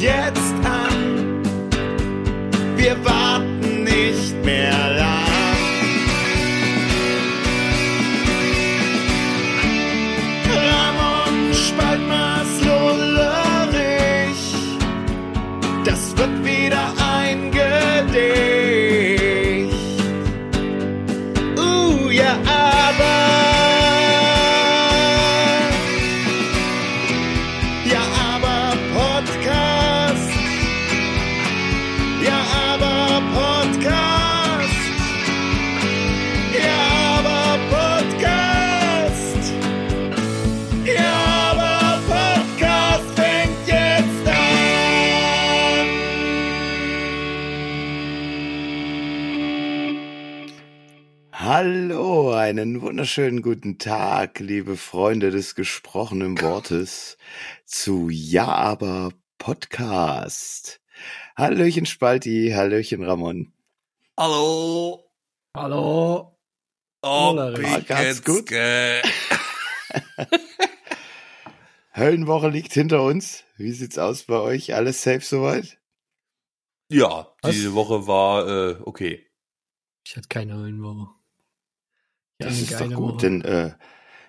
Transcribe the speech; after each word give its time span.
jetzt 0.00 0.39
einen 52.60 52.82
wunderschönen 52.82 53.40
guten 53.40 53.78
Tag, 53.78 54.38
liebe 54.38 54.76
Freunde 54.76 55.30
des 55.30 55.54
gesprochenen 55.54 56.38
Wortes 56.42 57.16
zu 57.64 58.10
Ja, 58.10 58.48
aber 58.48 59.14
Podcast. 59.38 60.82
Hallöchen 61.36 61.86
Spalti, 61.86 62.52
Hallöchen 62.54 63.02
Ramon. 63.02 63.54
Hallo. 64.18 65.10
Hallo. 65.56 66.38
Oh, 67.00 67.34
wie 67.34 67.82
ganz 67.84 68.22
geht's, 68.22 68.24
gut. 68.24 68.50
Höllenwoche 71.96 72.48
liegt 72.50 72.74
hinter 72.74 73.02
uns. 73.02 73.44
Wie 73.56 73.72
sieht's 73.72 73.96
aus 73.96 74.24
bei 74.24 74.38
euch? 74.38 74.74
Alles 74.74 75.02
safe 75.02 75.22
soweit? 75.22 75.78
Ja, 76.90 77.34
Was? 77.40 77.52
diese 77.52 77.72
Woche 77.72 78.06
war 78.06 78.46
äh, 78.46 78.76
okay. 78.82 79.26
Ich 80.06 80.14
hatte 80.14 80.28
keine 80.28 80.56
Höllenwoche. 80.56 81.08
Das 82.40 82.60
ist 82.60 82.80
doch 82.80 82.92
gut, 82.92 83.14
Woche. 83.14 83.18
denn 83.18 83.42
äh, 83.42 83.72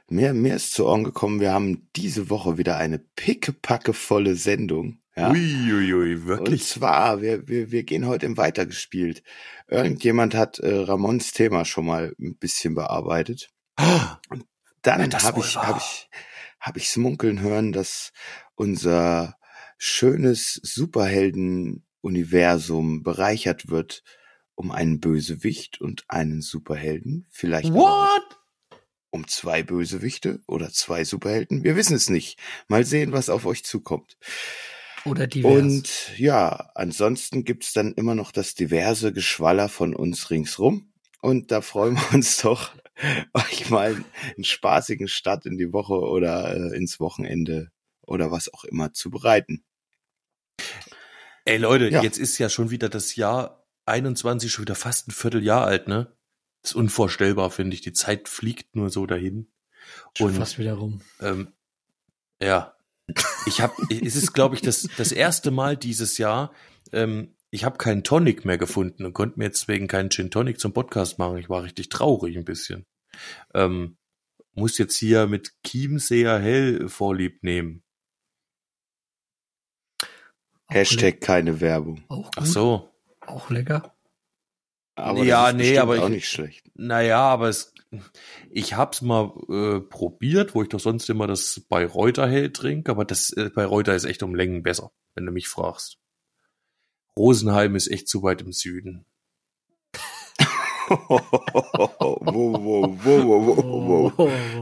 mir, 0.09 0.33
mir 0.33 0.55
ist 0.55 0.73
zu 0.73 0.87
Ohren 0.87 1.03
gekommen, 1.03 1.39
wir 1.39 1.53
haben 1.53 1.87
diese 1.95 2.29
Woche 2.29 2.57
wieder 2.57 2.77
eine 2.77 2.99
pickepackevolle 2.99 4.35
Sendung. 4.35 4.99
Ja? 5.15 5.31
Uiuiui, 5.31 5.93
ui, 5.93 6.15
Und 6.15 6.25
wirklich? 6.27 6.65
zwar, 6.65 7.21
wir, 7.21 7.47
wir, 7.47 7.71
wir 7.71 7.83
gehen 7.83 8.07
heute 8.07 8.25
im 8.25 8.37
Weitergespielt. 8.37 9.23
Irgendjemand 9.67 10.33
hat 10.35 10.59
äh, 10.59 10.73
Ramons 10.73 11.31
Thema 11.31 11.63
schon 11.65 11.85
mal 11.85 12.15
ein 12.19 12.35
bisschen 12.37 12.75
bearbeitet. 12.75 13.49
Ah, 13.77 14.17
Dann 14.81 15.01
Wenn 15.01 15.09
das 15.09 15.23
habe 15.23 15.39
ich, 15.39 15.55
habe 15.57 15.79
ich, 15.79 16.09
habe 16.59 16.79
ich 16.79 16.97
munkeln 16.97 17.39
hören, 17.41 17.71
dass 17.71 18.11
unser 18.55 19.37
schönes 19.77 20.59
Superhelden-Universum 20.63 23.03
bereichert 23.03 23.69
wird 23.69 24.03
um 24.61 24.69
einen 24.71 24.99
Bösewicht 24.99 25.81
und 25.81 26.03
einen 26.07 26.41
Superhelden. 26.43 27.25
Vielleicht 27.31 27.73
What? 27.73 28.37
um 29.09 29.27
zwei 29.27 29.63
Bösewichte 29.63 30.39
oder 30.47 30.69
zwei 30.71 31.03
Superhelden. 31.03 31.63
Wir 31.63 31.75
wissen 31.75 31.95
es 31.95 32.11
nicht. 32.11 32.37
Mal 32.67 32.85
sehen, 32.85 33.11
was 33.11 33.29
auf 33.29 33.47
euch 33.47 33.63
zukommt. 33.65 34.17
Oder 35.03 35.25
divers. 35.25 35.51
Und 35.51 36.17
ja, 36.19 36.69
ansonsten 36.75 37.43
gibt's 37.43 37.73
dann 37.73 37.93
immer 37.95 38.13
noch 38.13 38.31
das 38.31 38.53
diverse 38.53 39.11
Geschwaller 39.11 39.67
von 39.67 39.95
uns 39.95 40.29
ringsrum. 40.29 40.93
Und 41.21 41.51
da 41.51 41.61
freuen 41.61 41.95
wir 41.95 42.13
uns 42.13 42.37
doch, 42.43 42.71
euch 43.33 43.67
mal 43.71 43.95
einen 44.35 44.43
spaßigen 44.43 45.07
Start 45.07 45.47
in 45.47 45.57
die 45.57 45.73
Woche 45.73 45.95
oder 45.95 46.55
äh, 46.55 46.77
ins 46.77 46.99
Wochenende 46.99 47.71
oder 48.03 48.29
was 48.29 48.53
auch 48.53 48.63
immer 48.63 48.93
zu 48.93 49.09
bereiten. 49.09 49.63
Ey 51.45 51.57
Leute, 51.57 51.89
Ja. 51.89 52.03
jetzt 52.03 52.19
ist 52.19 52.37
ja 52.37 52.49
schon 52.49 52.69
wieder 52.69 52.87
das 52.89 53.15
Jahr 53.15 53.60
21 53.85 54.51
schon 54.51 54.63
wieder 54.63 54.75
fast 54.75 55.07
ein 55.07 55.11
Vierteljahr 55.11 55.65
alt, 55.65 55.87
ne? 55.87 56.15
ist 56.63 56.75
unvorstellbar, 56.75 57.49
finde 57.49 57.75
ich. 57.75 57.81
Die 57.81 57.93
Zeit 57.93 58.29
fliegt 58.29 58.75
nur 58.75 58.89
so 58.89 59.05
dahin. 59.05 59.51
Schon 60.17 60.27
Und 60.27 60.35
fast 60.35 60.59
wieder 60.59 60.73
rum. 60.73 61.01
ähm, 61.19 61.53
ja, 62.41 62.75
ich 63.45 63.61
habe, 63.61 63.73
es 63.89 64.15
ist, 64.15 64.33
glaube 64.33 64.55
ich, 64.55 64.61
das 64.61 64.87
das 64.97 65.11
erste 65.11 65.51
Mal 65.51 65.77
dieses 65.77 66.17
Jahr. 66.17 66.53
Ähm, 66.91 67.35
ich 67.49 67.65
habe 67.65 67.77
keinen 67.77 68.03
Tonic 68.03 68.45
mehr 68.45 68.57
gefunden 68.57 69.05
und 69.05 69.13
konnte 69.13 69.37
mir 69.37 69.45
jetzt 69.45 69.67
wegen 69.67 69.87
keinen 69.87 70.09
Gin 70.09 70.31
Tonic 70.31 70.59
zum 70.59 70.71
Podcast 70.71 71.19
machen. 71.19 71.37
Ich 71.37 71.49
war 71.49 71.63
richtig 71.63 71.89
traurig 71.89 72.37
ein 72.37 72.45
bisschen. 72.45 72.85
Ähm, 73.53 73.97
muss 74.53 74.77
jetzt 74.77 74.97
hier 74.97 75.27
mit 75.27 75.53
Chiemseer 75.65 76.39
Hell 76.39 76.87
Vorlieb 76.87 77.43
nehmen. 77.43 77.83
Auch 80.67 80.75
Hashtag 80.75 81.19
keine 81.19 81.59
Werbung. 81.59 82.03
Auch 82.07 82.31
gut. 82.31 82.35
Ach 82.37 82.45
so. 82.45 82.90
Auch 83.31 83.49
lecker. 83.49 83.95
Aber 84.95 85.23
Ja, 85.23 85.51
das 85.51 85.61
ist 85.61 85.69
nee, 85.69 85.77
aber 85.77 85.99
auch 86.01 86.05
ich- 86.09 86.15
nicht 86.15 86.29
schlecht. 86.29 86.69
Naja, 86.75 87.19
aber 87.21 87.47
es, 87.49 87.73
ich 88.49 88.75
hab's 88.75 89.01
mal 89.01 89.31
äh, 89.49 89.79
probiert, 89.79 90.53
wo 90.53 90.61
ich 90.63 90.69
doch 90.69 90.79
sonst 90.79 91.09
immer 91.09 91.27
das 91.27 91.61
Bayreuther 91.69 92.27
Hell 92.27 92.51
trinke, 92.51 92.91
aber 92.91 93.05
das 93.05 93.31
äh, 93.31 93.49
Bayreuther 93.49 93.95
ist 93.95 94.03
echt 94.05 94.21
um 94.23 94.35
Längen 94.35 94.63
besser, 94.63 94.91
wenn 95.15 95.25
du 95.25 95.31
mich 95.31 95.47
fragst. 95.47 95.97
Rosenheim 97.17 97.75
ist 97.75 97.87
echt 97.89 98.07
zu 98.07 98.21
weit 98.23 98.41
im 98.41 98.51
Süden. 98.51 99.05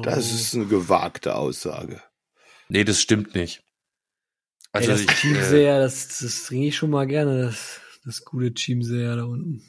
Das 0.03 0.31
ist 0.31 0.55
eine 0.55 0.65
gewagte 0.65 1.35
Aussage. 1.35 2.01
Nee, 2.69 2.83
das 2.83 3.01
stimmt 3.01 3.35
nicht. 3.35 3.63
Also 4.71 4.91
Ey, 4.91 4.93
das 4.97 5.01
ich, 5.03 5.09
äh, 5.09 5.13
Chiemseer, 5.13 5.79
das, 5.79 6.19
das 6.19 6.43
trinke 6.45 6.67
ich 6.67 6.77
schon 6.77 6.91
mal 6.91 7.07
gerne, 7.07 7.41
das, 7.43 7.81
das 8.09 8.25
gute 8.25 8.53
Chiemseer 8.53 9.15
da 9.17 9.23
unten. 9.23 9.63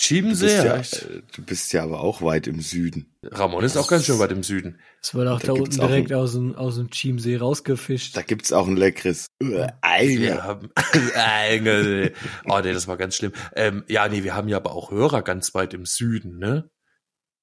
Du 0.00 0.22
bist, 0.22 0.42
ja, 0.42 0.76
äh, 0.76 1.22
du 1.34 1.42
bist 1.44 1.72
ja 1.72 1.82
aber 1.82 1.98
auch 2.00 2.22
weit 2.22 2.46
im 2.46 2.60
Süden. 2.60 3.16
Ramon 3.24 3.64
ist 3.64 3.76
auch 3.76 3.88
ganz 3.88 4.04
schön 4.04 4.20
weit 4.20 4.30
im 4.30 4.44
Süden. 4.44 4.78
Das 5.02 5.12
wird 5.12 5.26
auch 5.26 5.40
Da 5.40 5.48
da, 5.48 5.52
unten 5.54 5.70
direkt 5.76 6.12
ein- 6.12 6.18
aus 6.18 6.34
dem, 6.34 6.54
aus 6.54 6.76
dem 6.76 6.88
Chiemsee 6.90 7.36
rausgefischt. 7.36 8.16
Da 8.16 8.22
gibt's 8.22 8.52
auch 8.52 8.68
ein 8.68 8.76
leckeres 8.76 9.26
äh, 9.42 9.66
Ei. 9.82 10.18
Wir 10.18 10.44
haben 10.44 10.70
Engel. 11.48 12.14
Oh 12.44 12.60
nee, 12.62 12.72
das 12.72 12.86
war 12.86 12.96
ganz 12.96 13.16
schlimm. 13.16 13.32
Ähm, 13.56 13.82
ja, 13.88 14.06
nee, 14.08 14.22
wir 14.22 14.36
haben 14.36 14.46
ja 14.48 14.58
aber 14.58 14.70
auch 14.70 14.92
Hörer 14.92 15.22
ganz 15.22 15.52
weit 15.54 15.74
im 15.74 15.84
Süden, 15.84 16.38
ne? 16.38 16.70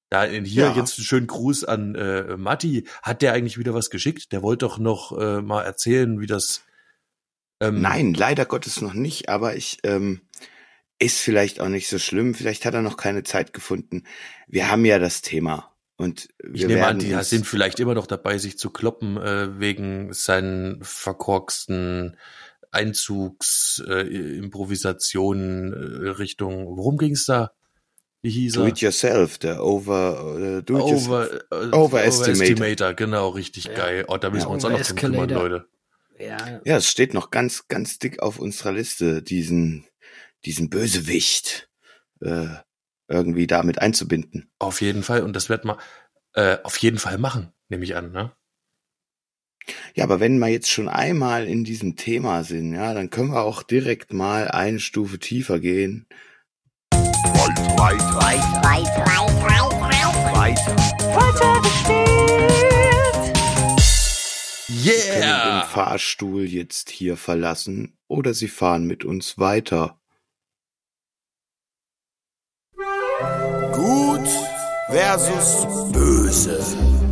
Da 0.08 0.24
in 0.24 0.46
hier 0.46 0.64
Ja. 0.66 0.76
jetzt 0.76 0.96
einen 0.98 1.04
schönen 1.04 1.26
Gruß 1.26 1.64
an 1.64 1.94
äh, 1.94 2.38
Matti. 2.38 2.88
Hat 3.02 3.20
der 3.20 3.34
eigentlich 3.34 3.58
wieder 3.58 3.74
was 3.74 3.90
geschickt? 3.90 4.32
Der 4.32 4.40
wollte 4.42 4.64
doch 4.64 4.78
noch 4.78 5.12
äh, 5.18 5.42
mal 5.42 5.62
erzählen, 5.62 6.20
wie 6.20 6.26
das. 6.26 6.62
Ähm, 7.60 7.80
Nein, 7.80 8.14
leider 8.14 8.44
Gottes 8.44 8.80
noch 8.80 8.92
nicht, 8.94 9.28
aber 9.28 9.56
ich 9.56 9.78
ähm, 9.84 10.20
ist 10.98 11.18
vielleicht 11.20 11.60
auch 11.60 11.68
nicht 11.68 11.88
so 11.88 11.98
schlimm. 11.98 12.34
Vielleicht 12.34 12.64
hat 12.64 12.74
er 12.74 12.82
noch 12.82 12.96
keine 12.96 13.22
Zeit 13.22 13.52
gefunden. 13.52 14.04
Wir 14.46 14.70
haben 14.70 14.84
ja 14.84 14.98
das 14.98 15.22
Thema 15.22 15.74
und 15.96 16.28
Ich 16.52 16.60
wir 16.62 16.68
nehme 16.68 16.86
an, 16.86 17.00
werden 17.00 17.18
die 17.18 17.24
sind 17.24 17.46
vielleicht 17.46 17.80
immer 17.80 17.94
noch 17.94 18.06
dabei, 18.06 18.38
sich 18.38 18.58
zu 18.58 18.70
kloppen 18.70 19.16
äh, 19.16 19.58
wegen 19.58 20.12
seinen 20.12 20.82
verkorksten 20.82 22.16
Einzugs 22.70 23.82
äh, 23.88 24.02
Improvisationen 24.38 25.72
äh, 25.72 26.08
Richtung. 26.10 26.76
Worum 26.76 26.98
ging's 26.98 27.24
da? 27.24 27.52
Wie 28.22 28.30
hieß 28.30 28.54
do 28.54 28.62
er? 28.62 28.68
it 28.68 28.78
yourself, 28.80 29.38
der 29.38 29.62
over 29.64 30.36
äh, 30.38 30.62
do 30.62 30.78
it 30.78 30.90
yourself. 30.90 31.06
Over, 31.06 31.32
äh, 31.32 31.76
Overestimator. 31.76 32.20
Overestimator, 32.20 32.94
genau, 32.94 33.28
richtig 33.30 33.64
Ja. 33.64 33.74
geil. 33.74 34.04
Oh, 34.08 34.16
da 34.16 34.30
müssen 34.30 34.42
Ja, 34.44 34.48
wir 34.48 34.54
uns 34.54 34.64
auch 34.64 34.70
noch 34.70 34.82
drum 34.82 34.96
kümmern. 34.96 35.28
Leute. 35.30 35.66
Ja, 36.18 36.60
Ja, 36.64 36.76
es 36.76 36.88
steht 36.88 37.14
noch 37.14 37.30
ganz, 37.30 37.68
ganz 37.68 37.98
dick 37.98 38.22
auf 38.22 38.38
unserer 38.38 38.72
Liste, 38.72 39.22
diesen, 39.22 39.86
diesen 40.44 40.70
Bösewicht 40.70 41.68
äh, 42.20 42.48
irgendwie 43.08 43.46
damit 43.46 43.80
einzubinden. 43.80 44.50
Auf 44.58 44.80
jeden 44.80 45.02
Fall. 45.02 45.22
Und 45.22 45.34
das 45.34 45.48
wird 45.48 45.64
man 45.64 45.78
äh, 46.34 46.58
auf 46.62 46.76
jeden 46.78 46.98
Fall 46.98 47.18
machen, 47.18 47.52
nehme 47.68 47.84
ich 47.84 47.96
an, 47.96 48.12
ne? 48.12 48.32
Ja, 49.94 50.04
aber 50.04 50.20
wenn 50.20 50.38
wir 50.38 50.48
jetzt 50.48 50.70
schon 50.70 50.88
einmal 50.88 51.46
in 51.46 51.64
diesem 51.64 51.96
Thema 51.96 52.44
sind, 52.44 52.72
ja, 52.72 52.94
dann 52.94 53.10
können 53.10 53.32
wir 53.32 53.42
auch 53.42 53.64
direkt 53.64 54.12
mal 54.12 54.48
eine 54.48 54.78
Stufe 54.78 55.18
tiefer 55.18 55.58
gehen. 55.58 56.06
Sie 64.68 64.90
können 64.90 65.60
den 65.60 65.68
Fahrstuhl 65.68 66.44
jetzt 66.44 66.90
hier 66.90 67.16
verlassen 67.16 67.96
oder 68.08 68.34
Sie 68.34 68.48
fahren 68.48 68.86
mit 68.86 69.04
uns 69.04 69.38
weiter. 69.38 70.00
Gut 73.72 74.28
versus 74.90 75.92
böse. 75.92 77.05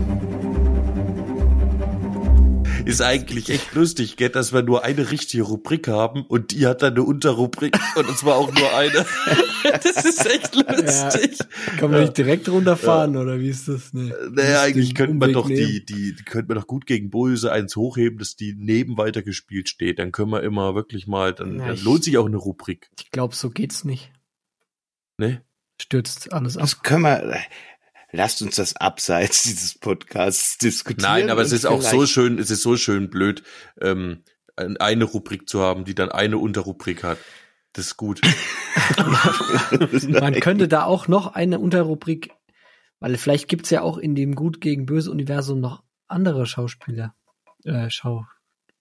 Ist 2.84 3.00
eigentlich 3.00 3.50
echt 3.50 3.74
lustig, 3.74 4.16
gell, 4.16 4.28
dass 4.28 4.52
wir 4.52 4.62
nur 4.62 4.84
eine 4.84 5.10
richtige 5.10 5.42
Rubrik 5.42 5.88
haben 5.88 6.24
und 6.26 6.52
die 6.52 6.66
hat 6.66 6.82
dann 6.82 6.94
eine 6.94 7.02
Unterrubrik 7.02 7.76
und 7.96 8.08
es 8.08 8.24
war 8.24 8.36
auch 8.36 8.52
nur 8.52 8.74
eine. 8.74 8.92
das 9.82 10.04
ist 10.04 10.26
echt 10.26 10.54
lustig. 10.54 11.38
Ja, 11.38 11.72
kann 11.78 11.90
man 11.90 12.02
nicht 12.02 12.16
direkt 12.16 12.48
runterfahren 12.48 13.14
ja. 13.14 13.20
oder 13.20 13.40
wie 13.40 13.48
ist 13.48 13.68
das? 13.68 13.92
Nee. 13.92 14.12
Naja, 14.30 14.62
eigentlich 14.62 14.94
könnte 14.94 15.14
man 15.14 15.32
doch 15.32 15.48
die, 15.48 15.84
die, 15.84 16.14
die 16.14 16.24
könnte 16.24 16.48
man 16.48 16.60
doch 16.60 16.66
gut 16.66 16.86
gegen 16.86 17.10
Böse 17.10 17.52
eins 17.52 17.74
hochheben, 17.76 18.18
dass 18.18 18.36
die 18.36 18.54
neben 18.56 18.98
weitergespielt 18.98 19.68
steht. 19.68 19.98
Dann 19.98 20.12
können 20.12 20.30
wir 20.30 20.42
immer 20.42 20.74
wirklich 20.74 21.06
mal, 21.06 21.32
dann, 21.32 21.56
Na, 21.56 21.68
dann 21.68 21.82
lohnt 21.82 22.04
sich 22.04 22.18
auch 22.18 22.26
eine 22.26 22.36
Rubrik. 22.36 22.90
Ich 22.98 23.10
glaube, 23.10 23.34
so 23.34 23.50
geht's 23.50 23.84
nicht. 23.84 24.12
Ne? 25.18 25.42
Stürzt 25.80 26.32
alles 26.32 26.56
ab. 26.56 26.62
Das 26.62 26.82
können 26.82 27.02
wir, 27.02 27.36
lasst 28.14 28.42
uns 28.42 28.56
das 28.56 28.76
abseits 28.76 29.42
dieses 29.44 29.78
Podcasts 29.78 30.58
diskutieren. 30.58 31.10
Nein, 31.10 31.30
aber 31.30 31.42
es 31.42 31.52
ist 31.52 31.66
auch 31.66 31.82
so 31.82 32.06
schön, 32.06 32.38
es 32.38 32.50
ist 32.50 32.62
so 32.62 32.76
schön 32.76 33.10
blöd, 33.10 33.42
ähm, 33.80 34.22
eine 34.56 35.04
Rubrik 35.04 35.48
zu 35.48 35.60
haben, 35.60 35.84
die 35.84 35.94
dann 35.94 36.10
eine 36.10 36.38
Unterrubrik 36.38 37.02
hat. 37.02 37.18
Das 37.72 37.86
ist 37.86 37.96
gut. 37.96 38.20
Man 40.08 40.34
könnte 40.34 40.68
da 40.68 40.84
auch 40.84 41.08
noch 41.08 41.34
eine 41.34 41.58
Unterrubrik, 41.58 42.30
weil 43.00 43.16
vielleicht 43.16 43.48
gibt's 43.48 43.70
ja 43.70 43.82
auch 43.82 43.98
in 43.98 44.14
dem 44.14 44.36
Gut 44.36 44.60
gegen 44.60 44.86
Böse 44.86 45.10
Universum 45.10 45.58
noch 45.58 45.82
andere 46.06 46.46
Schauspieler. 46.46 47.16
Äh, 47.64 47.90
Schau. 47.90 48.26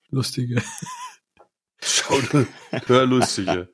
Lustige. 0.10 0.62
Schau, 1.82 2.20
hörlustige. 2.86 3.74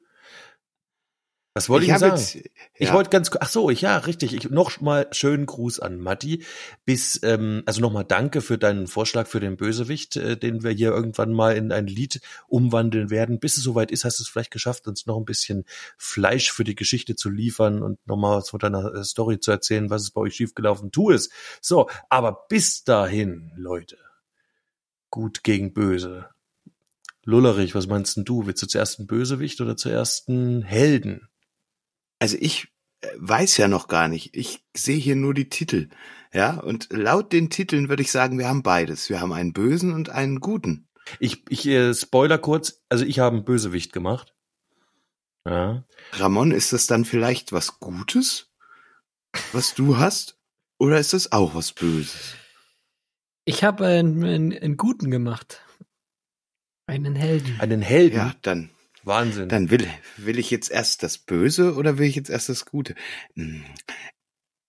Was 1.56 1.68
wollte 1.68 1.88
ich, 1.88 1.92
ich 1.92 1.98
sagen? 1.98 2.16
Jetzt, 2.16 2.36
ja. 2.36 2.42
Ich 2.76 2.94
wollte 2.94 3.10
ganz, 3.10 3.32
ach 3.40 3.50
so, 3.50 3.72
ich, 3.72 3.82
ja, 3.82 3.98
richtig. 3.98 4.34
Ich, 4.36 4.52
noch 4.52 4.80
mal 4.82 5.08
schönen 5.12 5.48
Gruß 5.48 5.80
an 5.80 6.00
Matti. 6.00 6.46
Bis, 6.86 7.20
ähm, 7.24 7.64
also 7.66 7.82
nochmal 7.82 8.06
danke 8.06 8.42
für 8.42 8.60
deinen 8.60 8.86
Vorschlag 8.86 9.28
für 9.28 9.40
den 9.40 9.58
Bösewicht, 9.58 10.16
äh, 10.16 10.38
den 10.38 10.64
wir 10.64 10.72
hier 10.72 10.92
irgendwann 10.92 11.34
mal 11.34 11.58
in 11.58 11.72
ein 11.72 11.88
Lied 11.88 12.22
umwandeln 12.48 13.10
werden. 13.10 13.40
Bis 13.40 13.58
es 13.58 13.64
soweit 13.64 13.90
ist, 13.90 14.06
hast 14.06 14.20
du 14.20 14.24
es 14.24 14.30
vielleicht 14.30 14.52
geschafft, 14.52 14.88
uns 14.88 15.08
noch 15.08 15.18
ein 15.18 15.26
bisschen 15.26 15.66
Fleisch 15.98 16.52
für 16.52 16.64
die 16.64 16.76
Geschichte 16.76 17.16
zu 17.16 17.30
liefern 17.30 17.82
und 17.82 18.00
nochmal 18.06 18.38
was 18.38 18.52
von 18.52 18.60
deiner 18.60 18.94
äh, 18.94 19.04
Story 19.04 19.40
zu 19.40 19.50
erzählen, 19.50 19.90
was 19.90 20.04
ist 20.04 20.12
bei 20.12 20.22
euch 20.22 20.36
schiefgelaufen. 20.36 20.92
Tu 20.92 21.10
es. 21.12 21.30
So, 21.62 21.90
aber 22.10 22.46
bis 22.48 22.84
dahin, 22.84 23.52
Leute. 23.56 23.98
Gut 25.10 25.44
gegen 25.44 25.74
böse. 25.74 26.30
Lullerich, 27.24 27.74
was 27.74 27.88
meinst 27.88 28.18
denn 28.18 28.26
du? 28.26 28.46
Willst 28.46 28.62
du 28.62 28.68
zuerst 28.68 29.00
einen 29.00 29.08
Bösewicht 29.08 29.60
oder 29.62 29.76
zuerst 29.76 30.30
einen 30.30 30.62
Helden? 30.62 31.28
Also 32.20 32.38
ich 32.40 32.68
äh, 33.02 33.08
weiß 33.18 33.58
ja 33.58 33.68
noch 33.68 33.88
gar 33.88 34.08
nicht. 34.08 34.36
Ich 34.36 34.64
sehe 34.76 34.98
hier 34.98 35.16
nur 35.16 35.34
die 35.34 35.50
Titel. 35.50 35.90
Ja, 36.32 36.60
und 36.60 36.90
laut 36.92 37.34
den 37.34 37.50
Titeln 37.50 37.90
würde 37.90 38.04
ich 38.04 38.12
sagen, 38.12 38.38
wir 38.38 38.48
haben 38.48 38.62
beides. 38.62 39.10
Wir 39.10 39.20
haben 39.20 39.34
einen 39.34 39.54
bösen 39.54 39.94
und 39.94 40.10
einen 40.10 40.40
guten. 40.40 40.88
Ich, 41.20 41.44
ich 41.50 41.66
äh, 41.66 41.94
spoiler 41.94 42.38
kurz, 42.38 42.84
also 42.90 43.04
ich 43.04 43.20
habe 43.20 43.38
einen 43.38 43.46
Bösewicht 43.46 43.94
gemacht. 43.94 44.36
Ja. 45.48 45.84
Ramon, 46.14 46.52
ist 46.52 46.74
das 46.74 46.86
dann 46.86 47.06
vielleicht 47.06 47.52
was 47.52 47.80
Gutes, 47.80 48.52
was 49.54 49.74
du 49.74 49.98
hast? 49.98 50.38
Oder 50.78 51.00
ist 51.00 51.14
das 51.14 51.32
auch 51.32 51.56
was 51.56 51.72
Böses? 51.72 52.36
Ich 53.46 53.64
habe 53.64 53.88
einen, 53.88 54.24
einen, 54.24 54.54
einen 54.54 54.78
guten 54.78 55.10
gemacht. 55.10 55.62
Einen 56.86 57.16
Helden. 57.16 57.60
Einen 57.60 57.82
Helden? 57.82 58.18
Ja, 58.18 58.36
dann 58.42 58.70
Wahnsinn. 59.04 59.50
Dann 59.50 59.70
will, 59.70 59.88
will 60.18 60.40
ich 60.40 60.52
jetzt 60.52 60.72
erst 60.72 61.04
das 61.04 61.18
Böse 61.18 61.76
oder 61.76 61.98
will 61.98 62.08
ich 62.08 62.16
jetzt 62.16 62.30
erst 62.30 62.50
das 62.50 62.66
Gute? 62.66 62.96
Hm. 63.36 63.64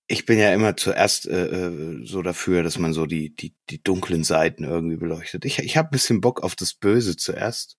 Ich 0.07 0.27
bin 0.27 0.39
ja 0.39 0.53
immer 0.53 0.77
zuerst 0.77 1.29
äh, 1.29 1.47
äh, 1.47 2.05
so 2.05 2.23
dafür, 2.23 2.65
dass 2.65 2.79
man 2.79 2.93
so 2.93 3.07
die, 3.07 3.35
die, 3.35 3.55
die 3.69 3.83
dunklen 3.83 4.25
Seiten 4.25 4.65
irgendwie 4.65 4.97
beleuchtet. 4.97 5.45
Ich, 5.45 5.61
ich 5.61 5.77
habe 5.77 5.89
ein 5.89 5.93
bisschen 5.93 6.21
Bock 6.21 6.43
auf 6.43 6.57
das 6.57 6.75
Böse 6.75 7.17
zuerst. 7.17 7.77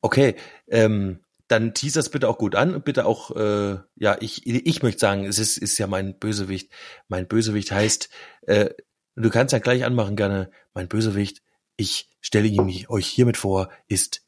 Okay, 0.00 0.34
ähm, 0.68 1.20
dann 1.48 1.74
teasers 1.74 2.10
bitte 2.10 2.28
auch 2.28 2.38
gut 2.38 2.56
an 2.56 2.74
und 2.74 2.84
bitte 2.84 3.06
auch, 3.06 3.30
äh, 3.36 3.78
ja, 3.94 4.16
ich, 4.20 4.46
ich 4.46 4.82
möchte 4.82 5.00
sagen, 5.00 5.24
es 5.24 5.38
ist, 5.38 5.58
ist 5.58 5.78
ja 5.78 5.86
mein 5.86 6.18
Bösewicht. 6.18 6.72
Mein 7.08 7.28
Bösewicht 7.28 7.70
heißt, 7.70 8.08
äh, 8.42 8.70
du 9.14 9.30
kannst 9.30 9.52
ja 9.52 9.60
gleich 9.60 9.84
anmachen 9.84 10.16
gerne, 10.16 10.50
mein 10.74 10.88
Bösewicht, 10.88 11.42
ich 11.76 12.10
stelle 12.20 12.48
ihn 12.48 12.86
euch 12.88 13.06
hiermit 13.06 13.36
vor, 13.36 13.70
ist 13.86 14.25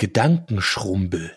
Gedankenschrumpel. 0.00 1.30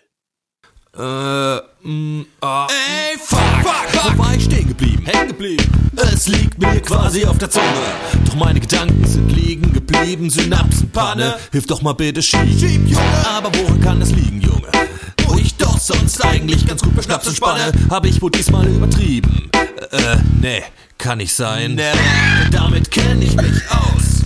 Äh, 0.95 1.01
mh, 1.01 1.60
mm, 1.83 2.25
ah. 2.39 2.68
Ey, 2.69 3.18
fuck, 3.18 3.39
fuck, 3.62 4.15
wo 4.15 4.24
war 4.24 4.36
ich 4.36 4.45
stehen 4.45 4.69
geblieben? 4.69 5.06
Hängen 5.06 5.27
geblieben. 5.27 5.92
Es 5.98 6.30
liegt 6.30 6.57
mir 6.60 6.80
quasi 6.80 7.25
auf 7.25 7.38
der 7.39 7.50
Zunge. 7.50 7.65
Doch 8.25 8.36
meine 8.36 8.62
Gedanken 8.62 9.06
sind 9.06 9.30
liegen 9.33 9.74
geblieben. 9.74 10.30
Synapsenpanne, 10.30 11.36
hilf 11.51 11.68
doch 11.68 11.81
mal 11.81 11.92
bitte 11.92 12.21
schieb. 12.21 12.39
schieb 12.57 12.88
Junge. 12.88 13.27
Aber 13.27 13.51
woran 13.54 13.81
kann 13.81 14.00
das 14.00 14.12
liegen, 14.12 14.39
Junge? 14.39 14.69
Wo 15.25 15.36
ich 15.36 15.57
doch 15.57 15.77
sonst 15.77 16.24
eigentlich 16.24 16.65
ganz 16.65 16.81
gut 16.81 16.95
beschnaps 16.95 17.27
und 17.27 17.36
spanne, 17.36 17.69
hab 17.89 18.06
ich 18.06 18.21
wohl 18.21 18.31
diesmal 18.31 18.65
übertrieben. 18.65 19.50
Äh, 19.92 20.13
äh 20.13 20.18
nee, 20.42 20.63
kann 20.98 21.18
nicht 21.18 21.36
sein. 21.36 21.75
Nee, 21.75 21.92
damit 22.50 22.89
kenn 22.92 23.21
ich 23.21 23.36
mich 23.36 23.62
aus. 23.69 24.24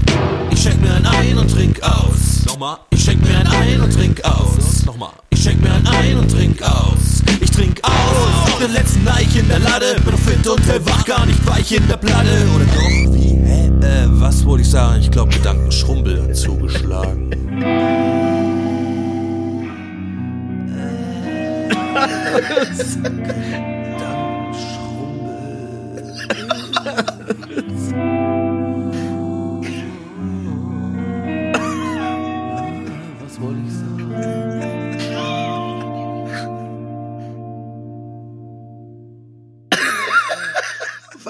Ich 0.51 0.62
schenk 0.62 0.80
mir 0.80 0.94
ein 0.94 1.07
ein 1.07 1.39
und 1.39 1.50
trink 1.50 1.81
aus. 1.81 2.37
Nochmal. 2.47 2.77
Ich 2.91 3.03
schenk 3.03 3.21
mir 3.21 3.38
ein 3.38 3.47
ein 3.47 3.81
und 3.81 3.94
trink 3.94 4.23
aus. 4.23 4.85
Nochmal. 4.85 5.11
Ich 5.29 5.44
schenk 5.44 5.61
mir 5.61 5.73
ein 5.73 5.85
ein 5.85 6.17
und 6.17 6.31
trink 6.31 6.61
aus. 6.63 7.21
Ich 7.41 7.51
trink 7.51 7.81
aus. 7.83 8.57
Den 8.59 8.71
letzten 8.71 9.03
Neich 9.03 9.35
in 9.35 9.47
der 9.49 9.59
Lade. 9.59 9.95
Bin 10.03 10.13
noch 10.13 10.19
fit 10.19 10.47
und 10.47 10.65
hellwach, 10.65 11.05
gar 11.05 11.25
nicht 11.25 11.45
weich 11.45 11.71
in 11.73 11.85
der 11.88 11.97
Platte. 11.97 12.47
Oder 12.55 12.65
doch? 12.65 12.89
Wie? 13.13 13.38
Hä? 13.45 13.67
Äh, 13.81 14.07
was 14.07 14.45
wollte 14.45 14.61
ich 14.61 14.69
sagen? 14.69 15.01
Ich 15.01 15.11
glaub, 15.11 15.29
Gedankenschrumpel 15.29 16.23
hat 16.23 16.35
zugeschlagen. 16.35 17.29
Gedankenschrumpel. 26.77 27.63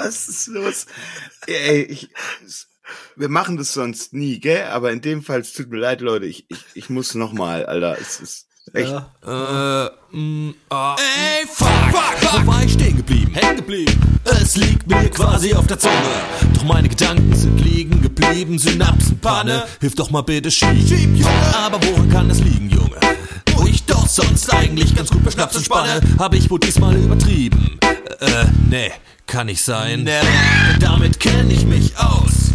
was 0.07 0.29
ist 0.29 0.47
los? 0.47 0.85
Ey, 1.47 1.83
ich, 1.83 2.09
wir 3.15 3.29
machen 3.29 3.57
das 3.57 3.73
sonst 3.73 4.13
nie, 4.13 4.39
gell? 4.39 4.67
Aber 4.71 4.91
in 4.91 5.01
dem 5.01 5.21
Fall, 5.21 5.41
es 5.41 5.53
tut 5.53 5.69
mir 5.69 5.77
leid, 5.77 6.01
Leute, 6.01 6.25
ich, 6.25 6.49
ich, 6.49 6.65
ich 6.75 6.89
muss 6.89 7.13
noch 7.13 7.33
mal, 7.33 7.65
Alter. 7.65 7.97
Es 7.99 8.19
ist 8.19 8.47
echt. 8.73 8.89
Ja. 8.89 9.91
Äh, 10.11 10.17
mm, 10.17 10.55
ah. 10.69 10.95
Ey, 10.95 11.45
fuck, 11.45 11.67
fuck, 11.91 12.19
fuck. 12.19 12.41
Wo 12.41 12.47
war 12.47 12.63
ich 12.63 12.73
stehen 12.73 12.97
geblieben? 12.97 13.33
Hängen 13.33 13.57
geblieben. 13.57 14.19
Es 14.23 14.55
liegt 14.55 14.87
mir 14.87 15.09
quasi 15.09 15.53
auf 15.53 15.67
der 15.67 15.79
Zunge. 15.79 15.93
Doch 16.53 16.63
meine 16.63 16.87
Gedanken 16.87 17.35
sind 17.35 17.59
liegen 17.59 18.01
geblieben. 18.01 18.57
Synapsenpanne, 18.57 19.65
hilf 19.81 19.95
doch 19.95 20.09
mal 20.09 20.21
bitte 20.21 20.51
schieb. 20.51 20.87
schieb 20.87 21.15
Junge. 21.15 21.55
Aber 21.55 21.81
woran 21.85 22.09
kann 22.09 22.29
das 22.29 22.39
liegen, 22.39 22.69
Junge? 22.69 22.99
Wo 23.55 23.65
ich 23.65 23.85
doch 23.85 24.07
sonst 24.07 24.53
eigentlich 24.53 24.95
ganz 24.95 25.09
gut 25.09 25.23
beschnaps 25.23 25.55
und 25.57 25.65
spanne, 25.65 25.99
hab 26.17 26.33
ich 26.33 26.49
wohl 26.49 26.59
diesmal 26.59 26.95
übertrieben. 26.95 27.77
Äh, 28.19 28.45
nee 28.69 28.91
kann 29.27 29.47
nicht 29.47 29.63
sein. 29.63 30.03
Nee. 30.03 30.11
Damit 30.79 31.19
kenn 31.19 31.51
ich 31.51 31.65
mich 31.65 31.95
aus. 31.97 32.51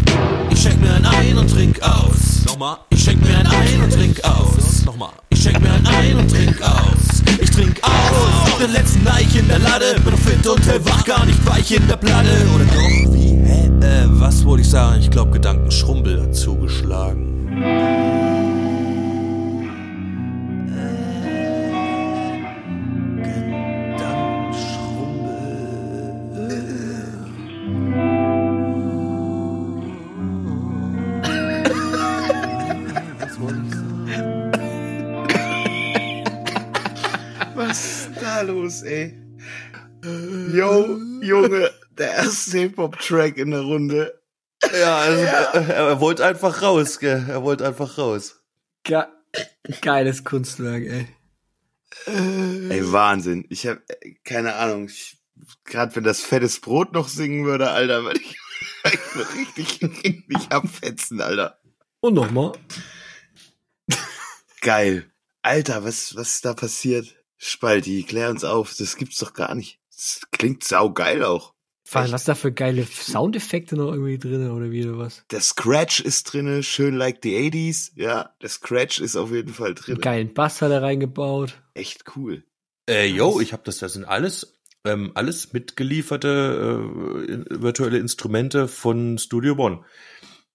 Ich 0.50 0.60
schenk 0.62 0.80
mir 0.80 0.94
ein 0.94 1.04
ein 1.04 1.38
und 1.38 1.50
trink 1.50 1.80
aus. 1.82 2.44
Nochmal. 2.46 2.78
Ich 2.90 3.04
schenk 3.04 3.22
mir 3.22 3.36
ein 3.38 3.46
ein 3.46 3.82
und 3.82 3.92
trink 3.92 4.24
aus. 4.24 4.84
Nochmal. 4.84 5.10
Ich 5.28 5.42
schenk 5.42 5.60
mir 5.60 5.72
ein 5.72 5.86
ein 5.86 6.16
und 6.16 6.30
trink 6.30 6.60
aus. 6.62 7.22
Ich 7.40 7.50
trink 7.50 7.80
aus. 7.82 8.52
Auf 8.52 8.58
den 8.58 8.72
letzten 8.72 9.04
Neich 9.04 9.34
in 9.36 9.46
der 9.48 9.58
Lade. 9.58 10.00
Bin 10.04 10.16
fit 10.16 10.46
und 10.46 10.66
hellwach, 10.66 11.04
gar 11.04 11.24
nicht 11.26 11.44
weich 11.46 11.70
in 11.72 11.86
der 11.86 11.96
Platte. 11.96 12.30
Oder 12.54 12.64
doch? 12.64 13.14
Wie? 13.14 13.38
Hä? 13.44 13.66
Äh, 13.82 14.06
was 14.08 14.44
wollte 14.44 14.62
ich 14.62 14.70
sagen? 14.70 15.00
Ich 15.00 15.10
glaub, 15.10 15.30
Gedankenschrumpel 15.30 16.22
hat 16.22 16.34
zugeschlagen. 16.34 18.21
Los, 38.42 38.82
ey. 38.82 39.18
Yo, 40.52 40.98
Junge, 41.22 41.70
der 41.96 42.12
erste 42.12 42.58
Hip-Hop-Track 42.58 43.38
in 43.38 43.52
der 43.52 43.60
Runde. 43.60 44.20
Ja, 44.72 44.98
also 44.98 45.22
ja. 45.22 45.42
Er, 45.52 45.68
er, 45.88 46.00
wollte 46.00 46.24
einfach 46.24 46.62
raus, 46.62 46.98
gell? 46.98 47.24
Er 47.28 47.42
wollte 47.42 47.66
einfach 47.66 47.98
raus. 47.98 48.42
Ge 48.84 49.04
geiles 49.80 50.24
Kunstwerk, 50.24 50.84
ey. 50.84 51.08
Ey, 52.06 52.92
Wahnsinn. 52.92 53.46
Ich 53.48 53.66
hab, 53.66 53.78
keine 54.24 54.54
Ahnung, 54.56 54.88
gerade 55.64 55.94
wenn 55.96 56.04
das 56.04 56.20
fettes 56.20 56.60
Brot 56.60 56.92
noch 56.92 57.08
singen 57.08 57.44
würde, 57.44 57.70
Alter, 57.70 58.04
würde 58.04 58.20
ich, 58.20 58.36
ich 59.56 59.56
richtig, 59.56 60.04
richtig 60.04 60.52
abfetzen, 60.52 61.20
Alter. 61.20 61.58
Und 62.00 62.14
nochmal. 62.14 62.52
Geil. 64.60 65.10
Alter, 65.42 65.84
was, 65.84 66.14
was 66.16 66.34
ist 66.34 66.44
da 66.44 66.54
passiert? 66.54 67.21
Spalti, 67.44 68.04
klär 68.04 68.30
uns 68.30 68.44
auf. 68.44 68.72
Das 68.78 68.96
gibt's 68.96 69.18
doch 69.18 69.34
gar 69.34 69.56
nicht. 69.56 69.80
Das 69.90 70.20
klingt 70.30 70.62
saugeil 70.62 71.24
auch. 71.24 71.54
Vor 71.84 72.00
allem, 72.00 72.12
was 72.12 72.22
da 72.24 72.36
für 72.36 72.52
geile 72.52 72.86
Soundeffekte 72.86 73.74
noch 73.76 73.90
irgendwie 73.90 74.16
drin 74.16 74.48
oder 74.50 74.70
wie 74.70 74.86
oder 74.86 74.98
was? 74.98 75.24
Der 75.32 75.40
Scratch 75.40 75.98
ist 75.98 76.32
drinne, 76.32 76.62
schön 76.62 76.94
like 76.94 77.18
the 77.24 77.36
80s. 77.36 77.90
Ja, 77.96 78.32
der 78.40 78.48
Scratch 78.48 79.00
ist 79.00 79.16
auf 79.16 79.32
jeden 79.32 79.52
Fall 79.52 79.68
Einen 79.70 79.74
drin. 79.74 79.98
geilen 80.00 80.34
Bass 80.34 80.62
hat 80.62 80.70
er 80.70 80.82
reingebaut. 80.82 81.60
Echt 81.74 82.04
cool. 82.16 82.44
Äh, 82.88 83.06
yo, 83.06 83.40
ich 83.40 83.52
habe 83.52 83.64
das, 83.64 83.78
das 83.78 83.94
sind 83.94 84.04
alles, 84.04 84.60
ähm, 84.84 85.10
alles 85.14 85.52
mitgelieferte 85.52 86.86
äh, 87.50 87.60
virtuelle 87.60 87.98
Instrumente 87.98 88.68
von 88.68 89.18
Studio 89.18 89.54
One. 89.58 89.84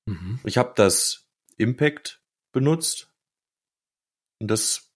Mhm. 0.05 0.39
Ich 0.45 0.57
habe 0.57 0.71
das 0.75 1.27
Impact 1.57 2.21
benutzt 2.53 3.11
und 4.39 4.47
das 4.49 4.86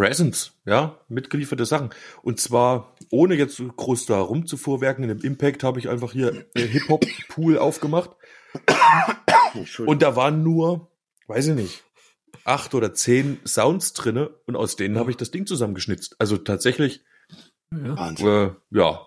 Presence, 0.00 0.52
ja, 0.64 0.98
mitgelieferte 1.08 1.66
Sachen. 1.66 1.90
Und 2.22 2.40
zwar 2.40 2.94
ohne 3.10 3.34
jetzt 3.34 3.56
so 3.56 3.66
groß 3.66 4.06
da 4.06 4.18
rumzuvorwerken. 4.20 5.04
In 5.04 5.08
dem 5.08 5.20
Impact 5.20 5.62
habe 5.62 5.78
ich 5.78 5.88
einfach 5.90 6.12
hier 6.12 6.46
äh, 6.54 6.62
Hip-Hop-Pool 6.66 7.58
aufgemacht 7.58 8.10
und 9.86 10.02
da 10.02 10.16
waren 10.16 10.42
nur, 10.42 10.90
weiß 11.26 11.48
ich 11.48 11.54
nicht, 11.54 11.84
acht 12.44 12.74
oder 12.74 12.94
zehn 12.94 13.40
Sounds 13.46 13.92
drinne 13.92 14.30
und 14.46 14.56
aus 14.56 14.76
denen 14.76 14.98
habe 14.98 15.10
ich 15.10 15.16
das 15.16 15.30
Ding 15.30 15.46
zusammengeschnitzt. 15.46 16.16
Also 16.18 16.36
tatsächlich, 16.38 17.04
Ja. 17.72 17.96
Wahnsinn. 17.98 18.26
äh, 18.26 18.50
ja, 18.70 19.06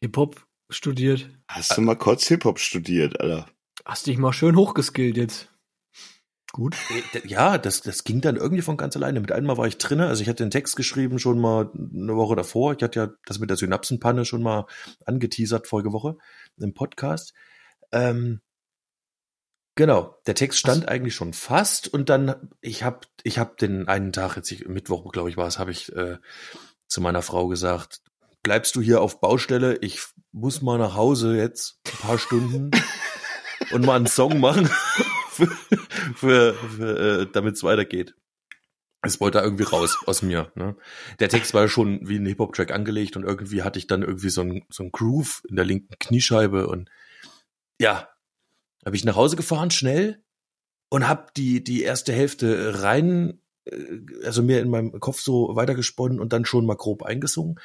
Hip-Hop 0.00 0.46
studiert. 0.70 1.28
Hast 1.48 1.76
du 1.76 1.80
mal 1.80 1.96
kurz 1.96 2.26
Hip-Hop 2.28 2.58
studiert, 2.60 3.20
Alter? 3.20 3.48
Hast 3.84 4.06
dich 4.06 4.18
mal 4.18 4.32
schön 4.32 4.54
hochgeskillt 4.56 5.16
jetzt. 5.16 5.48
Gut. 6.52 6.76
Äh, 6.90 7.26
Ja, 7.26 7.58
das, 7.58 7.82
das 7.82 8.04
ging 8.04 8.20
dann 8.20 8.36
irgendwie 8.36 8.62
von 8.62 8.76
ganz 8.76 8.96
alleine. 8.96 9.20
Mit 9.20 9.32
einmal 9.32 9.58
war 9.58 9.66
ich 9.66 9.78
drinne, 9.78 10.06
also 10.06 10.22
ich 10.22 10.28
hatte 10.28 10.44
den 10.44 10.50
Text 10.50 10.76
geschrieben 10.76 11.18
schon 11.18 11.38
mal 11.38 11.70
eine 11.74 12.16
Woche 12.16 12.36
davor. 12.36 12.74
Ich 12.74 12.82
hatte 12.82 13.00
ja 13.00 13.08
das 13.26 13.38
mit 13.38 13.50
der 13.50 13.56
Synapsenpanne 13.56 14.24
schon 14.24 14.42
mal 14.42 14.66
angeteasert 15.04 15.66
vorige 15.66 15.92
Woche 15.92 16.16
im 16.58 16.74
Podcast. 16.74 17.34
Ähm, 17.92 18.40
genau, 19.74 20.16
der 20.26 20.34
Text 20.34 20.58
stand 20.58 20.88
eigentlich 20.88 21.14
schon 21.14 21.32
fast 21.34 21.88
und 21.88 22.08
dann 22.08 22.50
ich 22.60 22.82
habe 22.82 23.00
ich 23.22 23.38
habe 23.38 23.56
den 23.60 23.88
einen 23.88 24.12
Tag 24.12 24.36
jetzt 24.36 24.50
ich, 24.50 24.66
Mittwoch 24.66 25.10
glaube 25.12 25.30
ich 25.30 25.36
war 25.36 25.46
es, 25.46 25.58
habe 25.58 25.70
ich 25.70 25.94
äh, 25.94 26.16
zu 26.86 27.00
meiner 27.00 27.22
Frau 27.22 27.48
gesagt, 27.48 28.00
bleibst 28.42 28.74
du 28.76 28.80
hier 28.80 29.02
auf 29.02 29.20
Baustelle? 29.20 29.78
Ich 29.82 30.00
muss 30.32 30.62
mal 30.62 30.78
nach 30.78 30.94
Hause 30.94 31.36
jetzt 31.36 31.78
ein 31.86 31.98
paar 31.98 32.18
Stunden 32.18 32.70
und 33.70 33.84
mal 33.84 33.96
einen 33.96 34.06
Song 34.06 34.40
machen, 34.40 34.68
für, 35.46 35.74
für, 36.14 36.54
für, 36.54 37.20
äh, 37.22 37.26
damit 37.32 37.54
es 37.56 37.62
weitergeht. 37.62 38.14
Es 39.02 39.20
wollte 39.20 39.38
da 39.38 39.44
irgendwie 39.44 39.64
raus 39.64 39.98
aus 40.06 40.22
mir. 40.22 40.50
Ne? 40.56 40.76
Der 41.20 41.28
Text 41.28 41.54
war 41.54 41.68
schon 41.68 42.08
wie 42.08 42.16
ein 42.16 42.26
Hip-Hop-Track 42.26 42.72
angelegt 42.72 43.16
und 43.16 43.22
irgendwie 43.22 43.62
hatte 43.62 43.78
ich 43.78 43.86
dann 43.86 44.02
irgendwie 44.02 44.30
so 44.30 44.40
ein, 44.40 44.64
so 44.70 44.88
Groove 44.90 45.42
in 45.48 45.56
der 45.56 45.64
linken 45.64 45.94
Kniescheibe 45.98 46.66
und 46.66 46.90
ja, 47.80 48.08
habe 48.84 48.96
ich 48.96 49.04
nach 49.04 49.16
Hause 49.16 49.36
gefahren, 49.36 49.70
schnell 49.70 50.22
und 50.90 51.06
habe 51.06 51.26
die, 51.36 51.62
die 51.62 51.82
erste 51.82 52.12
Hälfte 52.12 52.82
rein, 52.82 53.40
äh, 53.66 54.00
also 54.24 54.42
mir 54.42 54.60
in 54.60 54.70
meinem 54.70 54.98
Kopf 54.98 55.20
so 55.20 55.54
weitergesponnen 55.54 56.18
und 56.18 56.32
dann 56.32 56.44
schon 56.44 56.66
mal 56.66 56.76
grob 56.76 57.04
eingesungen. 57.04 57.60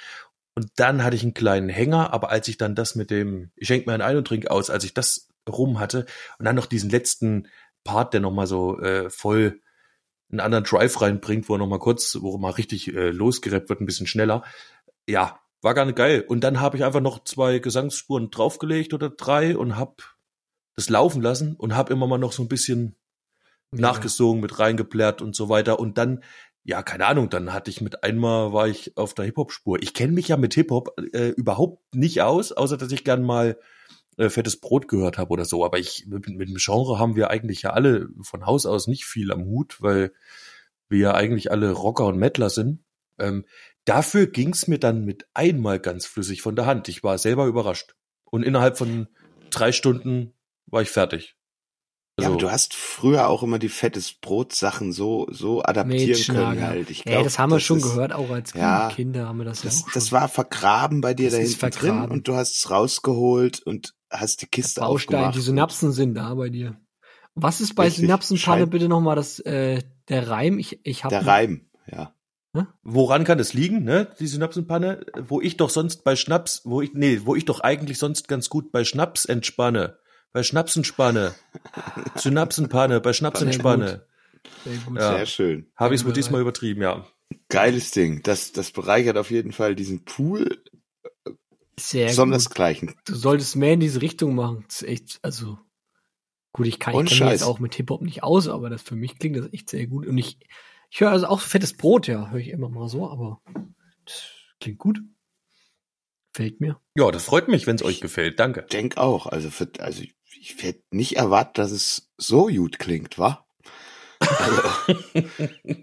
Und 0.55 0.69
dann 0.75 1.03
hatte 1.03 1.15
ich 1.15 1.23
einen 1.23 1.33
kleinen 1.33 1.69
Hänger, 1.69 2.13
aber 2.13 2.29
als 2.29 2.47
ich 2.47 2.57
dann 2.57 2.75
das 2.75 2.93
mit 2.93 3.09
dem, 3.09 3.51
ich 3.55 3.67
schenke 3.67 3.89
mir 3.89 3.93
einen 3.95 4.03
ein 4.03 4.17
und 4.17 4.27
trink 4.27 4.47
aus, 4.47 4.69
als 4.69 4.83
ich 4.83 4.93
das 4.93 5.29
rum 5.49 5.79
hatte 5.79 6.05
und 6.39 6.45
dann 6.45 6.55
noch 6.55 6.65
diesen 6.65 6.89
letzten 6.89 7.47
Part, 7.83 8.13
der 8.13 8.21
nochmal 8.21 8.47
so 8.47 8.79
äh, 8.79 9.09
voll 9.09 9.61
einen 10.31 10.39
anderen 10.39 10.63
Drive 10.63 11.01
reinbringt, 11.01 11.47
wo 11.47 11.55
er 11.55 11.59
nochmal 11.59 11.79
kurz, 11.79 12.17
wo 12.19 12.37
mal 12.37 12.51
richtig 12.51 12.93
äh, 12.93 13.09
losgerappt 13.09 13.69
wird, 13.69 13.81
ein 13.81 13.85
bisschen 13.85 14.07
schneller. 14.07 14.43
Ja, 15.07 15.39
war 15.61 15.73
gar 15.73 15.85
nicht 15.85 15.95
geil. 15.95 16.25
Und 16.27 16.43
dann 16.43 16.59
habe 16.59 16.77
ich 16.77 16.83
einfach 16.83 17.01
noch 17.01 17.23
zwei 17.23 17.59
Gesangsspuren 17.59 18.31
draufgelegt 18.31 18.93
oder 18.93 19.09
drei 19.09 19.55
und 19.55 19.77
hab 19.77 20.15
das 20.75 20.89
laufen 20.89 21.21
lassen 21.21 21.55
und 21.55 21.75
hab 21.75 21.89
immer 21.89 22.07
mal 22.07 22.17
noch 22.17 22.33
so 22.33 22.43
ein 22.43 22.49
bisschen 22.49 22.95
nachgesungen, 23.71 24.41
mit 24.41 24.59
reingeplärt 24.59 25.21
und 25.21 25.35
so 25.35 25.49
weiter. 25.49 25.79
Und 25.79 25.97
dann, 25.97 26.23
ja, 26.63 26.83
keine 26.83 27.05
Ahnung, 27.05 27.29
dann 27.29 27.53
hatte 27.53 27.69
ich 27.69 27.81
mit 27.81 28.03
einmal, 28.03 28.53
war 28.53 28.67
ich 28.67 28.97
auf 28.97 29.13
der 29.13 29.25
Hip-Hop-Spur. 29.25 29.81
Ich 29.81 29.93
kenne 29.93 30.13
mich 30.13 30.27
ja 30.27 30.37
mit 30.37 30.53
Hip-Hop 30.53 30.95
äh, 31.13 31.29
überhaupt 31.29 31.95
nicht 31.95 32.21
aus, 32.21 32.51
außer 32.51 32.77
dass 32.77 32.91
ich 32.91 33.03
gern 33.03 33.23
mal 33.23 33.57
äh, 34.17 34.29
fettes 34.29 34.57
Brot 34.59 34.87
gehört 34.87 35.17
habe 35.17 35.29
oder 35.31 35.45
so. 35.45 35.63
Aber 35.65 35.79
ich, 35.79 36.05
mit, 36.07 36.27
mit 36.27 36.49
dem 36.49 36.57
Genre 36.57 36.99
haben 36.99 37.15
wir 37.15 37.29
eigentlich 37.29 37.61
ja 37.63 37.71
alle 37.71 38.09
von 38.21 38.45
Haus 38.45 38.65
aus 38.65 38.87
nicht 38.87 39.05
viel 39.05 39.31
am 39.31 39.45
Hut, 39.45 39.81
weil 39.81 40.11
wir 40.89 40.99
ja 40.99 41.13
eigentlich 41.13 41.51
alle 41.51 41.71
Rocker 41.71 42.05
und 42.07 42.17
Mettler 42.17 42.49
sind. 42.49 42.83
Ähm, 43.19 43.45
dafür 43.85 44.27
ging's 44.27 44.67
mir 44.67 44.79
dann 44.79 45.05
mit 45.05 45.27
einmal 45.33 45.79
ganz 45.79 46.05
flüssig 46.05 46.41
von 46.41 46.55
der 46.55 46.65
Hand. 46.65 46.87
Ich 46.89 47.03
war 47.03 47.17
selber 47.17 47.45
überrascht. 47.45 47.95
Und 48.25 48.43
innerhalb 48.43 48.77
von 48.77 49.07
drei 49.49 49.71
Stunden 49.71 50.33
war 50.67 50.81
ich 50.81 50.89
fertig. 50.89 51.35
Ja, 52.19 52.25
Also- 52.27 52.33
aber 52.33 52.41
du 52.41 52.51
hast 52.51 52.75
früher 52.75 53.27
auch 53.27 53.41
immer 53.41 53.57
die 53.57 53.69
fettes 53.69 54.13
Brot 54.13 54.53
Sachen 54.53 54.91
so, 54.91 55.25
so 55.31 55.63
adaptieren 55.63 56.21
können 56.35 56.61
halt. 56.61 56.89
Ich 56.91 56.99
ja, 57.05 57.13
glaub, 57.13 57.23
das 57.23 57.39
haben 57.39 57.51
wir 57.51 57.59
schon 57.59 57.77
ist, 57.79 57.83
gehört, 57.83 58.13
auch 58.13 58.29
als 58.29 58.53
Ja. 58.53 58.89
Kinder 58.93 59.27
haben 59.27 59.37
wir 59.39 59.45
das, 59.45 59.61
Das, 59.61 59.79
ja 59.79 59.85
auch 59.87 59.91
das 59.93 60.07
schon. 60.09 60.19
war 60.19 60.27
vergraben 60.29 61.01
bei 61.01 61.15
dir 61.15 61.31
Das 61.31 61.39
da 61.39 61.39
ist 61.43 61.59
hinten 61.59 61.75
drin 61.79 61.89
vergraben. 61.89 62.11
und 62.11 62.27
du 62.27 62.35
hast 62.35 62.55
es 62.57 62.69
rausgeholt 62.69 63.61
und 63.63 63.95
hast 64.13 64.41
die 64.41 64.47
Kiste 64.47 64.81
Baustein, 64.81 65.15
aufgemacht. 65.15 65.35
die 65.35 65.41
Synapsen 65.41 65.91
sind 65.91 66.15
da 66.15 66.33
bei 66.35 66.49
dir. 66.49 66.77
Was 67.35 67.61
ist 67.61 67.73
bei 67.75 67.85
Richtig, 67.85 68.01
Synapsenpanne 68.01 68.67
bitte 68.67 68.87
nochmal 68.87 69.15
das, 69.15 69.39
äh, 69.39 69.81
der 70.09 70.29
Reim? 70.29 70.59
Ich, 70.59 70.79
ich 70.83 71.03
hab 71.03 71.09
Der 71.09 71.25
Reim, 71.25 71.65
ja. 71.91 72.13
Woran 72.83 73.23
kann 73.23 73.39
das 73.39 73.53
liegen, 73.53 73.83
ne? 73.83 74.13
Die 74.19 74.27
Synapsenpanne, 74.27 75.07
wo 75.27 75.41
ich 75.41 75.57
doch 75.57 75.71
sonst 75.71 76.03
bei 76.03 76.15
Schnaps, 76.15 76.61
wo 76.65 76.81
ich, 76.81 76.93
nee, 76.93 77.21
wo 77.23 77.35
ich 77.35 77.45
doch 77.45 77.61
eigentlich 77.61 77.97
sonst 77.97 78.27
ganz 78.27 78.47
gut 78.47 78.71
bei 78.71 78.83
Schnaps 78.83 79.25
entspanne. 79.25 79.97
Bei 80.33 80.43
Schnapsenspanne. 80.43 81.33
Synapsenpanne, 82.15 83.01
bei 83.01 83.13
Schnapsenspanne. 83.13 84.05
Sehr 84.65 84.77
gut. 84.85 84.99
Ja. 84.99 85.15
Sehr 85.17 85.25
schön. 85.25 85.71
Habe 85.75 85.95
ich 85.95 86.01
es 86.01 86.05
wohl 86.05 86.11
Ja, 86.11 86.15
diesmal 86.15 86.41
übertrieben, 86.41 86.83
ja. 86.83 87.07
Geiles 87.49 87.89
Ding. 87.89 88.21
Das, 88.21 88.51
das 88.51 88.71
bereichert 88.71 89.17
auf 89.17 89.31
jeden 89.31 89.51
Fall 89.51 89.75
diesen 89.75 90.05
Pool 90.05 90.63
Sehr 91.79 92.07
besonders 92.07 92.49
gut. 92.49 92.95
Du 93.05 93.15
solltest 93.15 93.55
mehr 93.55 93.73
in 93.73 93.79
diese 93.79 94.01
Richtung 94.01 94.35
machen. 94.35 94.63
Das 94.67 94.81
ist 94.81 94.87
echt, 94.87 95.19
also 95.21 95.57
gut, 96.51 96.67
ich 96.67 96.79
kann, 96.79 96.93
ich 96.93 97.09
kenne 97.09 97.25
mich 97.25 97.31
jetzt 97.31 97.43
auch 97.43 97.59
mit 97.59 97.75
Hip-Hop 97.75 98.01
nicht 98.01 98.23
aus, 98.23 98.47
aber 98.47 98.69
das 98.69 98.81
für 98.81 98.95
mich 98.95 99.17
klingt 99.17 99.37
das 99.37 99.51
echt 99.51 99.69
sehr 99.69 99.87
gut. 99.87 100.05
Und 100.05 100.17
ich, 100.17 100.37
ich 100.91 100.99
höre 100.99 101.11
also 101.11 101.27
auch 101.27 101.41
fettes 101.41 101.75
Brot, 101.75 102.07
ja, 102.07 102.29
höre 102.29 102.39
ich 102.39 102.49
immer 102.49 102.69
mal 102.69 102.89
so, 102.89 103.09
aber 103.09 103.41
das 104.05 104.23
klingt 104.59 104.79
gut. 104.79 105.01
Fällt 106.35 106.61
mir. 106.61 106.79
Ja, 106.95 107.11
das 107.11 107.25
freut 107.25 107.47
mich, 107.47 107.67
wenn 107.67 107.75
es 107.75 107.83
euch 107.83 108.01
gefällt. 108.01 108.39
Danke. 108.39 108.63
Denk 108.63 108.97
auch. 108.97 109.27
Also, 109.27 109.51
für, 109.51 109.69
also 109.79 110.01
ich, 110.01 110.15
ich 110.39 110.63
hätte 110.63 110.83
nicht 110.89 111.15
erwartet, 111.15 111.59
dass 111.59 111.71
es 111.71 112.11
so 112.17 112.47
gut 112.47 112.79
klingt, 112.79 113.19
wa? 113.19 113.42
Also, 114.39 114.61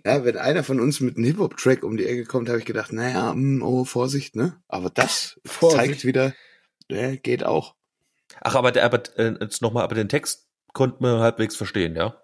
ja, 0.04 0.24
wenn 0.24 0.36
einer 0.36 0.64
von 0.64 0.80
uns 0.80 1.00
mit 1.00 1.16
einem 1.16 1.26
Hip-Hop-Track 1.26 1.82
um 1.82 1.96
die 1.96 2.06
Ecke 2.06 2.24
kommt, 2.24 2.48
habe 2.48 2.58
ich 2.58 2.64
gedacht, 2.64 2.92
naja, 2.92 3.32
mm, 3.34 3.62
oh, 3.62 3.84
Vorsicht, 3.84 4.36
ne? 4.36 4.60
Aber 4.68 4.90
das 4.90 5.40
Vorsicht. 5.46 5.80
zeigt 5.80 6.04
wieder, 6.04 6.34
ja, 6.90 7.16
geht 7.16 7.44
auch. 7.44 7.74
Ach, 8.40 8.54
aber 8.54 8.72
der, 8.72 8.84
aber 8.84 9.02
äh, 9.18 9.34
jetzt 9.40 9.62
nochmal, 9.62 9.84
aber 9.84 9.94
den 9.94 10.08
Text 10.08 10.48
konnte 10.72 10.98
man 11.02 11.20
halbwegs 11.20 11.56
verstehen, 11.56 11.96
ja? 11.96 12.16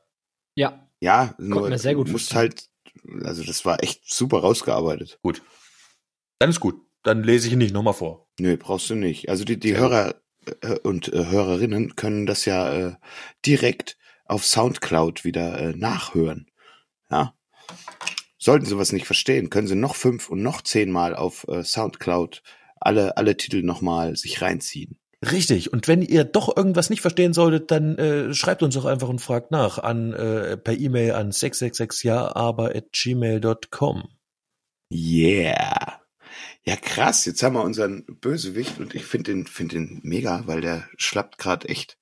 Ja, 0.55 0.89
Ja, 1.01 1.35
nur 1.39 1.77
sehr 1.79 1.95
gut 1.95 2.09
du 2.09 2.13
musst 2.13 2.31
verstehen. 2.33 2.71
halt, 3.11 3.27
also 3.27 3.43
das 3.45 3.65
war 3.65 3.83
echt 3.83 4.11
super 4.11 4.39
rausgearbeitet. 4.39 5.19
Gut. 5.23 5.43
Dann 6.39 6.51
ist 6.51 6.61
gut. 6.61 6.81
Dann 7.03 7.23
lese 7.23 7.47
ich 7.47 7.53
ihn 7.53 7.59
nicht 7.59 7.75
nochmal 7.75 7.95
vor. 7.95 8.29
Nö, 8.39 8.57
brauchst 8.57 8.89
du 8.91 8.95
nicht. 8.95 9.29
Also 9.29 9.45
die, 9.45 9.59
die 9.59 9.71
Sehr 9.71 9.81
Hörer 9.81 10.15
äh, 10.63 10.79
und 10.81 11.13
äh, 11.13 11.27
Hörerinnen 11.27 11.97
können 11.97 12.27
das 12.27 12.45
ja 12.47 12.73
äh, 12.89 12.95
direkt 13.45 13.97
auf 14.27 14.45
Soundcloud 14.45 15.25
wieder 15.25 15.59
äh, 15.59 15.73
nachhören. 15.77 16.51
Ja. 17.11 17.35
Sollten 18.39 18.67
sie 18.67 18.79
was 18.79 18.93
nicht 18.93 19.07
verstehen, 19.07 19.51
können 19.51 19.69
sie 19.69 19.75
noch 19.75 19.97
fünf 19.97 20.29
und 20.29 20.43
noch 20.43 20.63
zehnmal 20.63 21.17
auf 21.17 21.47
äh, 21.49 21.65
Soundcloud 21.65 22.43
alle, 22.81 23.17
alle 23.17 23.37
Titel 23.37 23.63
nochmal 23.63 24.17
sich 24.17 24.43
reinziehen. 24.43 24.99
Richtig. 25.23 25.73
Und 25.73 25.89
wenn 25.89 26.03
ihr 26.03 26.25
doch 26.25 26.57
irgendwas 26.57 26.91
nicht 26.91 27.01
verstehen 27.01 27.33
solltet, 27.33 27.71
dann 27.71 27.97
äh, 27.97 28.35
schreibt 28.35 28.63
uns 28.63 28.75
doch 28.75 28.85
einfach 28.85 29.09
und 29.09 29.21
fragt 29.21 29.51
nach 29.51 29.79
an 29.79 30.13
äh, 30.13 30.57
per 30.57 30.75
E-Mail 30.79 31.13
an 31.13 31.33
666 31.33 32.05
ja 32.05 32.37
aber 32.37 32.75
at 32.77 32.93
gmail.com. 32.93 34.09
Yeah. 34.93 36.01
Ja, 36.65 36.77
krass. 36.77 37.25
Jetzt 37.25 37.43
haben 37.43 37.55
wir 37.55 37.63
unseren 37.63 38.05
Bösewicht 38.07 38.79
und 38.79 38.95
ich 38.95 39.05
finde 39.05 39.33
den, 39.33 39.47
find 39.47 39.73
den 39.73 40.01
mega, 40.03 40.43
weil 40.47 40.61
der 40.61 40.89
schlappt 40.97 41.39
gerade 41.39 41.69
echt 41.69 41.99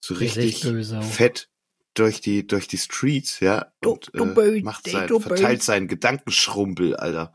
so 0.00 0.14
richtig 0.14 0.66
fett 1.00 1.48
durch 1.94 2.20
die, 2.20 2.46
durch 2.46 2.68
die 2.68 2.78
Streets, 2.78 3.40
ja. 3.40 3.66
Du- 3.80 3.92
Und 3.92 4.10
du 4.14 4.24
äh, 4.24 4.34
böse, 4.34 4.64
macht 4.64 4.86
du 4.86 4.90
sein, 4.90 5.08
verteilt 5.20 5.62
seinen 5.62 5.88
Gedankenschrumpel, 5.88 6.96
Alter. 6.96 7.32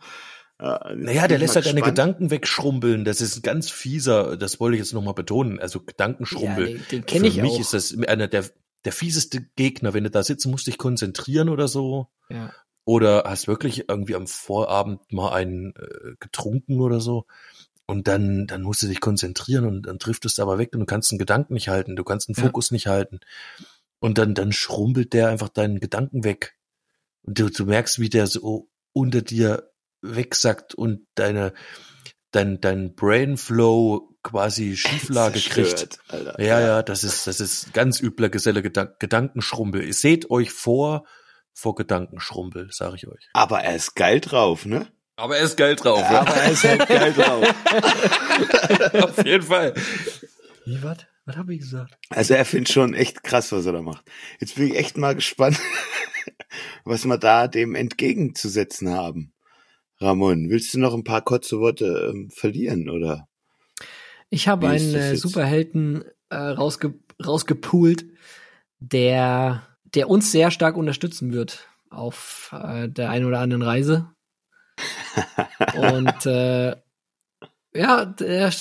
Ja, 0.59 0.91
Naja, 0.95 1.27
der 1.27 1.37
lässt 1.37 1.55
halt 1.55 1.65
deine 1.67 1.75
gespannt. 1.81 1.95
Gedanken 1.97 2.31
wegschrumpeln. 2.31 3.05
Das 3.05 3.21
ist 3.21 3.37
ein 3.37 3.41
ganz 3.43 3.69
fieser, 3.69 4.37
das 4.37 4.59
wollte 4.59 4.75
ich 4.75 4.79
jetzt 4.81 4.93
nochmal 4.93 5.13
betonen. 5.13 5.59
Also 5.59 5.81
Gedankenschrumpel. 5.81 6.69
Ja, 6.69 6.77
den- 6.77 6.87
den 6.91 7.05
kenn 7.05 7.23
ich 7.25 7.35
Für 7.35 7.41
mich 7.43 7.51
auch. 7.51 7.59
ist 7.59 7.73
das 7.73 7.95
einer 8.07 8.27
der, 8.27 8.45
der 8.85 8.91
fieseste 8.91 9.41
Gegner, 9.55 9.93
wenn 9.93 10.03
du 10.05 10.09
da 10.09 10.23
sitzen 10.23 10.49
musst, 10.49 10.65
dich 10.65 10.77
konzentrieren 10.79 11.49
oder 11.49 11.67
so. 11.67 12.07
Ja. 12.29 12.51
Oder 12.85 13.25
hast 13.27 13.47
wirklich 13.47 13.87
irgendwie 13.89 14.15
am 14.15 14.25
Vorabend 14.27 15.11
mal 15.11 15.31
einen 15.33 15.75
äh, 15.75 16.15
getrunken 16.19 16.79
oder 16.81 17.01
so. 17.01 17.25
Und 17.85 18.07
dann, 18.07 18.47
dann 18.47 18.63
musst 18.63 18.81
du 18.81 18.87
dich 18.87 18.99
konzentrieren 18.99 19.65
und 19.65 19.83
dann 19.83 19.99
trifft 19.99 20.25
es 20.25 20.39
aber 20.39 20.57
weg 20.57 20.71
und 20.73 20.79
du 20.79 20.85
kannst 20.85 21.11
einen 21.11 21.19
Gedanken 21.19 21.53
nicht 21.53 21.69
halten, 21.69 21.95
du 21.95 22.03
kannst 22.03 22.27
einen 22.29 22.35
Ja. 22.35 22.43
Fokus 22.43 22.71
nicht 22.71 22.87
halten. 22.87 23.19
Und 23.99 24.17
dann, 24.17 24.33
dann 24.35 24.51
schrumpelt 24.51 25.13
der 25.13 25.29
einfach 25.29 25.49
deinen 25.49 25.79
Gedanken 25.79 26.23
weg. 26.23 26.55
Und 27.23 27.39
du, 27.39 27.49
du 27.49 27.65
merkst, 27.65 27.99
wie 27.99 28.09
der 28.09 28.27
so 28.27 28.69
unter 28.93 29.21
dir 29.21 29.71
wegsackt 30.01 30.75
und 30.75 31.07
deine, 31.15 31.53
dein, 32.31 32.61
dein 32.61 32.95
Brainflow 32.95 34.15
quasi 34.23 34.77
Schieflage 34.77 35.39
kriegt. 35.39 35.99
Alter. 36.07 36.39
Ja, 36.41 36.59
ja, 36.59 36.83
das 36.83 37.03
ist, 37.03 37.27
das 37.27 37.39
ist 37.39 37.73
ganz 37.73 37.99
übler 37.99 38.29
Geselle 38.29 38.61
Gedank 38.61 38.99
Gedankenschrumpel. 38.99 39.83
Ihr 39.83 39.93
seht 39.93 40.29
euch 40.29 40.51
vor, 40.51 41.05
vor 41.53 41.75
Gedankenschrumpel, 41.75 42.69
sage 42.71 42.95
ich 42.97 43.07
euch. 43.07 43.29
Aber 43.33 43.61
er 43.61 43.75
ist 43.75 43.95
geil 43.95 44.19
drauf, 44.19 44.65
ne? 44.65 44.87
Aber 45.15 45.37
er 45.37 45.43
ist 45.43 45.57
geil 45.57 45.75
drauf, 45.75 46.03
Aber 46.03 46.35
er 46.35 46.51
ist 46.51 46.63
halt 46.63 46.87
geil 46.87 47.11
drauf. 47.11 47.43
auf 49.03 49.25
jeden 49.25 49.43
Fall. 49.43 49.73
Wie, 50.65 50.83
was? 50.83 50.97
Was 51.27 51.35
habe 51.35 51.53
ich 51.53 51.59
gesagt? 51.59 51.97
Also 52.09 52.35
er 52.35 52.45
findet 52.45 52.71
schon 52.71 52.93
echt 52.93 53.21
krass, 53.21 53.51
was 53.51 53.65
er 53.65 53.73
da 53.73 53.81
macht. 53.81 54.09
Jetzt 54.39 54.55
bin 54.55 54.67
ich 54.69 54.77
echt 54.77 54.95
mal 54.97 55.13
gespannt, 55.13 55.59
was 56.85 57.03
wir 57.03 57.17
da 57.17 57.49
dem 57.49 57.75
entgegenzusetzen 57.75 58.89
haben. 58.91 59.33
Ramon, 59.99 60.49
willst 60.49 60.73
du 60.73 60.79
noch 60.79 60.93
ein 60.93 61.03
paar 61.03 61.21
kurze 61.21 61.59
Worte 61.59 62.11
ähm, 62.13 62.29
verlieren, 62.29 62.89
oder? 62.89 63.27
Ich 64.29 64.47
habe 64.47 64.69
einen 64.69 64.95
äh? 64.95 65.17
Superhelden 65.17 66.05
äh, 66.29 66.37
rausge 66.37 66.93
rausgepoolt, 67.25 68.05
der, 68.79 69.67
der 69.83 70.09
uns 70.09 70.31
sehr 70.31 70.49
stark 70.49 70.77
unterstützen 70.77 71.33
wird 71.33 71.67
auf 71.89 72.53
äh, 72.53 72.87
der 72.87 73.09
einen 73.09 73.25
oder 73.25 73.39
anderen 73.39 73.63
Reise. 73.63 74.11
Und 75.75 76.25
äh, 76.25 76.77
ja, 77.73 78.05
der, 78.05 78.51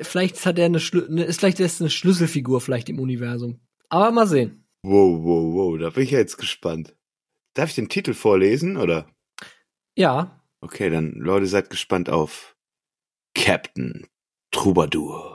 vielleicht 0.00 0.44
hat 0.44 0.58
er 0.58 0.66
eine, 0.66 0.80
Schlü 0.80 1.06
eine 1.06 1.24
ist 1.24 1.40
vielleicht 1.40 1.60
ist 1.60 1.80
eine 1.80 1.90
Schlüsselfigur 1.90 2.60
vielleicht 2.60 2.88
im 2.88 2.98
Universum. 2.98 3.60
Aber 3.88 4.10
mal 4.10 4.26
sehen. 4.26 4.66
Wow, 4.82 5.22
wow, 5.22 5.54
wow, 5.54 5.78
da 5.78 5.90
bin 5.90 6.04
ich 6.04 6.10
ja 6.10 6.18
jetzt 6.18 6.36
gespannt. 6.36 6.94
Darf 7.54 7.70
ich 7.70 7.74
den 7.74 7.88
Titel 7.88 8.14
vorlesen, 8.14 8.76
oder? 8.76 9.06
Ja, 9.96 10.44
Okay, 10.64 10.88
dann 10.88 11.12
Leute, 11.12 11.44
seid 11.44 11.68
gespannt 11.68 12.08
auf 12.08 12.56
Captain 13.34 14.06
Troubadour. 14.50 15.33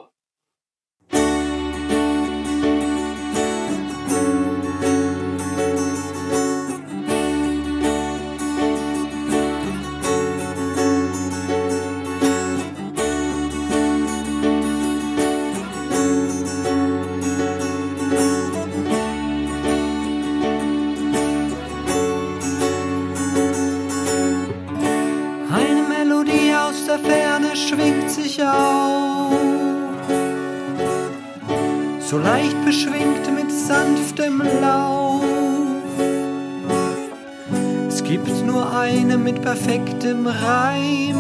Mit 39.32 39.42
perfektem 39.44 40.26
Reim. 40.26 41.16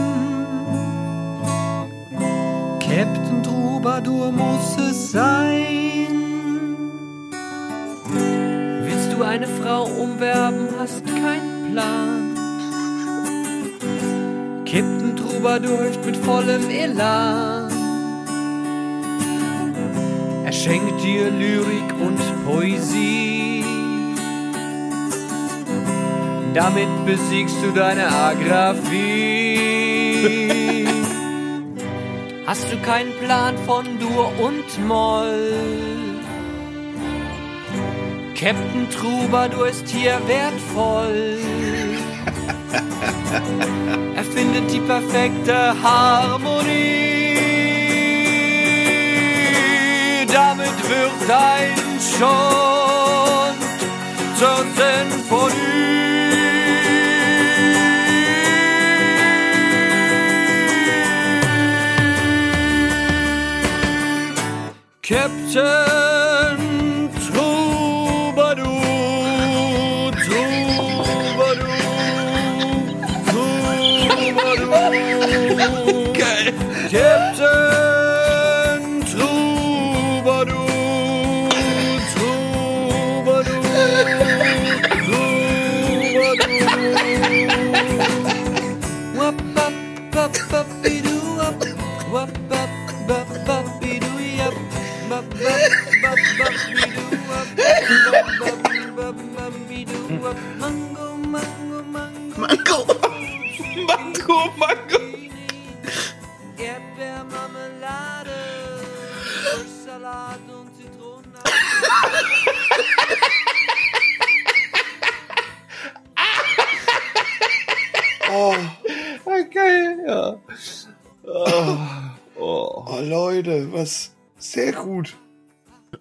Captain 2.80 3.44
Troubadour 3.44 4.32
muss 4.32 4.78
es 4.78 5.12
sein. 5.12 6.08
Willst 8.84 9.14
du 9.14 9.24
eine 9.24 9.46
Frau 9.46 9.84
umwerben, 9.84 10.70
hast 10.80 11.06
keinen 11.06 11.72
Plan. 11.72 12.36
Captain 14.66 15.16
Troubadour 15.16 15.78
hilft 15.84 16.04
mit 16.06 16.18
vollem 16.18 16.68
Elan. 16.68 17.72
Er 20.46 20.52
schenkt 20.52 21.04
dir 21.04 21.30
Lyrik 21.30 21.94
und 22.02 22.20
Poesie. 22.46 23.39
Damit 26.62 26.92
besiegst 27.06 27.56
du 27.64 27.72
deine 27.72 28.06
Agraphie. 28.10 28.86
Hast 32.46 32.70
du 32.70 32.78
keinen 32.80 33.14
Plan 33.14 33.58
von 33.66 33.86
Dur 33.98 34.30
und 34.42 34.86
Moll? 34.86 36.20
Captain 38.36 38.90
Troubadour 38.90 39.70
ist 39.70 39.88
hier 39.88 40.20
wertvoll. 40.28 41.38
Er 44.18 44.24
findet 44.26 44.70
die 44.70 44.82
perfekte 44.82 45.82
Harmonie. 45.82 47.38
Damit 50.28 50.90
wird 50.90 51.22
dein 51.26 51.78
schon 52.18 53.56
zur 54.36 54.66
Sinfonie. 54.76 55.99
Captain 65.10 65.99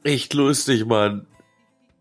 Echt 0.02 0.34
lustig, 0.34 0.86
Mann. 0.86 1.26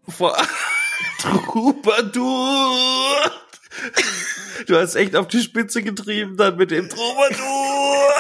Vor 0.08 0.36
Troubadour. 1.20 3.32
Du 4.68 4.76
hast 4.76 4.96
echt 4.96 5.16
auf 5.16 5.28
die 5.28 5.42
Spitze 5.42 5.84
getrieben 5.84 6.38
dann 6.38 6.58
mit 6.58 6.72
dem 6.72 6.90
Troubadour. 6.90 8.14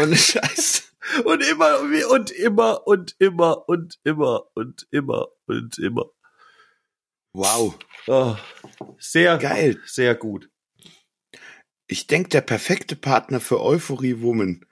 Ohne 0.00 0.16
Scheiß. 0.16 0.92
Und 1.24 1.42
immer 1.42 1.80
und 2.10 2.30
immer 2.30 2.86
und 2.86 3.16
immer 3.18 3.68
und 3.68 3.98
immer 4.04 4.44
und 4.54 4.86
immer 4.90 5.28
und 5.46 5.78
immer. 5.78 6.06
Wow. 7.32 7.78
Oh, 8.06 8.36
sehr 8.98 9.38
Geil. 9.38 9.80
sehr 9.86 10.14
gut. 10.14 10.48
Ich 11.86 12.06
denke, 12.06 12.28
der 12.28 12.42
perfekte 12.42 12.94
Partner 12.94 13.40
für 13.40 13.60
Euphorie 13.60 14.20
Woman. 14.20 14.64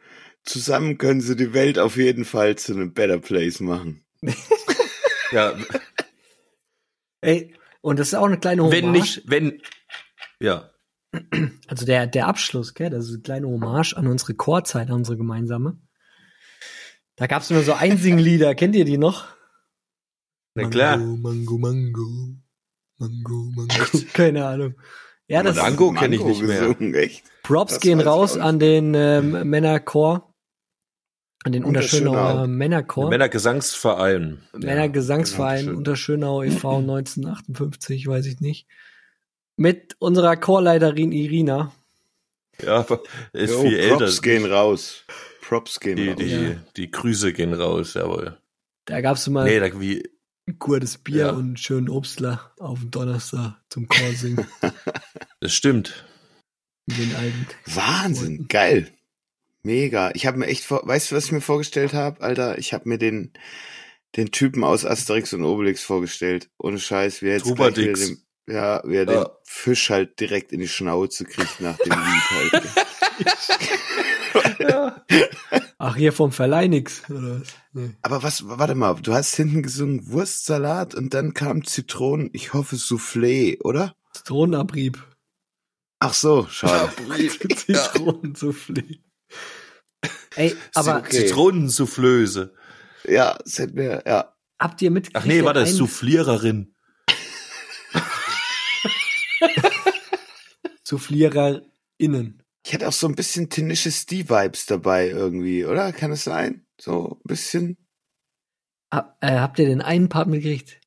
Zusammen 0.45 0.99
können 0.99 1.21
sie 1.21 1.37
die 1.37 1.53
Welt 1.53 1.79
auf 1.79 1.97
jeden 1.97 2.25
Fall 2.25 2.57
zu 2.57 2.73
einem 2.73 2.95
Better 2.95 3.19
Place 3.19 3.61
machen. 3.61 4.05
Ja, 5.31 5.55
Ey, 7.21 7.55
und 7.83 7.99
das 7.99 8.09
ist 8.09 8.15
auch 8.15 8.25
eine 8.25 8.39
kleine 8.39 8.63
Hommage. 8.63 8.83
wenn 8.83 8.93
nicht, 8.93 9.23
wenn 9.27 9.61
ja. 10.41 10.71
Also 11.67 11.85
der, 11.85 12.07
der 12.07 12.27
Abschluss, 12.27 12.75
gell, 12.75 12.91
das 12.91 13.07
ist 13.07 13.13
eine 13.15 13.23
kleine 13.23 13.47
Hommage 13.49 13.95
an 13.95 14.07
unsere 14.07 14.35
Chorzeit, 14.35 14.89
an 14.89 14.97
unsere 14.97 15.17
gemeinsame. 15.17 15.79
Da 17.17 17.27
gab's 17.27 17.51
nur 17.51 17.63
so 17.63 17.73
Einsinglieder, 17.75 18.55
kennt 18.55 18.77
ihr 18.77 18.85
die 18.85 18.99
noch? 18.99 19.27
Na 20.55 20.69
klar. 20.69 20.97
Mango, 20.97 21.59
Mango, 21.59 22.37
Mango, 22.99 23.51
Mango. 23.55 23.75
Keine 24.13 24.47
Ahnung. 24.47 24.75
Ja, 25.27 25.43
das 25.43 25.57
Mango 25.57 25.93
kenn 25.93 26.13
ich 26.13 26.23
nicht 26.25 26.43
mehr. 26.43 26.61
gesungen, 26.61 26.95
echt? 26.95 27.25
Props 27.43 27.75
Das 27.75 27.81
gehen 27.81 28.01
raus 28.01 28.39
an 28.39 28.59
den 28.59 28.95
ähm, 28.95 29.49
Männerchor, 29.49 30.28
an 31.45 31.53
den 31.53 31.65
Unterschönauer 31.65 32.19
Unterschönau. 32.21 32.47
Männerchor, 32.49 33.09
Männergesangsverein. 33.11 34.43
Männergesangsverein 34.55 35.65
schön. 35.67 35.77
Unterschönau 35.77 36.43
e.V. 36.43 36.79
1958, 36.79 38.07
weiß 38.07 38.27
ich 38.27 38.41
nicht. 38.41 38.67
Mit 39.57 39.97
unserer 39.99 40.37
Chorleiterin 40.37 41.13
Irina. 41.13 41.73
Ja, 42.63 42.79
aber 42.81 43.03
ist 43.33 43.51
Jo, 43.53 43.63
viel 43.63 43.79
älter. 43.79 43.97
Props 43.99 44.23
gehen 44.23 44.45
raus. 44.45 45.05
Props 45.43 45.81
gehen 45.81 45.97
Die, 45.97 46.09
raus. 46.09 46.17
die, 46.19 46.27
Ja. 46.31 46.57
die 46.77 46.91
Grüße 46.91 47.33
gehen 47.33 47.55
raus, 47.55 47.95
jawohl. 47.95 48.37
Da 48.85 49.01
gab's 49.01 49.27
immer 49.27 49.45
Nee, 49.45 49.61
da, 49.61 49.81
wie, 49.81 50.09
ein 50.47 50.59
gutes 50.59 50.99
Bier 50.99 51.17
Ja. 51.27 51.31
und 51.31 51.41
einen 51.45 51.57
schönen 51.57 51.89
Obstler 51.89 52.53
auf 52.59 52.81
dem 52.81 52.91
Donnerstag 52.91 53.61
zum 53.71 53.87
Chor 53.89 54.13
singen. 54.13 54.47
das 55.41 55.53
stimmt. 55.53 56.05
mit 56.87 56.99
den 56.99 57.15
alten. 57.17 57.47
Wahnsinn, 57.67 58.49
geil. 58.49 58.89
Mega. 59.69 60.11
Ich 60.15 60.25
habe 60.27 60.39
mir 60.39 60.47
echt 60.47 60.65
vor, 60.65 60.81
weißt 60.83 61.11
du, 61.11 61.17
was 61.17 61.27
ich 61.27 61.33
mir 61.33 61.43
vorgestellt 61.43 61.93
habe, 61.93 62.23
Alter? 62.23 62.57
Ich 62.57 62.73
habe 62.73 62.89
mir 62.89 62.97
den 62.97 63.35
den 64.17 64.31
Typen 64.31 64.65
aus 64.65 64.87
Asterix 64.87 65.35
und 65.35 65.45
Obelix 65.45 65.83
vorgestellt. 65.83 66.49
Ohne 66.59 66.79
Scheiß, 66.79 67.21
wie 67.21 67.27
er 67.27 67.37
jetzt 67.37 67.55
gleich 67.55 67.75
den, 67.75 68.23
ja, 68.47 68.83
wie 68.87 68.97
er 68.97 69.05
den 69.05 69.17
Ja. 69.17 69.31
Fisch 69.45 69.91
halt 69.91 70.19
direkt 70.21 70.53
in 70.53 70.61
die 70.61 70.69
Schnauze 70.69 71.27
kriegt 71.27 71.61
nach 71.61 71.77
dem 71.77 71.93
Lied 71.93 72.31
halt. 72.31 72.63
Ach, 75.79 75.97
hier 75.97 76.15
vom 76.15 76.33
Verleih 76.33 76.69
nix, 76.69 77.03
oder 77.11 77.41
was? 77.41 77.49
Nee. 77.75 77.91
Aber 78.01 78.23
was, 78.23 78.49
warte 78.49 78.75
mal, 78.75 78.95
du 78.95 79.13
hast 79.13 79.37
hinten 79.37 79.63
gesungen 79.63 80.11
Wurstsalat 80.11 80.95
und 80.95 81.13
dann 81.13 81.35
kam 81.35 81.63
Zitronen, 81.67 82.31
ich 82.33 82.55
hoffe 82.55 82.77
Soufflé, 82.77 83.61
oder? 83.63 83.95
Zitronenabrieb. 84.15 85.05
Ach 85.99 86.15
so, 86.15 86.47
schade. 86.49 86.91
Zitronensoufflé. 87.67 89.01
Ey, 90.39 90.57
aber 90.75 90.99
okay. 90.99 91.27
Zitronensoufflöse. 91.27 92.55
ja, 93.05 93.37
das 93.45 93.59
hätten 93.59 93.77
wir, 93.77 94.03
ja. 94.07 94.35
habt 94.59 94.81
ihr 94.83 94.91
mitgekriegt? 94.91 95.23
Ach 95.23 95.27
nee, 95.27 95.45
war 95.45 95.53
der 95.55 95.63
das 95.65 95.73
ein- 95.73 95.77
Souffliererin. 95.77 96.75
SouffliererInnen. 100.85 102.43
Ich 102.65 102.75
hatte 102.75 102.89
auch 102.89 102.93
so 102.93 103.07
ein 103.09 103.15
bisschen 103.15 103.49
Tenacious 103.51 104.07
D-Vibes 104.07 104.67
dabei 104.67 105.09
irgendwie, 105.09 105.65
oder? 105.65 105.93
Kann 105.93 106.13
es 106.13 106.25
sein? 106.25 106.67
So 106.81 107.21
ein 107.25 107.29
bisschen? 107.29 107.77
Hab, 108.93 109.17
äh, 109.21 109.39
habt 109.39 109.59
ihr 109.59 109.67
den 109.67 109.83
einen 109.83 110.09
Part 110.09 110.29
mitgekriegt? 110.29 110.81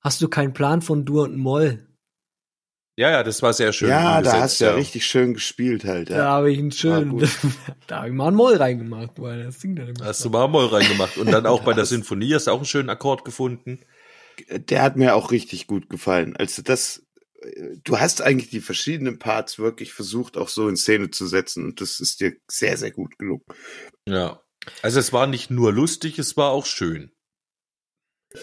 Hast 0.00 0.20
du 0.22 0.28
keinen 0.28 0.52
Plan 0.52 0.80
von 0.82 1.04
Dur 1.04 1.24
und 1.24 1.36
Moll? 1.36 1.87
Ja, 2.98 3.12
ja, 3.12 3.22
das 3.22 3.42
war 3.42 3.52
sehr 3.52 3.72
schön. 3.72 3.90
ja, 3.90 4.02
da 4.02 4.16
umgesetzt, 4.18 4.42
hast 4.42 4.60
du 4.60 4.64
ja, 4.64 4.74
richtig 4.74 5.06
schön 5.06 5.32
gespielt 5.32 5.84
halt. 5.84 6.10
Da 6.10 6.16
Ja. 6.16 6.24
habe 6.24 6.50
ich 6.50 6.58
einen 6.58 6.72
schönen, 6.72 7.16
da 7.86 7.98
habe 7.98 8.08
ich 8.08 8.12
mal 8.14 8.26
einen 8.26 8.36
Moll 8.36 8.56
reingemacht, 8.56 9.12
weil 9.18 9.44
das 9.44 9.60
Ding 9.60 9.76
dann 9.76 9.86
immer. 9.86 10.04
Hast 10.04 10.24
du 10.24 10.30
mal 10.30 10.48
Moll 10.48 10.66
reingemacht. 10.66 11.16
Und 11.16 11.30
dann 11.30 11.46
auch 11.46 11.62
bei 11.62 11.74
der 11.74 11.84
Sinfonie 11.86 12.34
hast 12.34 12.48
du 12.48 12.50
auch 12.50 12.56
einen 12.56 12.64
schönen 12.64 12.90
Akkord 12.90 13.24
gefunden. 13.24 13.78
Der 14.50 14.82
hat 14.82 14.96
mir 14.96 15.14
auch 15.14 15.30
richtig 15.30 15.68
gut 15.68 15.88
gefallen. 15.88 16.34
Also 16.36 16.62
das, 16.62 17.06
du 17.84 18.00
hast 18.00 18.20
eigentlich 18.20 18.50
die 18.50 18.60
verschiedenen 18.60 19.20
Parts 19.20 19.60
wirklich 19.60 19.92
versucht, 19.92 20.36
auch 20.36 20.48
so 20.48 20.68
in 20.68 20.76
Szene 20.76 21.12
zu 21.12 21.28
setzen 21.28 21.66
und 21.66 21.80
das 21.80 22.00
ist 22.00 22.20
dir 22.20 22.32
sehr, 22.50 22.76
sehr 22.76 22.90
gut 22.90 23.16
gelungen. 23.16 23.44
Ja. 24.08 24.40
Also 24.82 24.98
es 24.98 25.12
war 25.12 25.28
nicht 25.28 25.50
nur 25.50 25.72
lustig, 25.72 26.18
es 26.18 26.36
war 26.36 26.50
auch 26.50 26.66
schön. 26.66 27.12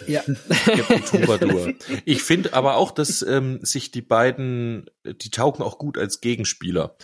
Ja. 0.07 0.23
Ich 2.05 2.23
finde 2.23 2.53
aber 2.53 2.75
auch, 2.75 2.91
dass 2.91 3.21
ähm, 3.21 3.59
sich 3.63 3.91
die 3.91 4.01
beiden, 4.01 4.89
die 5.05 5.29
taugen 5.29 5.63
auch 5.63 5.77
gut 5.77 5.97
als 5.97 6.21
Gegenspieler. 6.21 6.97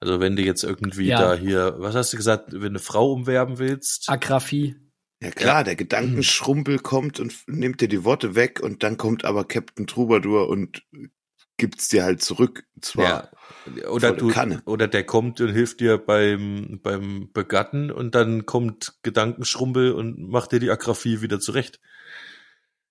Also 0.00 0.20
wenn 0.20 0.36
du 0.36 0.42
jetzt 0.42 0.64
irgendwie 0.64 1.06
Ja. 1.06 1.20
da 1.20 1.34
hier, 1.34 1.76
was 1.78 1.94
hast 1.94 2.12
du 2.12 2.16
gesagt, 2.16 2.52
wenn 2.52 2.60
du 2.60 2.66
eine 2.66 2.78
Frau 2.78 3.12
umwerben 3.12 3.58
willst? 3.58 4.08
Agraphie. 4.08 4.76
Ja 5.22 5.30
klar, 5.30 5.64
der 5.64 5.76
Gedankenschrumpel 5.76 6.78
kommt 6.80 7.18
und 7.20 7.34
nimmt 7.46 7.80
dir 7.80 7.88
die 7.88 8.04
Worte 8.04 8.34
weg 8.34 8.60
und 8.60 8.82
dann 8.82 8.98
kommt 8.98 9.24
aber 9.24 9.44
Captain 9.44 9.86
Troubadour 9.86 10.48
und 10.48 10.82
gibt's 11.56 11.88
dir 11.88 12.04
halt 12.04 12.22
zurück. 12.22 12.64
Und 12.74 12.84
Zwar 12.84 13.04
Ja. 13.04 13.30
Oder 13.88 14.12
du, 14.12 14.28
Kanne. 14.28 14.62
oder 14.66 14.88
der 14.88 15.04
kommt 15.04 15.40
und 15.40 15.48
hilft 15.52 15.80
dir 15.80 15.96
beim, 15.98 16.80
beim 16.82 17.30
Begatten 17.32 17.90
und 17.90 18.14
dann 18.14 18.44
kommt 18.44 18.94
Gedankenschrumpel 19.02 19.92
und 19.92 20.28
macht 20.28 20.52
dir 20.52 20.60
die 20.60 20.70
Agraphie 20.70 21.22
wieder 21.22 21.40
zurecht. 21.40 21.80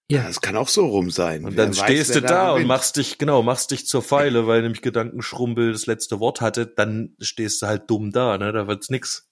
Ja, 0.10 0.28
es 0.28 0.42
kann 0.42 0.56
auch 0.58 0.68
so 0.68 0.86
rum 0.88 1.12
sein. 1.12 1.46
Und 1.46 1.56
Wer 1.56 1.66
dann 1.66 1.76
weiß, 1.76 1.84
stehst 1.84 2.16
du 2.16 2.22
da 2.22 2.50
und 2.50 2.56
gewinnt. 2.56 2.68
machst 2.68 2.98
dich, 2.98 3.18
genau, 3.18 3.42
machst 3.44 3.72
dich 3.72 3.86
zur 3.88 4.02
Pfeile, 4.02 4.48
weil 4.48 4.62
nämlich 4.62 4.82
Gedankenschrumpel 4.82 5.72
das 5.72 5.86
letzte 5.86 6.20
Wort 6.20 6.42
hatte, 6.42 6.66
dann 6.68 7.16
stehst 7.20 7.62
du 7.62 7.68
halt 7.68 7.90
dumm 7.90 8.12
da, 8.12 8.38
ne, 8.38 8.52
da 8.52 8.68
wird's 8.68 8.90
nix. 8.90 9.28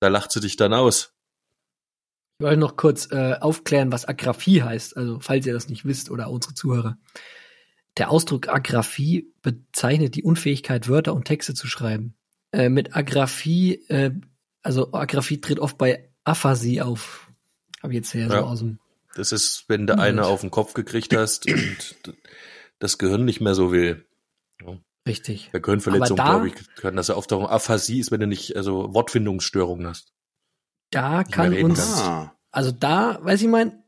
Da 0.00 0.08
lacht 0.08 0.32
sie 0.32 0.40
dich 0.40 0.56
dann 0.56 0.74
aus. 0.74 1.14
Ich 2.38 2.44
wollte 2.44 2.58
noch 2.60 2.76
kurz 2.76 3.10
äh, 3.10 3.34
aufklären, 3.40 3.92
was 3.92 4.06
Agraphie 4.06 4.62
heißt, 4.62 4.96
also 4.96 5.20
falls 5.20 5.46
ihr 5.46 5.52
das 5.52 5.68
nicht 5.68 5.84
wisst 5.84 6.10
oder 6.10 6.30
unsere 6.30 6.54
Zuhörer. 6.54 6.96
Der 7.96 8.10
Ausdruck 8.10 8.48
Agraphie 8.48 9.32
bezeichnet 9.42 10.14
die 10.14 10.22
Unfähigkeit, 10.22 10.88
Wörter 10.88 11.14
und 11.14 11.24
Texte 11.24 11.54
zu 11.54 11.66
schreiben. 11.66 12.14
Äh, 12.52 12.68
mit 12.68 12.96
Agraphie, 12.96 13.74
äh, 13.88 14.12
also 14.62 14.92
Agraphie 14.92 15.40
tritt 15.40 15.58
oft 15.58 15.76
bei 15.78 16.08
Aphasie 16.24 16.80
auf. 16.82 17.28
Habe 17.82 17.92
ich 17.92 17.98
jetzt 17.98 18.14
her 18.14 18.28
Ja. 18.28 18.40
so 18.40 18.44
aus 18.46 18.58
dem. 18.60 18.78
Das 19.14 19.32
ist, 19.32 19.64
wenn 19.68 19.86
du 19.86 19.98
eine 19.98 20.24
auf 20.26 20.40
den 20.42 20.50
Kopf 20.50 20.72
gekriegt 20.74 21.14
hast 21.16 21.46
und 21.50 22.14
das 22.78 22.96
Gehirn 22.98 23.24
nicht 23.24 23.40
mehr 23.40 23.54
so 23.54 23.72
will. 23.72 24.06
Richtig. 25.06 25.50
Bei 25.52 25.58
Gehirnverletzung, 25.58 26.18
Aber 26.20 26.28
da- 26.30 26.38
glaube 26.38 26.48
ich, 26.48 26.74
kann 26.76 26.94
das 26.94 27.08
ja 27.08 27.16
oft 27.16 27.32
auch 27.32 27.50
Aphasie 27.50 27.98
ist, 28.00 28.10
wenn 28.12 28.20
du 28.20 28.26
nicht, 28.26 28.54
also 28.56 28.92
Wortfindungsstörungen 28.94 29.86
hast. 29.86 30.12
Da 30.90 31.24
kann 31.24 31.54
uns, 31.54 31.78
kannst. 31.78 32.02
Ah, 32.02 32.34
also 32.52 32.70
da, 32.70 33.18
weiß 33.22 33.42
ich 33.42 33.48
mein, 33.48 33.82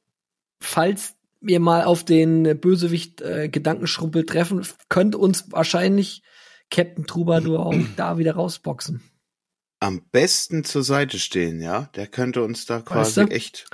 falls 0.61 1.15
wir 1.43 1.61
mal 1.61 1.85
auf 1.85 2.05
den 2.05 2.59
Bösewicht 2.61 3.21
äh, 3.21 3.49
Gedankenschrumpel 3.49 4.25
treffen, 4.27 4.67
könnte 4.89 5.19
uns 5.19 5.47
wahrscheinlich 5.51 6.23
Captain 6.71 7.07
Troubadour 7.07 7.67
auch 7.67 7.75
da 7.97 8.19
wieder 8.19 8.35
rausboxen. 8.35 9.03
am 9.81 10.03
besten 10.11 10.65
zur 10.65 10.83
Seite 10.85 11.19
stehen, 11.19 11.61
ja. 11.61 11.91
Der 11.97 12.07
könnte 12.07 12.43
uns 12.43 12.67
da 12.67 12.81
quasi 12.81 13.21
Weißt 13.23 13.31
du? 13.31 13.35
echt 13.35 13.67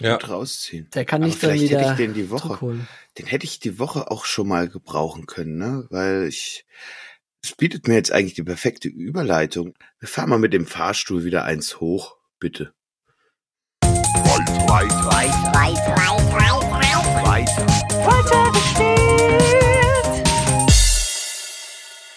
Ja. 0.00 0.16
gut 0.16 0.28
rausziehen. 0.28 0.88
Der 0.94 1.04
kann 1.04 1.22
nicht 1.22 1.34
dann 1.42 1.50
vielleicht 1.50 1.62
wieder 1.70 1.78
hätte 1.80 1.90
ich 1.92 1.96
den 1.96 2.14
die 2.14 2.30
Woche, 2.30 2.86
den 3.18 3.26
hätte 3.26 3.44
ich 3.44 3.60
die 3.60 3.78
Woche 3.78 4.10
auch 4.10 4.24
schon 4.24 4.48
mal 4.48 4.68
gebrauchen 4.68 5.26
können, 5.26 5.56
ne? 5.56 5.86
Weil 5.90 6.26
ich, 6.26 6.66
es 7.42 7.54
bietet 7.54 7.86
mir 7.86 7.94
jetzt 7.94 8.10
eigentlich 8.10 8.34
die 8.34 8.42
perfekte 8.42 8.88
Überleitung. 8.88 9.74
Wir 10.00 10.08
fahren 10.08 10.30
mal 10.30 10.38
mit 10.38 10.52
dem 10.52 10.66
Fahrstuhl 10.66 11.24
wieder 11.24 11.44
eins 11.44 11.78
hoch, 11.80 12.16
bitte. 12.40 12.74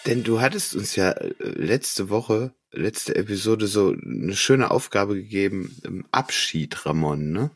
Denn 0.07 0.23
du 0.23 0.39
hattest 0.39 0.73
uns 0.73 0.95
ja 0.95 1.11
äh, 1.11 1.33
letzte 1.39 2.09
Woche, 2.09 2.53
letzte 2.71 3.15
Episode 3.15 3.67
so 3.67 3.89
eine 3.91 4.35
schöne 4.35 4.71
Aufgabe 4.71 5.15
gegeben, 5.15 5.75
im 5.83 6.05
Abschied, 6.11 6.85
Ramon, 6.85 7.31
ne? 7.31 7.51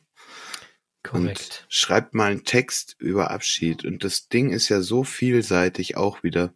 Und 1.12 1.24
Korrekt. 1.24 1.66
schreibt 1.70 2.14
mal 2.14 2.32
einen 2.32 2.44
Text 2.44 2.96
über 3.00 3.32
Abschied. 3.32 3.86
Und 3.86 4.04
das 4.04 4.28
Ding 4.28 4.52
ist 4.52 4.70
ja 4.70 4.82
so 4.82 5.04
vielseitig 5.04 5.98
auch 5.98 6.24
wieder. 6.24 6.54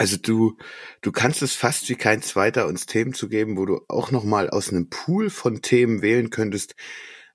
Also 0.00 0.16
du, 0.16 0.56
du 1.02 1.12
kannst 1.12 1.42
es 1.42 1.54
fast 1.54 1.90
wie 1.90 1.94
kein 1.94 2.22
zweiter 2.22 2.66
uns 2.66 2.86
Themen 2.86 3.12
zu 3.12 3.28
geben, 3.28 3.58
wo 3.58 3.66
du 3.66 3.82
auch 3.88 4.10
noch 4.10 4.24
mal 4.24 4.48
aus 4.48 4.70
einem 4.70 4.88
Pool 4.88 5.28
von 5.28 5.60
Themen 5.60 6.00
wählen 6.00 6.30
könntest, 6.30 6.74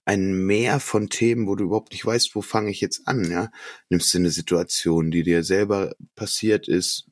ein 0.04 0.34
Meer 0.48 0.80
von 0.80 1.12
Themen, 1.12 1.46
wo 1.46 1.54
du 1.54 1.66
überhaupt 1.66 1.92
nicht 1.92 2.04
weißt, 2.04 2.34
wo 2.34 2.42
fange 2.42 2.72
ich 2.72 2.82
jetzt 2.82 3.08
an, 3.08 3.30
ja? 3.30 3.52
Nimmst 3.90 4.12
du 4.12 4.18
eine 4.18 4.32
Situation, 4.32 5.12
die 5.12 5.22
dir 5.22 5.44
selber 5.44 5.94
passiert 6.16 6.68
ist, 6.68 7.06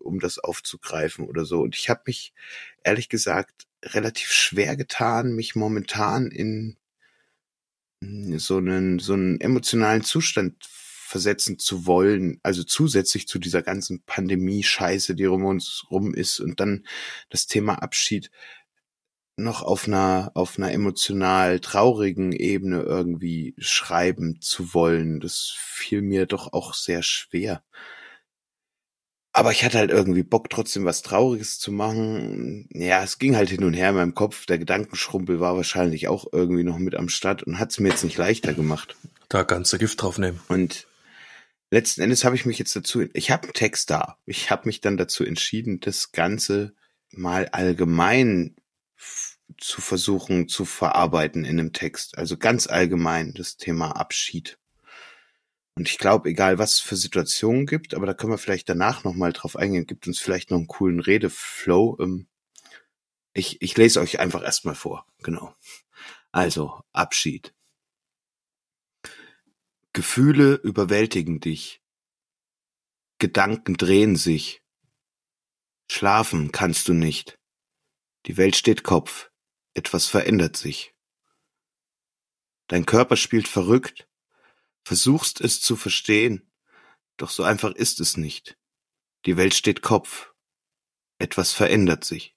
um 0.00 0.18
das 0.18 0.40
aufzugreifen 0.40 1.28
oder 1.28 1.44
so. 1.44 1.60
Und 1.60 1.76
ich 1.76 1.88
habe 1.88 2.02
mich 2.06 2.32
ehrlich 2.82 3.08
gesagt 3.08 3.68
relativ 3.84 4.32
schwer 4.32 4.74
getan, 4.74 5.32
mich 5.32 5.54
momentan 5.54 6.32
in 6.32 6.76
so 8.00 8.56
einen, 8.56 8.98
so 8.98 9.12
einen 9.12 9.40
emotionalen 9.40 10.02
Zustand 10.02 10.56
versetzen 11.08 11.58
zu 11.58 11.86
wollen, 11.86 12.38
also 12.42 12.62
zusätzlich 12.62 13.26
zu 13.26 13.38
dieser 13.38 13.62
ganzen 13.62 14.02
Pandemie-Scheiße, 14.02 15.14
die 15.14 15.26
um 15.26 15.44
uns 15.46 15.86
rum 15.90 16.14
ist 16.14 16.38
und 16.38 16.60
dann 16.60 16.86
das 17.30 17.46
Thema 17.46 17.82
Abschied 17.82 18.30
noch 19.36 19.62
auf 19.62 19.86
einer, 19.86 20.32
auf 20.34 20.58
einer 20.58 20.72
emotional 20.72 21.60
traurigen 21.60 22.32
Ebene 22.32 22.82
irgendwie 22.82 23.54
schreiben 23.58 24.40
zu 24.40 24.74
wollen. 24.74 25.20
Das 25.20 25.54
fiel 25.56 26.02
mir 26.02 26.26
doch 26.26 26.52
auch 26.52 26.74
sehr 26.74 27.02
schwer. 27.02 27.62
Aber 29.32 29.52
ich 29.52 29.64
hatte 29.64 29.78
halt 29.78 29.90
irgendwie 29.90 30.24
Bock, 30.24 30.50
trotzdem 30.50 30.84
was 30.84 31.02
Trauriges 31.02 31.58
zu 31.60 31.70
machen. 31.70 32.68
Ja, 32.72 33.02
es 33.04 33.18
ging 33.18 33.36
halt 33.36 33.50
hin 33.50 33.62
und 33.62 33.74
her 33.74 33.90
in 33.90 33.94
meinem 33.94 34.14
Kopf. 34.14 34.46
Der 34.46 34.58
Gedankenschrumpel 34.58 35.38
war 35.38 35.56
wahrscheinlich 35.56 36.08
auch 36.08 36.26
irgendwie 36.32 36.64
noch 36.64 36.78
mit 36.78 36.96
am 36.96 37.08
Start 37.08 37.44
und 37.44 37.58
hat 37.58 37.70
es 37.70 37.78
mir 37.78 37.90
jetzt 37.90 38.04
nicht 38.04 38.18
leichter 38.18 38.52
gemacht. 38.52 38.96
Da 39.28 39.44
kannst 39.44 39.72
du 39.72 39.78
Gift 39.78 40.02
draufnehmen. 40.02 40.40
Und 40.48 40.88
letzten 41.70 42.02
Endes 42.02 42.24
habe 42.24 42.36
ich 42.36 42.46
mich 42.46 42.58
jetzt 42.58 42.74
dazu, 42.76 43.04
ich 43.12 43.30
habe 43.30 43.44
einen 43.44 43.52
Text 43.52 43.90
da. 43.90 44.18
Ich 44.26 44.50
habe 44.50 44.66
mich 44.66 44.80
dann 44.80 44.96
dazu 44.96 45.24
entschieden, 45.24 45.80
das 45.80 46.12
Ganze 46.12 46.74
mal 47.10 47.48
allgemein 47.48 48.56
zu 49.58 49.80
versuchen 49.80 50.48
zu 50.48 50.64
verarbeiten 50.64 51.44
in 51.44 51.58
einem 51.58 51.72
Text. 51.72 52.18
Also 52.18 52.36
ganz 52.36 52.66
allgemein 52.66 53.32
das 53.34 53.56
Thema 53.56 53.92
Abschied. 53.92 54.58
Und 55.74 55.88
ich 55.88 55.98
glaube, 55.98 56.28
egal 56.28 56.58
was 56.58 56.74
es 56.74 56.80
für 56.80 56.96
Situationen 56.96 57.64
gibt, 57.66 57.94
aber 57.94 58.06
da 58.06 58.14
können 58.14 58.32
wir 58.32 58.38
vielleicht 58.38 58.68
danach 58.68 59.04
nochmal 59.04 59.32
drauf 59.32 59.56
eingehen, 59.56 59.86
gibt 59.86 60.06
uns 60.06 60.18
vielleicht 60.18 60.50
noch 60.50 60.58
einen 60.58 60.66
coolen 60.66 61.00
Redeflow. 61.00 61.96
Ähm, 62.00 62.26
Ich, 63.34 63.62
ich 63.62 63.76
lese 63.76 64.00
euch 64.00 64.18
einfach 64.18 64.42
erstmal 64.42 64.74
vor. 64.74 65.06
Genau. 65.22 65.54
Also, 66.32 66.80
Abschied. 66.92 67.54
Gefühle 69.98 70.54
überwältigen 70.54 71.40
dich. 71.40 71.82
Gedanken 73.18 73.76
drehen 73.76 74.14
sich. 74.14 74.62
Schlafen 75.90 76.52
kannst 76.52 76.86
du 76.86 76.92
nicht. 76.92 77.36
Die 78.26 78.36
Welt 78.36 78.54
steht 78.54 78.84
Kopf. 78.84 79.32
Etwas 79.74 80.06
verändert 80.06 80.56
sich. 80.56 80.94
Dein 82.68 82.86
Körper 82.86 83.16
spielt 83.16 83.48
verrückt. 83.48 84.08
Versuchst 84.84 85.40
es 85.40 85.60
zu 85.60 85.74
verstehen. 85.74 86.48
Doch 87.16 87.30
so 87.30 87.42
einfach 87.42 87.72
ist 87.72 87.98
es 87.98 88.16
nicht. 88.16 88.56
Die 89.26 89.36
Welt 89.36 89.54
steht 89.54 89.82
Kopf. 89.82 90.32
Etwas 91.18 91.52
verändert 91.52 92.04
sich. 92.04 92.36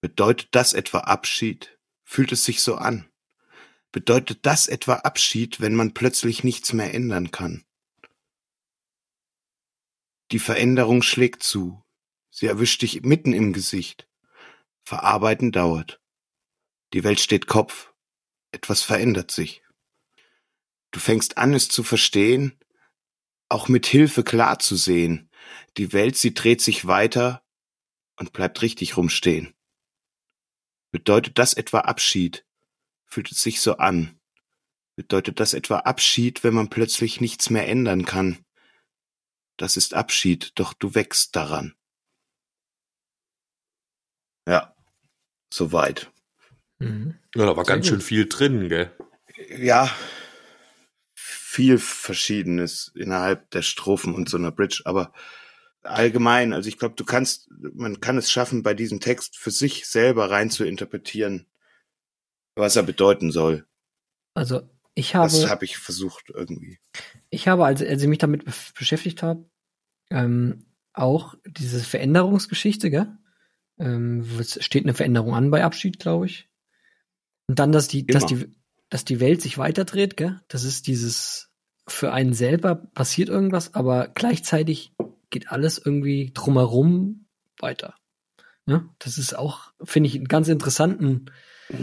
Bedeutet 0.00 0.48
das 0.56 0.72
etwa 0.72 1.02
Abschied? 1.02 1.78
Fühlt 2.02 2.32
es 2.32 2.44
sich 2.44 2.62
so 2.62 2.74
an? 2.74 3.11
Bedeutet 3.92 4.46
das 4.46 4.68
etwa 4.68 4.94
Abschied, 4.94 5.60
wenn 5.60 5.74
man 5.74 5.92
plötzlich 5.92 6.44
nichts 6.44 6.72
mehr 6.72 6.94
ändern 6.94 7.30
kann? 7.30 7.64
Die 10.30 10.38
Veränderung 10.38 11.02
schlägt 11.02 11.42
zu. 11.42 11.84
Sie 12.30 12.46
erwischt 12.46 12.80
dich 12.80 13.02
mitten 13.02 13.34
im 13.34 13.52
Gesicht. 13.52 14.08
Verarbeiten 14.82 15.52
dauert. 15.52 16.00
Die 16.94 17.04
Welt 17.04 17.20
steht 17.20 17.46
Kopf. 17.46 17.92
Etwas 18.50 18.82
verändert 18.82 19.30
sich. 19.30 19.62
Du 20.90 20.98
fängst 20.98 21.36
an, 21.36 21.52
es 21.52 21.68
zu 21.68 21.82
verstehen, 21.82 22.58
auch 23.50 23.68
mit 23.68 23.86
Hilfe 23.86 24.24
klar 24.24 24.58
zu 24.58 24.76
sehen. 24.76 25.30
Die 25.76 25.92
Welt, 25.92 26.16
sie 26.16 26.32
dreht 26.32 26.62
sich 26.62 26.86
weiter 26.86 27.44
und 28.16 28.32
bleibt 28.32 28.62
richtig 28.62 28.96
rumstehen. 28.96 29.54
Bedeutet 30.90 31.38
das 31.38 31.52
etwa 31.52 31.80
Abschied? 31.80 32.46
Fühlt 33.12 33.30
es 33.30 33.42
sich 33.42 33.60
so 33.60 33.76
an? 33.76 34.18
Bedeutet 34.96 35.38
das 35.38 35.52
etwa 35.52 35.80
Abschied, 35.80 36.44
wenn 36.44 36.54
man 36.54 36.70
plötzlich 36.70 37.20
nichts 37.20 37.50
mehr 37.50 37.68
ändern 37.68 38.06
kann? 38.06 38.42
Das 39.58 39.76
ist 39.76 39.92
Abschied, 39.92 40.52
doch 40.54 40.72
du 40.72 40.94
wächst 40.94 41.36
daran. 41.36 41.74
Ja, 44.48 44.74
soweit. 45.52 46.10
Mhm. 46.78 47.18
Ja, 47.34 47.44
da 47.44 47.54
war 47.54 47.66
Sehr 47.66 47.74
ganz 47.74 47.84
gut. 47.84 47.90
schön 47.90 48.00
viel 48.00 48.28
drin, 48.30 48.70
gell? 48.70 48.96
Ja, 49.58 49.94
viel 51.14 51.76
Verschiedenes 51.78 52.92
innerhalb 52.94 53.50
der 53.50 53.60
Strophen 53.60 54.14
und 54.14 54.30
so 54.30 54.38
einer 54.38 54.52
Bridge, 54.52 54.84
aber 54.86 55.12
allgemein, 55.82 56.54
also 56.54 56.66
ich 56.66 56.78
glaube, 56.78 56.94
du 56.94 57.04
kannst, 57.04 57.50
man 57.74 58.00
kann 58.00 58.16
es 58.16 58.30
schaffen, 58.30 58.62
bei 58.62 58.72
diesem 58.72 59.00
Text 59.00 59.36
für 59.36 59.50
sich 59.50 59.86
selber 59.86 60.30
rein 60.30 60.48
zu 60.48 60.64
interpretieren, 60.64 61.51
was 62.54 62.76
er 62.76 62.82
bedeuten 62.82 63.32
soll. 63.32 63.66
Also 64.34 64.62
ich 64.94 65.12
Das 65.12 65.40
habe, 65.40 65.50
habe 65.50 65.64
ich 65.64 65.78
versucht 65.78 66.30
irgendwie. 66.34 66.78
ich 67.30 67.48
habe, 67.48 67.64
als, 67.64 67.82
als 67.82 68.02
ich 68.02 68.08
mich 68.08 68.18
damit 68.18 68.44
beschäftigt 68.74 69.22
habe, 69.22 69.48
ähm, 70.10 70.66
auch 70.92 71.34
diese 71.46 71.80
Veränderungsgeschichte, 71.80 72.90
gell? 72.90 73.16
Ähm, 73.78 74.26
es 74.38 74.62
steht 74.62 74.84
eine 74.84 74.94
Veränderung 74.94 75.34
an 75.34 75.50
bei 75.50 75.64
Abschied, 75.64 75.98
glaube 75.98 76.26
ich. 76.26 76.50
Und 77.48 77.58
dann, 77.58 77.72
dass 77.72 77.88
die, 77.88 78.06
dass 78.06 78.30
Immer. 78.30 78.42
die, 78.42 78.54
dass 78.90 79.04
die 79.04 79.20
Welt 79.20 79.40
sich 79.40 79.56
weiterdreht, 79.56 80.16
gell? 80.16 80.40
Das 80.48 80.64
ist 80.64 80.86
dieses, 80.86 81.50
für 81.88 82.12
einen 82.12 82.34
selber 82.34 82.74
passiert 82.74 83.30
irgendwas, 83.30 83.74
aber 83.74 84.08
gleichzeitig 84.08 84.94
geht 85.30 85.50
alles 85.50 85.78
irgendwie 85.78 86.30
drumherum 86.34 87.26
weiter. 87.58 87.96
Ja, 88.66 88.88
das 88.98 89.18
ist 89.18 89.36
auch, 89.36 89.72
finde 89.82 90.08
ich, 90.08 90.16
ein 90.16 90.28
ganz 90.28 90.48
interessanten, 90.48 91.26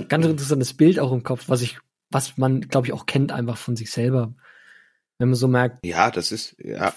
ganz 0.08 0.26
interessantes 0.26 0.74
Bild 0.76 1.00
auch 1.00 1.12
im 1.12 1.24
Kopf, 1.24 1.46
was 1.48 1.62
ich, 1.62 1.80
was 2.10 2.38
man, 2.38 2.62
glaube 2.62 2.88
ich, 2.88 2.94
auch 2.94 3.06
kennt 3.06 3.32
einfach 3.32 3.58
von 3.58 3.76
sich 3.76 3.92
selber. 3.92 4.34
Wenn 5.18 5.30
man 5.30 5.36
so 5.36 5.48
merkt, 5.48 5.86
Ja, 5.86 6.12
das 6.12 6.32
ist, 6.32 6.56
ja, 6.60 6.94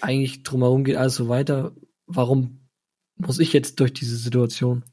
eigentlich 0.00 0.42
drumherum 0.42 0.84
geht 0.84 0.96
alles 0.96 1.14
so 1.16 1.28
weiter, 1.28 1.74
warum 2.06 2.68
muss 3.16 3.38
ich 3.40 3.52
jetzt 3.52 3.80
durch 3.80 3.92
diese 3.92 4.16
Situation? 4.16 4.84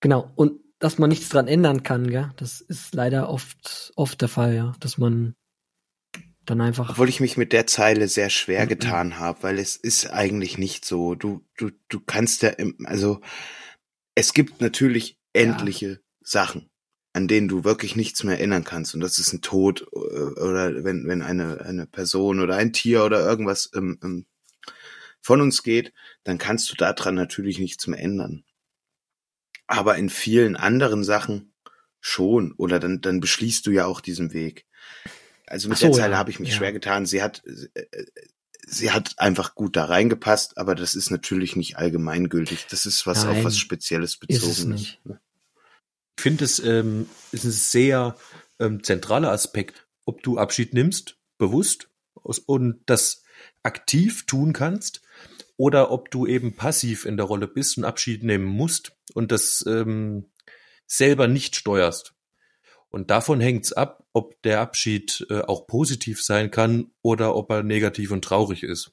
Genau, 0.00 0.30
und 0.34 0.60
dass 0.78 0.98
man 0.98 1.10
nichts 1.10 1.28
dran 1.28 1.46
ändern 1.46 1.84
kann, 1.84 2.10
gell? 2.10 2.32
das 2.36 2.60
ist 2.60 2.94
leider 2.94 3.28
oft, 3.28 3.92
oft 3.94 4.20
der 4.20 4.28
Fall, 4.28 4.54
ja, 4.54 4.72
dass 4.80 4.98
man 4.98 5.34
dann 6.44 6.60
einfach, 6.60 6.90
obwohl 6.90 7.08
ich 7.08 7.20
mich 7.20 7.36
mit 7.36 7.52
der 7.52 7.68
Zeile 7.68 8.08
sehr 8.08 8.28
schwer 8.28 8.64
Mhm. 8.64 8.68
getan 8.68 9.18
habe, 9.20 9.44
weil 9.44 9.58
es 9.60 9.76
ist 9.76 10.08
eigentlich 10.10 10.58
nicht 10.58 10.84
so. 10.84 11.14
Du, 11.14 11.46
du, 11.56 11.70
du 11.88 12.00
kannst 12.00 12.42
ja, 12.42 12.52
also 12.84 13.20
es 14.16 14.32
gibt 14.34 14.60
natürlich 14.60 15.20
endliche 15.32 16.00
Sachen, 16.20 16.70
an 17.12 17.28
denen 17.28 17.48
du 17.48 17.64
wirklich 17.64 17.96
nichts 17.96 18.24
mehr 18.24 18.40
ändern 18.40 18.64
kannst. 18.64 18.94
Und 18.94 19.00
das 19.00 19.18
ist 19.18 19.32
ein 19.32 19.42
Tod 19.42 19.86
äh, 19.92 19.96
oder 19.96 20.84
wenn, 20.84 21.06
wenn 21.06 21.22
eine, 21.22 21.60
eine 21.60 21.86
Person 21.86 22.40
oder 22.40 22.56
ein 22.56 22.72
Tier 22.72 23.04
oder 23.04 23.24
irgendwas 23.24 23.70
ähm, 23.74 23.98
ähm, 24.02 24.26
von 25.20 25.40
uns 25.40 25.62
geht, 25.62 25.92
dann 26.24 26.38
kannst 26.38 26.70
du 26.70 26.74
daran 26.74 27.14
natürlich 27.14 27.58
nichts 27.58 27.86
mehr 27.86 28.00
ändern. 28.00 28.44
Aber 29.66 29.96
in 29.96 30.10
vielen 30.10 30.56
anderen 30.56 31.04
Sachen 31.04 31.52
schon. 32.02 32.52
Oder 32.52 32.78
dann, 32.78 33.00
dann 33.00 33.20
beschließt 33.20 33.66
du 33.66 33.70
ja 33.70 33.86
auch 33.86 34.00
diesen 34.00 34.34
Weg. 34.34 34.66
Also 35.46 35.68
mit 35.68 35.78
so, 35.78 35.86
der 35.86 35.94
Zeile 35.94 36.12
ja, 36.12 36.18
habe 36.18 36.30
ich 36.30 36.40
mich 36.40 36.50
ja. 36.50 36.56
schwer 36.56 36.72
getan. 36.72 37.06
Sie 37.06 37.22
hat, 37.22 37.42
äh, 37.46 37.86
sie 38.66 38.90
hat 38.90 39.14
einfach 39.18 39.54
gut 39.54 39.76
da 39.76 39.86
reingepasst, 39.86 40.58
aber 40.58 40.74
das 40.74 40.94
ist 40.94 41.10
natürlich 41.10 41.56
nicht 41.56 41.78
allgemeingültig. 41.78 42.66
Das 42.70 42.84
ist 42.84 43.06
was 43.06 43.24
auf 43.24 43.34
Nein, 43.34 43.44
was 43.44 43.56
Spezielles 43.56 44.12
es 44.12 44.16
bezogen 44.18 44.70
nicht. 44.70 45.00
Ich 46.16 46.22
finde, 46.22 46.44
es 46.44 46.58
ähm, 46.60 47.08
ist 47.32 47.44
ein 47.44 47.50
sehr 47.50 48.16
ähm, 48.58 48.82
zentraler 48.82 49.30
Aspekt, 49.30 49.86
ob 50.04 50.22
du 50.22 50.38
Abschied 50.38 50.74
nimmst, 50.74 51.18
bewusst, 51.38 51.88
und 52.46 52.80
das 52.86 53.24
aktiv 53.64 54.26
tun 54.26 54.52
kannst, 54.52 55.02
oder 55.56 55.90
ob 55.90 56.10
du 56.10 56.26
eben 56.26 56.56
passiv 56.56 57.04
in 57.04 57.16
der 57.16 57.26
Rolle 57.26 57.46
bist 57.46 57.78
und 57.78 57.84
Abschied 57.84 58.22
nehmen 58.22 58.44
musst 58.44 58.96
und 59.14 59.32
das 59.32 59.64
ähm, 59.66 60.30
selber 60.86 61.28
nicht 61.28 61.56
steuerst. 61.56 62.14
Und 62.88 63.10
davon 63.10 63.40
hängt's 63.40 63.72
ab, 63.72 64.04
ob 64.12 64.40
der 64.42 64.60
Abschied 64.60 65.26
äh, 65.30 65.40
auch 65.40 65.66
positiv 65.66 66.22
sein 66.22 66.50
kann 66.50 66.90
oder 67.00 67.34
ob 67.34 67.50
er 67.50 67.62
negativ 67.62 68.10
und 68.10 68.24
traurig 68.24 68.62
ist. 68.62 68.92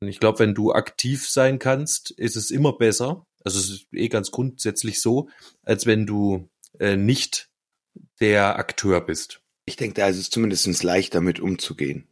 Und 0.00 0.08
ich 0.08 0.20
glaube, 0.20 0.40
wenn 0.40 0.54
du 0.54 0.72
aktiv 0.72 1.28
sein 1.28 1.58
kannst, 1.58 2.10
ist 2.12 2.36
es 2.36 2.50
immer 2.50 2.76
besser. 2.76 3.26
Also 3.44 3.58
es 3.58 3.70
ist 3.70 3.86
eh 3.92 4.08
ganz 4.08 4.30
grundsätzlich 4.30 5.00
so, 5.00 5.28
als 5.62 5.86
wenn 5.86 6.06
du 6.06 6.48
äh, 6.78 6.96
nicht 6.96 7.48
der 8.20 8.58
Akteur 8.58 9.00
bist. 9.00 9.40
Ich 9.64 9.76
denke, 9.76 9.94
da 9.94 10.08
ist 10.08 10.18
es 10.18 10.30
zumindest 10.30 10.82
leicht, 10.82 11.14
damit 11.14 11.40
umzugehen. 11.40 12.08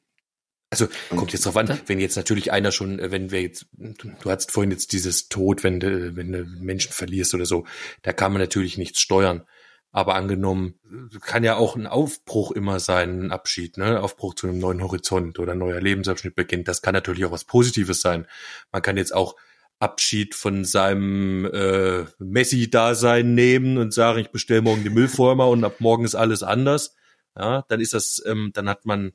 Also 0.70 0.88
kommt 1.10 1.32
jetzt 1.32 1.46
drauf 1.46 1.56
an, 1.56 1.80
wenn 1.86 2.00
jetzt 2.00 2.16
natürlich 2.16 2.52
einer 2.52 2.72
schon, 2.72 2.98
äh, 2.98 3.10
wenn 3.10 3.30
wir 3.30 3.40
jetzt, 3.40 3.66
du, 3.72 4.10
du 4.20 4.30
hattest 4.30 4.50
vorhin 4.50 4.70
jetzt 4.70 4.92
dieses 4.92 5.28
Tod, 5.28 5.62
wenn 5.62 5.80
du, 5.80 6.16
wenn 6.16 6.32
du 6.32 6.44
Menschen 6.44 6.92
verlierst 6.92 7.34
oder 7.34 7.46
so, 7.46 7.64
da 8.02 8.12
kann 8.12 8.32
man 8.32 8.42
natürlich 8.42 8.76
nichts 8.76 9.00
steuern. 9.00 9.46
Aber 9.92 10.14
angenommen, 10.16 10.74
kann 11.22 11.44
ja 11.44 11.56
auch 11.56 11.76
ein 11.76 11.86
Aufbruch 11.86 12.50
immer 12.50 12.80
sein, 12.80 13.22
ein 13.22 13.32
Abschied, 13.32 13.78
ne? 13.78 14.02
Aufbruch 14.02 14.34
zu 14.34 14.46
einem 14.46 14.58
neuen 14.58 14.82
Horizont 14.82 15.38
oder 15.38 15.52
ein 15.52 15.58
neuer 15.58 15.80
Lebensabschnitt 15.80 16.34
beginnt. 16.34 16.68
Das 16.68 16.82
kann 16.82 16.92
natürlich 16.92 17.24
auch 17.24 17.30
was 17.30 17.44
Positives 17.44 18.02
sein. 18.02 18.26
Man 18.72 18.82
kann 18.82 18.98
jetzt 18.98 19.14
auch 19.14 19.36
Abschied 19.78 20.34
von 20.34 20.64
seinem 20.64 21.44
äh, 21.44 22.04
Messi-Dasein 22.18 23.34
nehmen 23.34 23.78
und 23.78 23.92
sagen, 23.92 24.20
ich 24.20 24.30
bestelle 24.30 24.62
morgen 24.62 24.82
die 24.82 24.90
Müllfirma 24.90 25.44
und 25.44 25.64
ab 25.64 25.80
morgen 25.80 26.04
ist 26.04 26.14
alles 26.14 26.42
anders. 26.42 26.94
Ja, 27.38 27.64
dann 27.68 27.80
ist 27.80 27.92
das, 27.92 28.22
ähm, 28.26 28.50
dann 28.54 28.68
hat 28.68 28.86
man 28.86 29.12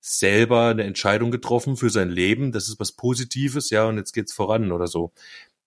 selber 0.00 0.66
eine 0.66 0.84
Entscheidung 0.84 1.30
getroffen 1.30 1.76
für 1.76 1.90
sein 1.90 2.10
Leben. 2.10 2.52
Das 2.52 2.68
ist 2.68 2.78
was 2.78 2.92
Positives, 2.92 3.70
ja, 3.70 3.86
und 3.86 3.96
jetzt 3.96 4.12
geht's 4.12 4.32
voran 4.32 4.70
oder 4.70 4.86
so. 4.86 5.12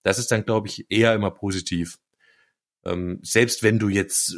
Das 0.03 0.19
ist 0.19 0.31
dann, 0.31 0.45
glaube 0.45 0.67
ich, 0.67 0.86
eher 0.89 1.13
immer 1.13 1.31
positiv. 1.31 1.99
Ähm, 2.86 3.19
selbst 3.23 3.63
wenn 3.63 3.79
du 3.79 3.89
jetzt 3.89 4.38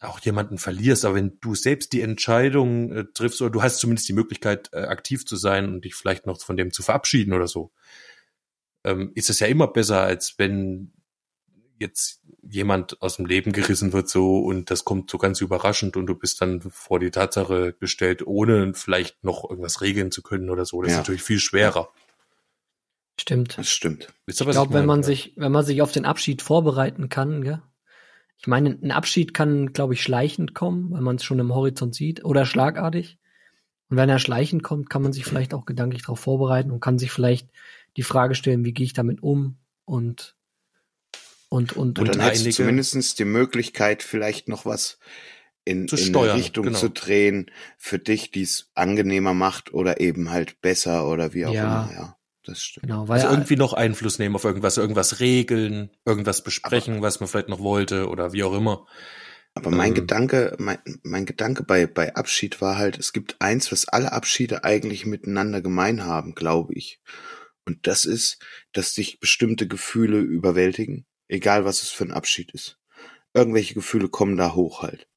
auch 0.00 0.18
jemanden 0.20 0.58
verlierst, 0.58 1.04
aber 1.04 1.14
wenn 1.14 1.38
du 1.40 1.54
selbst 1.54 1.92
die 1.92 2.00
Entscheidung 2.00 2.90
äh, 2.92 3.04
triffst 3.14 3.40
oder 3.40 3.50
du 3.50 3.62
hast 3.62 3.78
zumindest 3.78 4.08
die 4.08 4.14
Möglichkeit, 4.14 4.70
äh, 4.72 4.80
aktiv 4.80 5.24
zu 5.26 5.36
sein 5.36 5.68
und 5.68 5.84
dich 5.84 5.94
vielleicht 5.94 6.26
noch 6.26 6.40
von 6.40 6.56
dem 6.56 6.72
zu 6.72 6.82
verabschieden 6.82 7.32
oder 7.32 7.46
so, 7.46 7.70
ähm, 8.84 9.12
ist 9.14 9.30
es 9.30 9.40
ja 9.40 9.46
immer 9.46 9.68
besser, 9.68 10.00
als 10.00 10.34
wenn 10.38 10.92
jetzt 11.78 12.20
jemand 12.42 13.00
aus 13.02 13.16
dem 13.16 13.26
Leben 13.26 13.52
gerissen 13.52 13.92
wird 13.92 14.08
so 14.08 14.38
und 14.38 14.70
das 14.70 14.84
kommt 14.84 15.10
so 15.10 15.18
ganz 15.18 15.40
überraschend 15.40 15.96
und 15.96 16.06
du 16.06 16.14
bist 16.14 16.40
dann 16.40 16.60
vor 16.60 17.00
die 17.00 17.10
Tatsache 17.10 17.74
gestellt, 17.74 18.26
ohne 18.26 18.74
vielleicht 18.74 19.22
noch 19.24 19.48
irgendwas 19.48 19.80
regeln 19.80 20.10
zu 20.10 20.22
können 20.22 20.50
oder 20.50 20.64
so. 20.64 20.82
Das 20.82 20.92
Ja. 20.92 20.96
ist 20.96 21.00
natürlich 21.02 21.22
viel 21.22 21.40
schwerer. 21.40 21.90
Stimmt. 23.20 23.58
Das 23.58 23.68
stimmt. 23.68 24.12
Wisst 24.26 24.40
ihr, 24.40 24.46
Ich 24.46 24.52
glaube, 24.52 24.74
wenn 24.74 24.86
man 24.86 25.02
sich, 25.02 25.32
wenn 25.36 25.52
man 25.52 25.64
sich 25.64 25.82
auf 25.82 25.92
den 25.92 26.04
Abschied 26.06 26.42
vorbereiten 26.42 27.08
kann, 27.08 27.42
gell? 27.42 27.62
Ich 28.38 28.48
meine, 28.48 28.70
ein 28.70 28.90
Abschied 28.90 29.34
kann, 29.34 29.72
glaube 29.72 29.94
ich, 29.94 30.02
schleichend 30.02 30.54
kommen, 30.54 30.90
weil 30.90 31.02
man 31.02 31.16
es 31.16 31.24
schon 31.24 31.38
im 31.38 31.54
Horizont 31.54 31.94
sieht, 31.94 32.24
oder 32.24 32.44
schlagartig. 32.44 33.18
Und 33.88 33.96
wenn 33.98 34.08
er 34.08 34.18
schleichend 34.18 34.64
kommt, 34.64 34.90
kann 34.90 35.02
man 35.02 35.12
sich 35.12 35.24
vielleicht 35.24 35.54
auch 35.54 35.64
gedanklich 35.64 36.02
darauf 36.02 36.18
vorbereiten 36.18 36.72
und 36.72 36.80
kann 36.80 36.98
sich 36.98 37.12
vielleicht 37.12 37.48
die 37.96 38.02
Frage 38.02 38.34
stellen, 38.34 38.64
wie 38.64 38.72
gehe 38.72 38.84
ich 38.86 38.92
damit 38.92 39.22
um 39.22 39.58
und 39.84 40.36
und 41.48 41.72
und, 41.74 41.98
Und 41.98 41.98
Und 41.98 42.08
dann 42.08 42.20
hättest 42.22 42.42
du 42.44 42.46
einige- 42.46 42.56
zumindest 42.56 43.18
die 43.18 43.24
Möglichkeit, 43.24 44.02
vielleicht 44.02 44.48
noch 44.48 44.64
was 44.64 44.98
in, 45.64 45.86
Zu 45.86 45.96
in 45.96 46.02
steuern, 46.06 46.30
eine 46.30 46.40
Richtung 46.40 46.64
genau. 46.64 46.78
zu 46.78 46.88
drehen 46.90 47.50
für 47.76 47.98
dich, 47.98 48.30
die 48.30 48.42
es 48.42 48.70
angenehmer 48.74 49.34
macht 49.34 49.72
oder 49.74 50.00
eben 50.00 50.30
halt 50.30 50.60
besser 50.60 51.08
oder 51.08 51.34
wie 51.34 51.46
auch 51.46 51.52
Ja. 51.52 51.82
immer. 51.84 51.92
Ja, 51.92 52.16
das 52.44 52.62
stimmt. 52.62 52.86
genau, 52.86 53.06
weil 53.06 53.20
Also 53.20 53.28
irgendwie 53.32 53.56
noch 53.56 53.74
Einfluss 53.74 54.18
nehmen 54.18 54.34
auf 54.34 54.44
irgendwas, 54.44 54.76
irgendwas 54.78 55.20
regeln, 55.20 55.90
irgendwas 56.06 56.42
besprechen, 56.42 57.02
was 57.02 57.20
man 57.20 57.28
vielleicht 57.28 57.48
noch 57.48 57.60
wollte 57.60 58.08
oder 58.08 58.32
wie 58.32 58.42
auch 58.44 58.54
immer. 58.54 58.86
Aber 59.54 59.70
mein 59.70 59.88
Ähm. 59.90 59.94
Gedanke, 59.96 60.56
mein, 60.58 60.78
mein 61.02 61.26
Gedanke 61.26 61.62
bei, 61.62 61.86
bei 61.86 62.16
Abschied 62.16 62.62
war 62.62 62.78
halt, 62.78 62.98
es 62.98 63.12
gibt 63.12 63.36
eins, 63.40 63.70
was 63.70 63.86
alle 63.86 64.10
Abschiede 64.12 64.64
eigentlich 64.64 65.04
miteinander 65.04 65.60
gemein 65.60 66.04
haben, 66.06 66.34
glaube 66.34 66.72
ich. 66.72 67.00
Und 67.64 67.86
das 67.86 68.04
ist, 68.04 68.38
dass 68.72 68.94
dich 68.94 69.20
bestimmte 69.20 69.68
Gefühle 69.68 70.18
überwältigen, 70.18 71.06
egal 71.28 71.64
was 71.64 71.82
es 71.82 71.90
für 71.90 72.04
ein 72.04 72.12
Abschied 72.12 72.50
ist. 72.52 72.78
Irgendwelche 73.34 73.74
Gefühle 73.74 74.08
kommen 74.08 74.36
da 74.36 74.54
hoch 74.54 74.82
halt. 74.82 75.08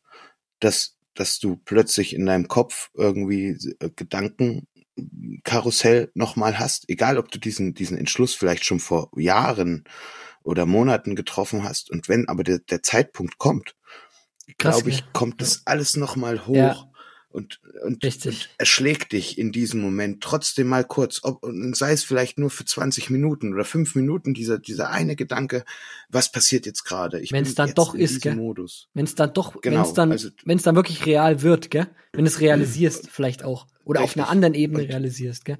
Dass, 0.59 0.97
dass 1.13 1.39
du 1.39 1.57
plötzlich 1.57 2.13
in 2.13 2.25
deinem 2.25 2.47
Kopf 2.47 2.89
irgendwie 2.93 3.57
äh, 3.79 3.89
Gedankenkarussell 3.95 6.11
nochmal 6.13 6.59
hast, 6.59 6.89
egal 6.89 7.17
ob 7.17 7.31
du 7.31 7.39
diesen, 7.39 7.73
diesen 7.73 7.97
Entschluss 7.97 8.35
vielleicht 8.35 8.63
schon 8.63 8.79
vor 8.79 9.11
Jahren 9.17 9.83
oder 10.43 10.65
Monaten 10.65 11.15
getroffen 11.15 11.63
hast. 11.63 11.89
Und 11.89 12.07
wenn 12.07 12.29
aber 12.29 12.43
der, 12.43 12.59
der 12.59 12.83
Zeitpunkt 12.83 13.39
kommt, 13.39 13.75
glaube 14.57 14.89
ich, 14.89 15.11
kommt 15.11 15.41
das 15.41 15.63
alles 15.65 15.97
nochmal 15.97 16.45
hoch 16.45 16.55
Ja. 16.55 16.91
Und, 17.35 17.59
und, 17.83 18.03
Richtig. 18.03 18.25
und 18.33 18.49
erschlägt 18.57 19.11
dich 19.11 19.37
in 19.37 19.51
diesem 19.51 19.81
Moment 19.81 20.23
trotzdem 20.23 20.67
mal 20.67 20.85
kurz, 20.85 21.19
ob, 21.23 21.43
und 21.43 21.75
sei 21.75 21.91
es 21.91 22.03
vielleicht 22.03 22.39
nur 22.39 22.49
für 22.49 22.63
20 22.63 23.09
Minuten 23.09 23.53
oder 23.53 23.65
fünf 23.65 23.93
Minuten, 23.93 24.33
dieser, 24.33 24.57
dieser 24.57 24.89
eine 24.89 25.15
Gedanke, 25.17 25.65
was 26.09 26.31
passiert 26.31 26.65
jetzt 26.65 26.85
gerade? 26.85 27.19
Ich 27.19 27.31
Wenn's 27.33 27.49
bin 27.49 27.55
dann 27.57 27.73
doch 27.75 27.93
ist, 27.93 28.21
gell? 28.21 28.35
Modus. 28.35 28.87
wenn 28.93 29.03
es 29.05 29.15
dann 29.15 29.33
doch, 29.33 29.59
Genau, 29.61 29.75
wenn 29.75 29.83
es 29.85 29.93
dann, 29.93 30.11
also- 30.11 30.29
wenn 30.45 30.57
es 30.57 30.63
dann 30.63 30.75
wirklich 30.75 31.05
real 31.05 31.41
wird, 31.41 31.69
gell? 31.71 31.87
Wenn 32.13 32.25
es 32.25 32.39
realisierst, 32.39 33.09
vielleicht 33.11 33.43
auch. 33.43 33.67
Oder 33.83 33.99
auf 33.99 34.11
Richtig. 34.11 34.21
einer 34.23 34.29
anderen 34.31 34.53
Ebene 34.53 34.83
Und- 34.83 34.89
realisierst, 34.89 35.43
gell? 35.45 35.59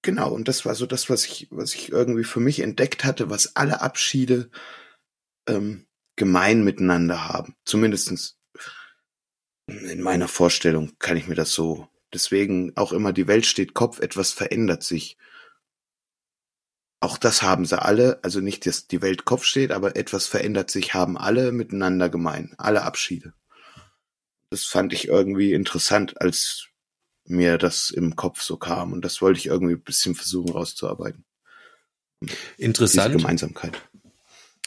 Genau, 0.00 0.32
und 0.32 0.48
das 0.48 0.64
war 0.64 0.74
so 0.74 0.86
das, 0.86 1.10
was 1.10 1.26
ich, 1.26 1.48
was 1.50 1.74
ich 1.74 1.92
irgendwie 1.92 2.24
für 2.24 2.40
mich 2.40 2.60
entdeckt 2.60 3.04
hatte, 3.04 3.30
was 3.30 3.54
alle 3.56 3.82
Abschiede 3.82 4.50
ähm, 5.46 5.86
gemein 6.16 6.64
miteinander 6.64 7.28
haben. 7.28 7.54
Zumindestens 7.64 8.36
in 9.78 10.02
meiner 10.02 10.28
Vorstellung 10.28 10.92
kann 10.98 11.16
ich 11.16 11.26
mir 11.28 11.34
das 11.34 11.52
so. 11.52 11.88
Deswegen 12.12 12.76
auch 12.76 12.92
immer 12.92 13.12
die 13.12 13.26
Welt 13.26 13.46
steht 13.46 13.74
Kopf, 13.74 14.00
etwas 14.00 14.30
verändert 14.30 14.82
sich. 14.82 15.16
Auch 17.00 17.18
das 17.18 17.42
haben 17.42 17.64
sie 17.64 17.80
alle, 17.80 18.20
also 18.22 18.40
nicht, 18.40 18.64
dass 18.66 18.86
die 18.86 19.02
Welt 19.02 19.24
Kopf 19.24 19.44
steht, 19.44 19.72
aber 19.72 19.96
etwas 19.96 20.26
verändert 20.26 20.70
sich, 20.70 20.94
haben 20.94 21.18
alle 21.18 21.50
miteinander 21.50 22.08
gemein, 22.08 22.54
alle 22.58 22.82
Abschiede. 22.82 23.32
Das 24.50 24.64
fand 24.64 24.92
ich 24.92 25.08
irgendwie 25.08 25.52
interessant, 25.52 26.20
als 26.20 26.68
mir 27.24 27.58
das 27.58 27.90
im 27.90 28.16
Kopf 28.16 28.42
so 28.42 28.56
kam. 28.56 28.92
Und 28.92 29.04
das 29.04 29.22
wollte 29.22 29.38
ich 29.38 29.46
irgendwie 29.46 29.74
ein 29.74 29.82
bisschen 29.82 30.14
versuchen 30.14 30.52
rauszuarbeiten. 30.52 31.24
Diese 32.20 32.36
Interessant. 32.58 33.16
Gemeinsamkeit. 33.16 33.80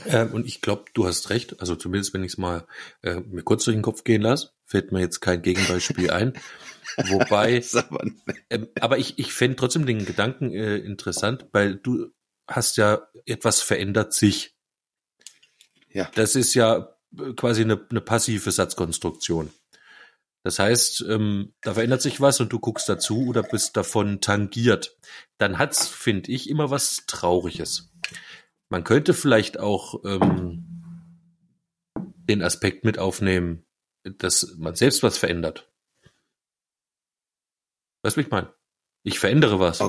Ähm, 0.06 0.34
und 0.34 0.46
ich 0.46 0.62
glaube, 0.62 0.86
du 0.94 1.06
hast 1.06 1.30
recht. 1.30 1.60
Also 1.60 1.76
zumindest, 1.76 2.14
wenn 2.14 2.24
ich 2.24 2.34
es 2.34 2.38
mal 2.38 2.68
äh, 3.02 3.22
mir 3.22 3.44
kurz 3.44 3.64
durch 3.64 3.76
den 3.76 3.82
Kopf 3.82 4.04
gehen 4.04 4.22
lasse, 4.22 4.52
fällt 4.66 4.92
mir 4.92 5.00
jetzt 5.00 5.20
kein 5.22 5.42
Gegenbeispiel 5.42 6.12
ein. 6.12 6.34
Wobei, 6.98 7.64
aber 7.74 8.06
ähm, 8.50 8.68
aber 8.80 8.98
ich, 8.98 9.20
ich 9.20 9.34
fände 9.34 9.58
trotzdem 9.58 9.86
den 9.86 10.06
Gedanken 10.06 10.52
äh, 10.52 10.78
interessant, 10.78 11.48
weil 11.52 11.76
du 11.76 12.12
hast 12.48 12.78
ja 12.78 13.08
etwas 13.26 13.62
verändert 13.62 14.14
sich. 14.14 14.56
Ja. 15.90 16.10
Das 16.16 16.36
ist 16.36 16.54
ja 16.54 16.96
äh, 17.18 17.34
quasi 17.34 17.62
eine, 17.64 17.86
eine 17.90 18.02
passive 18.02 18.52
Satzkonstruktion. 18.52 19.52
Das 20.44 20.60
heißt, 20.60 21.06
ähm, 21.10 21.56
da 21.62 21.74
verändert 21.74 22.04
sich 22.04 22.22
was 22.22 22.40
und 22.40 22.54
du 22.54 22.60
guckst 22.60 22.88
dazu 22.88 23.26
oder 23.26 23.42
bist 23.42 23.76
davon 23.76 24.22
tangiert. 24.22 24.96
Dann 25.40 25.58
hat's, 25.58 25.88
finde 25.88 26.32
ich, 26.32 26.50
immer 26.52 26.70
was 26.70 27.06
Trauriges. 27.08 27.92
Man 28.70 28.84
könnte 28.84 29.16
vielleicht 29.16 29.60
auch 29.60 30.04
ähm, 30.06 30.66
den 31.96 32.44
Aspekt 32.44 32.86
mit 32.86 33.00
aufnehmen, 33.00 33.65
dass 34.18 34.56
man 34.58 34.76
selbst 34.76 35.04
was 35.04 35.18
verändert. 35.18 35.72
Weißt 38.04 38.16
du, 38.18 38.22
wie 38.22 38.26
ich 38.26 38.32
meine? 38.32 38.54
Ich 39.04 39.20
verändere 39.20 39.60
was. 39.60 39.82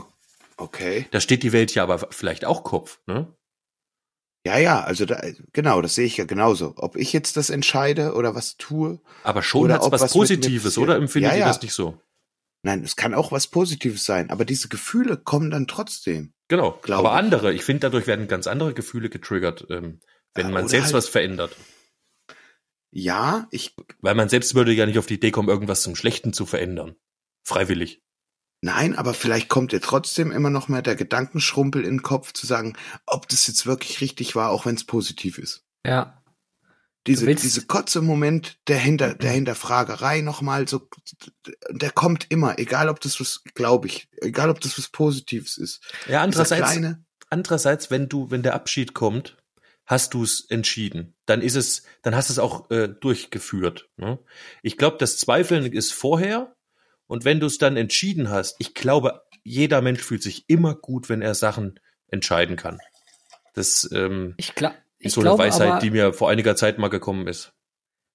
Okay. 0.56 1.06
Da 1.10 1.20
steht 1.20 1.42
die 1.42 1.52
Welt 1.52 1.74
ja 1.74 1.82
aber 1.82 1.98
vielleicht 2.10 2.44
auch 2.44 2.64
Kopf, 2.64 3.00
ne? 3.06 3.34
Ja, 4.46 4.58
ja, 4.58 4.80
also 4.84 5.06
da, 5.06 5.20
genau, 5.52 5.82
das 5.82 5.96
sehe 5.96 6.06
ich 6.06 6.16
ja 6.18 6.24
genauso. 6.24 6.74
Ob 6.76 6.96
ich 6.96 7.12
jetzt 7.12 7.36
das 7.36 7.50
entscheide 7.50 8.14
oder 8.14 8.34
was 8.34 8.56
tue. 8.56 9.00
Aber 9.24 9.42
schon 9.42 9.72
ob 9.72 9.90
was, 9.92 10.00
was 10.00 10.12
Positives, 10.12 10.78
oder 10.78 10.96
empfindet 10.96 11.32
Ja, 11.32 11.36
ihr 11.36 11.40
ja. 11.40 11.48
das 11.48 11.60
nicht 11.62 11.72
so? 11.72 12.00
Nein, 12.62 12.82
es 12.84 12.96
kann 12.96 13.12
auch 13.12 13.32
was 13.32 13.48
Positives 13.48 14.04
sein, 14.04 14.30
aber 14.30 14.44
diese 14.44 14.68
Gefühle 14.68 15.16
kommen 15.16 15.50
dann 15.50 15.66
trotzdem. 15.66 16.32
Genau. 16.48 16.80
Aber 16.88 17.10
ich. 17.10 17.16
andere, 17.18 17.52
ich 17.52 17.64
finde, 17.64 17.80
dadurch 17.80 18.06
werden 18.06 18.28
ganz 18.28 18.46
andere 18.46 18.72
Gefühle 18.72 19.08
getriggert, 19.10 19.66
ähm, 19.68 20.00
wenn 20.34 20.46
Ja, 20.46 20.52
man 20.52 20.68
selbst 20.68 20.86
halt- 20.86 20.94
was 20.94 21.08
verändert. 21.08 21.56
Ja, 22.98 23.46
ich, 23.50 23.76
Weil 24.00 24.14
man 24.14 24.30
selbst 24.30 24.54
würde 24.54 24.72
ja 24.72 24.86
nicht 24.86 24.98
auf 24.98 25.04
die 25.04 25.16
Idee 25.16 25.30
kommen, 25.30 25.50
irgendwas 25.50 25.82
zum 25.82 25.96
Schlechten 25.96 26.32
zu 26.32 26.46
verändern. 26.46 26.96
Freiwillig. 27.42 28.02
nein, 28.62 28.94
aber 28.96 29.12
vielleicht 29.12 29.50
kommt 29.50 29.72
dir 29.72 29.82
trotzdem 29.82 30.32
immer 30.32 30.48
noch 30.48 30.68
mal 30.68 30.82
der 30.82 30.96
Gedankenschrumpel 30.96 31.84
in 31.84 31.96
den 31.96 32.02
Kopf 32.02 32.32
zu 32.32 32.46
sagen, 32.46 32.74
ob 33.04 33.28
das 33.28 33.46
jetzt 33.48 33.66
wirklich 33.66 34.00
richtig 34.00 34.34
war, 34.34 34.48
auch 34.48 34.64
wenn 34.64 34.76
es 34.76 34.84
positiv 34.84 35.36
ist. 35.36 35.66
Ja. 35.86 36.22
Diese, 37.06 37.26
diese 37.34 37.66
kurze 37.66 38.00
Moment 38.00 38.58
der 38.66 38.78
Hinter, 38.78 39.14
der 39.14 39.30
Hinterfragerei 39.30 40.22
nochmal 40.22 40.66
so, 40.66 40.88
der 41.68 41.90
kommt 41.90 42.26
immer, 42.30 42.58
egal 42.58 42.88
ob 42.88 43.00
das 43.00 43.20
was, 43.20 43.44
glaube 43.54 43.88
ich, 43.88 44.08
egal 44.22 44.48
ob 44.48 44.60
das 44.62 44.78
was 44.78 44.88
Positives 44.88 45.58
ist. 45.58 45.84
Ja, 46.08 46.22
andererseits, 46.22 46.70
kleine, 46.70 47.04
andererseits, 47.28 47.90
wenn 47.90 48.08
du, 48.08 48.30
wenn 48.30 48.42
der 48.42 48.54
Abschied 48.54 48.94
kommt, 48.94 49.36
hast 49.86 50.14
du 50.14 50.24
es 50.24 50.44
entschieden. 50.50 51.14
Dann 51.24 51.40
ist 51.40 51.54
es, 51.54 51.84
dann 52.02 52.14
hast 52.14 52.28
du 52.28 52.32
es 52.32 52.38
auch 52.38 52.70
äh, 52.70 52.88
durchgeführt. 52.88 53.88
Ne? 53.96 54.18
Ich 54.62 54.76
glaube, 54.76 54.96
das 54.98 55.16
Zweifeln 55.16 55.72
ist 55.72 55.92
vorher. 55.92 56.54
Und 57.06 57.24
wenn 57.24 57.38
du 57.38 57.46
es 57.46 57.58
dann 57.58 57.76
entschieden 57.76 58.28
hast, 58.30 58.56
ich 58.58 58.74
glaube, 58.74 59.22
jeder 59.44 59.80
Mensch 59.80 60.02
fühlt 60.02 60.24
sich 60.24 60.44
immer 60.48 60.74
gut, 60.74 61.08
wenn 61.08 61.22
er 61.22 61.36
Sachen 61.36 61.78
entscheiden 62.08 62.56
kann. 62.56 62.80
Das 63.54 63.88
ähm, 63.92 64.34
Ich, 64.36 64.56
gla 64.56 64.74
ich 64.98 65.06
ist 65.06 65.14
so 65.14 65.20
eine 65.20 65.30
glaube 65.30 65.44
Weisheit, 65.44 65.70
aber, 65.70 65.80
die 65.80 65.90
mir 65.90 66.12
vor 66.12 66.30
einiger 66.30 66.56
Zeit 66.56 66.78
mal 66.78 66.88
gekommen 66.88 67.28
ist. 67.28 67.52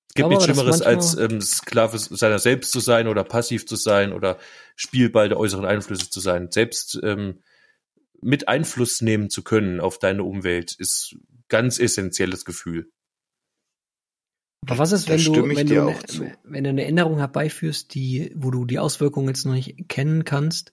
Es 0.10 0.16
gibt 0.16 0.28
glaube 0.28 0.34
nichts 0.34 0.44
Schlimmeres, 0.44 0.82
als 0.82 1.18
ähm, 1.18 1.40
Sklave 1.40 1.98
seiner 1.98 2.40
selbst 2.40 2.74
zu 2.74 2.82
sein 2.82 3.08
oder 3.08 3.24
passiv 3.24 3.66
zu 3.66 3.78
sein 3.78 4.12
oder 4.12 4.38
Spielball 4.76 5.30
der 5.30 5.40
äußeren 5.40 5.64
Einflüsse 5.64 6.10
zu 6.10 6.20
sein. 6.20 6.52
Selbst 6.52 7.00
ähm, 7.02 7.40
mit 8.22 8.50
Einfluss 8.50 9.02
nehmen 9.02 9.30
zu 9.30 9.42
können 9.42 9.80
auf 9.80 10.00
deine 10.00 10.24
Umwelt 10.24 10.76
ist 10.78 11.16
ganz 11.52 11.78
essentielles 11.78 12.46
Gefühl. 12.46 12.90
aber 14.66 14.80
was 14.80 14.92
ist, 14.94 15.10
wenn 15.10 15.24
du, 15.24 15.56
wenn 15.56 15.68
du, 15.68 15.88
auch 15.88 16.04
zu. 16.04 16.24
eine, 16.24 16.38
wenn 16.44 16.64
du 16.64 16.70
eine 16.72 16.86
Änderung 16.86 17.18
herbeiführst, 17.18 17.94
die, 17.94 18.32
wo 18.36 18.50
du 18.50 18.66
die 18.66 18.80
Auswirkungen 18.80 19.28
jetzt 19.28 19.46
noch 19.46 19.54
nicht 19.54 19.88
kennen 19.90 20.26
kannst 20.26 20.72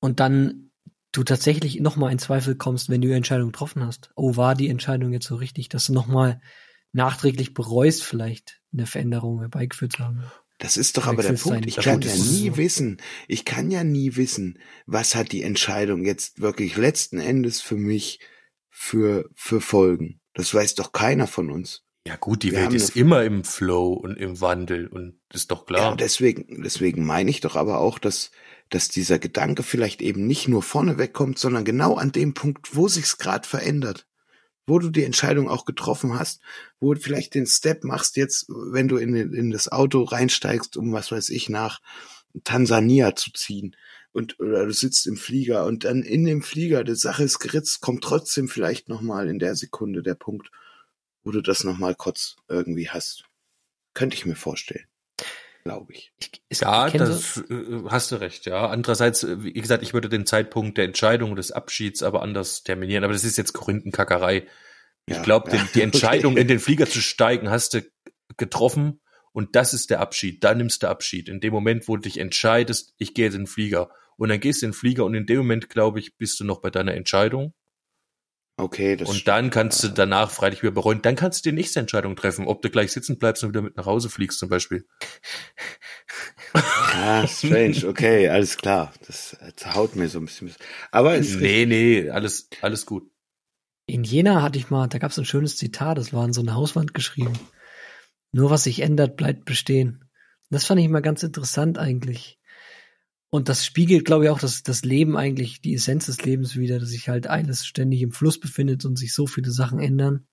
und 0.00 0.20
dann 0.20 0.70
du 1.12 1.24
tatsächlich 1.24 1.80
nochmal 1.80 2.12
in 2.12 2.18
Zweifel 2.18 2.54
kommst, 2.54 2.88
wenn 2.88 3.00
du 3.00 3.08
die 3.08 3.14
Entscheidung 3.14 3.52
getroffen 3.52 3.84
hast. 3.84 4.10
Oh, 4.16 4.36
war 4.36 4.54
die 4.54 4.68
Entscheidung 4.68 5.12
jetzt 5.12 5.26
so 5.26 5.36
richtig, 5.36 5.68
dass 5.68 5.86
du 5.86 5.92
nochmal 5.92 6.40
nachträglich 6.92 7.52
bereust, 7.54 8.04
vielleicht 8.04 8.60
eine 8.72 8.86
Veränderung 8.86 9.40
herbeigeführt 9.40 9.92
zu 9.92 10.04
haben. 10.04 10.24
Das 10.58 10.76
ist 10.76 10.96
doch 10.96 11.06
aber 11.06 11.22
der 11.22 11.32
Punkt. 11.32 11.66
Ich 11.66 11.76
kann 11.76 12.00
ja 12.00 12.14
nie 12.14 12.50
so. 12.50 12.56
wissen, 12.56 12.98
ich 13.26 13.44
kann 13.44 13.70
ja 13.70 13.82
nie 13.82 14.14
wissen, 14.14 14.58
was 14.86 15.14
hat 15.16 15.32
die 15.32 15.42
Entscheidung 15.42 16.04
jetzt 16.04 16.40
wirklich 16.40 16.76
letzten 16.76 17.18
Endes 17.18 17.60
für 17.60 17.76
mich 17.76 18.20
für, 18.76 19.30
für 19.36 19.60
Folgen. 19.60 20.20
Das 20.34 20.52
weiß 20.52 20.74
doch 20.74 20.90
keiner 20.90 21.28
von 21.28 21.48
uns. 21.50 21.84
Ja 22.06 22.16
gut, 22.16 22.42
die 22.42 22.50
Wir 22.50 22.62
Welt 22.62 22.74
ist 22.74 22.96
immer 22.96 23.22
im 23.22 23.44
Flow 23.44 23.92
und 23.92 24.16
im 24.18 24.40
Wandel 24.40 24.88
und 24.88 25.20
ist 25.32 25.52
doch 25.52 25.60
Ja, 25.60 25.64
klar. 25.76 25.92
und 25.92 26.00
deswegen, 26.00 26.62
deswegen 26.62 27.06
meine 27.06 27.30
ich 27.30 27.40
doch 27.40 27.54
aber 27.54 27.78
auch, 27.78 28.00
dass, 28.00 28.32
dass 28.70 28.88
dieser 28.88 29.20
Gedanke 29.20 29.62
vielleicht 29.62 30.02
eben 30.02 30.26
nicht 30.26 30.48
nur 30.48 30.62
vorne 30.62 30.98
wegkommt, 30.98 31.38
sondern 31.38 31.64
genau 31.64 31.94
an 31.94 32.10
dem 32.10 32.34
Punkt, 32.34 32.74
wo 32.74 32.88
sich's 32.88 33.16
gerade 33.16 33.48
verändert. 33.48 34.06
Wo 34.66 34.78
du 34.78 34.90
die 34.90 35.04
Entscheidung 35.04 35.48
auch 35.48 35.66
getroffen 35.66 36.18
hast, 36.18 36.40
wo 36.80 36.94
du 36.94 37.00
vielleicht 37.00 37.34
den 37.34 37.46
Step 37.46 37.84
machst 37.84 38.16
jetzt, 38.16 38.46
wenn 38.48 38.88
du 38.88 38.96
in, 38.96 39.14
in 39.14 39.50
das 39.50 39.70
Auto 39.70 40.02
reinsteigst, 40.02 40.76
um 40.76 40.92
was 40.92 41.12
weiß 41.12 41.30
ich, 41.30 41.48
nach 41.48 41.80
Tansania 42.44 43.14
zu 43.14 43.32
ziehen. 43.32 43.76
Und, 44.12 44.38
oder 44.40 44.64
du 44.64 44.72
sitzt 44.72 45.06
im 45.06 45.16
Flieger 45.16 45.66
und 45.66 45.84
dann 45.84 46.02
in 46.02 46.24
dem 46.24 46.42
Flieger, 46.42 46.84
die 46.84 46.94
Sache 46.94 47.24
ist 47.24 47.40
geritzt, 47.40 47.80
kommt 47.80 48.04
trotzdem 48.04 48.48
vielleicht 48.48 48.88
nochmal 48.88 49.28
in 49.28 49.38
der 49.38 49.56
Sekunde 49.56 50.02
der 50.02 50.14
Punkt, 50.14 50.50
wo 51.24 51.32
du 51.32 51.40
das 51.40 51.64
nochmal 51.64 51.94
kurz 51.94 52.36
irgendwie 52.48 52.88
hast. 52.88 53.24
Könnte 53.92 54.16
ich 54.16 54.24
mir 54.24 54.36
vorstellen. 54.36 54.86
Glaube 55.64 55.94
ich. 55.94 56.12
Ich, 56.18 56.30
ich 56.50 56.60
Ja, 56.60 56.90
das 56.90 57.38
äh, 57.48 57.84
hast 57.88 58.12
du 58.12 58.16
recht, 58.16 58.44
ja. 58.44 58.68
Andererseits, 58.68 59.24
äh, 59.24 59.42
wie 59.42 59.52
gesagt, 59.54 59.82
ich 59.82 59.94
würde 59.94 60.10
den 60.10 60.26
Zeitpunkt 60.26 60.76
der 60.76 60.84
Entscheidung 60.84 61.36
des 61.36 61.52
Abschieds 61.52 62.02
aber 62.02 62.22
anders 62.22 62.64
terminieren. 62.64 63.02
Aber 63.02 63.14
das 63.14 63.24
ist 63.24 63.38
jetzt 63.38 63.54
Gründenkackerei. 63.54 64.46
Ich 65.06 65.16
Ja, 65.16 65.22
glaube, 65.22 65.56
ja, 65.56 65.66
die 65.74 65.80
Entscheidung, 65.82 66.32
okay. 66.34 66.42
in 66.42 66.48
den 66.48 66.60
Flieger 66.60 66.86
zu 66.86 67.00
steigen, 67.00 67.48
hast 67.48 67.72
du 67.74 67.80
getroffen 68.36 69.00
und 69.32 69.56
das 69.56 69.72
ist 69.72 69.88
der 69.88 70.00
Abschied. 70.00 70.44
Da 70.44 70.54
nimmst 70.54 70.82
du 70.82 70.88
Abschied. 70.88 71.30
In 71.30 71.40
dem 71.40 71.54
Moment, 71.54 71.88
wo 71.88 71.96
du 71.96 72.02
dich 72.02 72.18
entscheidest, 72.18 72.94
ich 72.98 73.14
gehe 73.14 73.24
jetzt 73.24 73.34
in 73.34 73.42
den 73.42 73.46
Flieger. 73.46 73.90
Und 74.16 74.28
dann 74.28 74.40
gehst 74.40 74.60
du 74.60 74.66
in 74.66 74.72
den 74.72 74.76
Flieger 74.76 75.04
und 75.06 75.14
in 75.14 75.24
dem 75.26 75.38
Moment, 75.38 75.70
glaube 75.70 75.98
ich, 75.98 76.16
bist 76.18 76.38
du 76.40 76.44
noch 76.44 76.60
bei 76.60 76.70
deiner 76.70 76.94
Entscheidung. 76.94 77.54
Okay, 78.56 78.94
das 78.94 79.08
Und 79.08 79.26
dann 79.26 79.50
kannst 79.50 79.82
du 79.82 79.88
danach 79.88 80.30
freilich 80.30 80.62
wieder 80.62 80.70
bereuen. 80.72 81.02
Dann 81.02 81.16
kannst 81.16 81.44
du 81.44 81.50
die 81.50 81.56
nächste 81.56 81.80
Entscheidung 81.80 82.14
treffen, 82.14 82.46
ob 82.46 82.62
du 82.62 82.70
gleich 82.70 82.92
sitzen 82.92 83.18
bleibst 83.18 83.42
und 83.42 83.50
wieder 83.50 83.62
mit 83.62 83.76
nach 83.76 83.86
Hause 83.86 84.08
fliegst 84.08 84.38
zum 84.38 84.48
Beispiel. 84.48 84.86
Ah, 86.56 87.26
strange, 87.26 87.84
okay, 87.88 88.28
alles 88.28 88.56
klar. 88.56 88.92
Das 89.08 89.32
äh, 89.40 89.52
haut 89.74 89.96
mir 89.96 90.08
so 90.08 90.20
ein 90.20 90.26
bisschen. 90.26 90.54
Aber 90.92 91.16
es 91.16 91.30
ist 91.30 91.40
Nee, 91.40 91.66
nee, 91.66 92.08
alles, 92.08 92.48
alles 92.62 92.86
gut. 92.86 93.10
In 93.86 94.04
Jena 94.04 94.40
hatte 94.40 94.58
ich 94.58 94.70
mal, 94.70 94.86
da 94.86 94.98
gab 94.98 95.10
es 95.10 95.18
ein 95.18 95.24
schönes 95.24 95.56
Zitat, 95.56 95.98
das 95.98 96.12
war 96.12 96.22
an 96.22 96.32
so 96.32 96.40
eine 96.40 96.54
Hauswand 96.54 96.94
geschrieben. 96.94 97.32
Nur 98.30 98.50
was 98.50 98.64
sich 98.64 98.80
ändert, 98.80 99.16
bleibt 99.16 99.44
bestehen. 99.44 100.04
Das 100.50 100.64
fand 100.64 100.80
ich 100.80 100.88
mal 100.88 101.02
ganz 101.02 101.24
interessant 101.24 101.78
eigentlich. 101.78 102.38
Und 103.34 103.48
das 103.48 103.66
spiegelt, 103.66 104.04
glaube 104.04 104.26
ich, 104.26 104.30
auch 104.30 104.38
das, 104.38 104.62
das 104.62 104.84
Leben 104.84 105.16
eigentlich, 105.16 105.60
die 105.60 105.74
Essenz 105.74 106.06
des 106.06 106.22
Lebens 106.22 106.54
wieder, 106.54 106.78
dass 106.78 106.90
sich 106.90 107.08
halt 107.08 107.26
alles 107.26 107.66
ständig 107.66 108.00
im 108.00 108.12
Fluss 108.12 108.38
befindet 108.38 108.84
und 108.84 108.94
sich 108.94 109.12
so 109.12 109.26
viele 109.26 109.50
Sachen 109.50 109.80
ändern. 109.80 110.28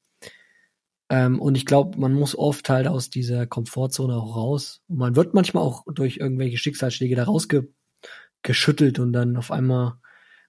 Ähm, 1.10 1.40
und 1.40 1.56
ich 1.56 1.66
glaube, 1.66 1.98
man 1.98 2.14
muss 2.14 2.38
oft 2.38 2.70
halt 2.70 2.86
aus 2.86 3.10
dieser 3.10 3.48
Komfortzone 3.48 4.14
auch 4.14 4.36
raus. 4.36 4.84
Und 4.88 4.98
man 4.98 5.16
wird 5.16 5.34
manchmal 5.34 5.64
auch 5.64 5.84
durch 5.92 6.18
irgendwelche 6.18 6.60
Schicksalsschläge 6.60 7.16
da 7.16 7.24
rausgeschüttelt 7.24 9.00
und 9.00 9.14
dann 9.14 9.36
auf 9.36 9.50
einmal 9.50 9.96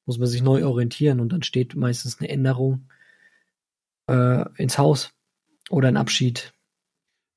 muss 0.05 0.19
man 0.19 0.29
sich 0.29 0.43
neu 0.43 0.67
orientieren 0.67 1.21
und 1.21 1.33
dann 1.33 1.43
steht 1.43 1.75
meistens 1.75 2.21
eine 2.21 2.29
Änderung 2.29 2.87
äh, 4.09 4.45
ins 4.59 4.77
Haus 4.77 5.15
oder 5.71 5.89
ein 5.89 5.97
Abschied. 5.97 6.53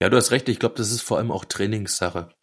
Ja, 0.02 0.10
du 0.10 0.18
hast 0.18 0.32
recht. 0.32 0.50
Ich 0.50 0.60
glaube, 0.60 0.76
das 0.76 0.92
ist 0.92 1.04
vor 1.04 1.20
allem 1.20 1.32
auch 1.32 1.46
Trainingssache. 1.46 2.36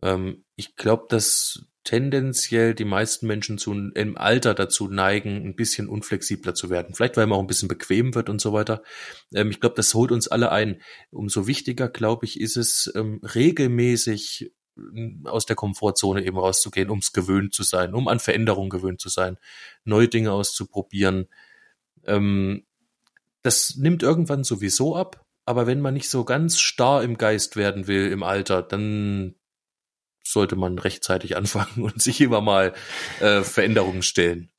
Ähm, 0.00 0.46
ich 0.56 0.76
glaube, 0.76 1.04
dass 1.10 1.66
tendenziell 1.84 2.74
die 2.74 2.86
meisten 2.86 3.26
Menschen 3.26 3.58
zu, 3.58 3.72
im 3.72 4.16
Alter 4.16 4.54
dazu 4.54 4.88
neigen, 4.88 5.44
ein 5.44 5.54
bisschen 5.54 5.88
unflexibler 5.88 6.54
zu 6.54 6.70
werden. 6.70 6.94
Vielleicht, 6.94 7.16
weil 7.16 7.26
man 7.26 7.38
auch 7.38 7.42
ein 7.42 7.46
bisschen 7.46 7.68
bequem 7.68 8.14
wird 8.14 8.28
und 8.30 8.40
so 8.40 8.52
weiter. 8.52 8.82
Ähm, 9.34 9.50
ich 9.50 9.60
glaube, 9.60 9.76
das 9.76 9.92
holt 9.94 10.10
uns 10.10 10.26
alle 10.28 10.50
ein. 10.50 10.80
Umso 11.10 11.46
wichtiger, 11.46 11.88
glaube 11.88 12.24
ich, 12.24 12.40
ist 12.40 12.56
es, 12.56 12.90
ähm, 12.94 13.20
regelmäßig 13.22 14.52
ähm, 14.78 15.24
aus 15.26 15.46
der 15.46 15.56
Komfortzone 15.56 16.24
eben 16.24 16.38
rauszugehen, 16.38 16.90
ums 16.90 17.12
gewöhnt 17.12 17.54
zu 17.54 17.62
sein, 17.62 17.94
um 17.94 18.08
an 18.08 18.18
Veränderungen 18.18 18.70
gewöhnt 18.70 19.00
zu 19.00 19.10
sein, 19.10 19.36
neue 19.84 20.08
Dinge 20.08 20.32
auszuprobieren. 20.32 21.28
Ähm, 22.04 22.64
das 23.42 23.76
nimmt 23.76 24.02
irgendwann 24.02 24.42
sowieso 24.42 24.96
ab, 24.96 25.22
aber 25.44 25.66
wenn 25.66 25.80
man 25.80 25.92
nicht 25.92 26.08
so 26.08 26.24
ganz 26.24 26.58
starr 26.58 27.02
im 27.02 27.18
Geist 27.18 27.56
werden 27.56 27.86
will 27.86 28.10
im 28.10 28.22
Alter, 28.22 28.62
dann 28.62 29.34
sollte 30.26 30.56
man 30.56 30.78
rechtzeitig 30.78 31.36
anfangen 31.38 31.82
und 31.82 32.02
sich 32.02 32.20
immer 32.20 32.40
mal 32.40 32.74
äh, 33.20 33.42
Veränderungen 33.42 34.02
stellen. 34.02 34.50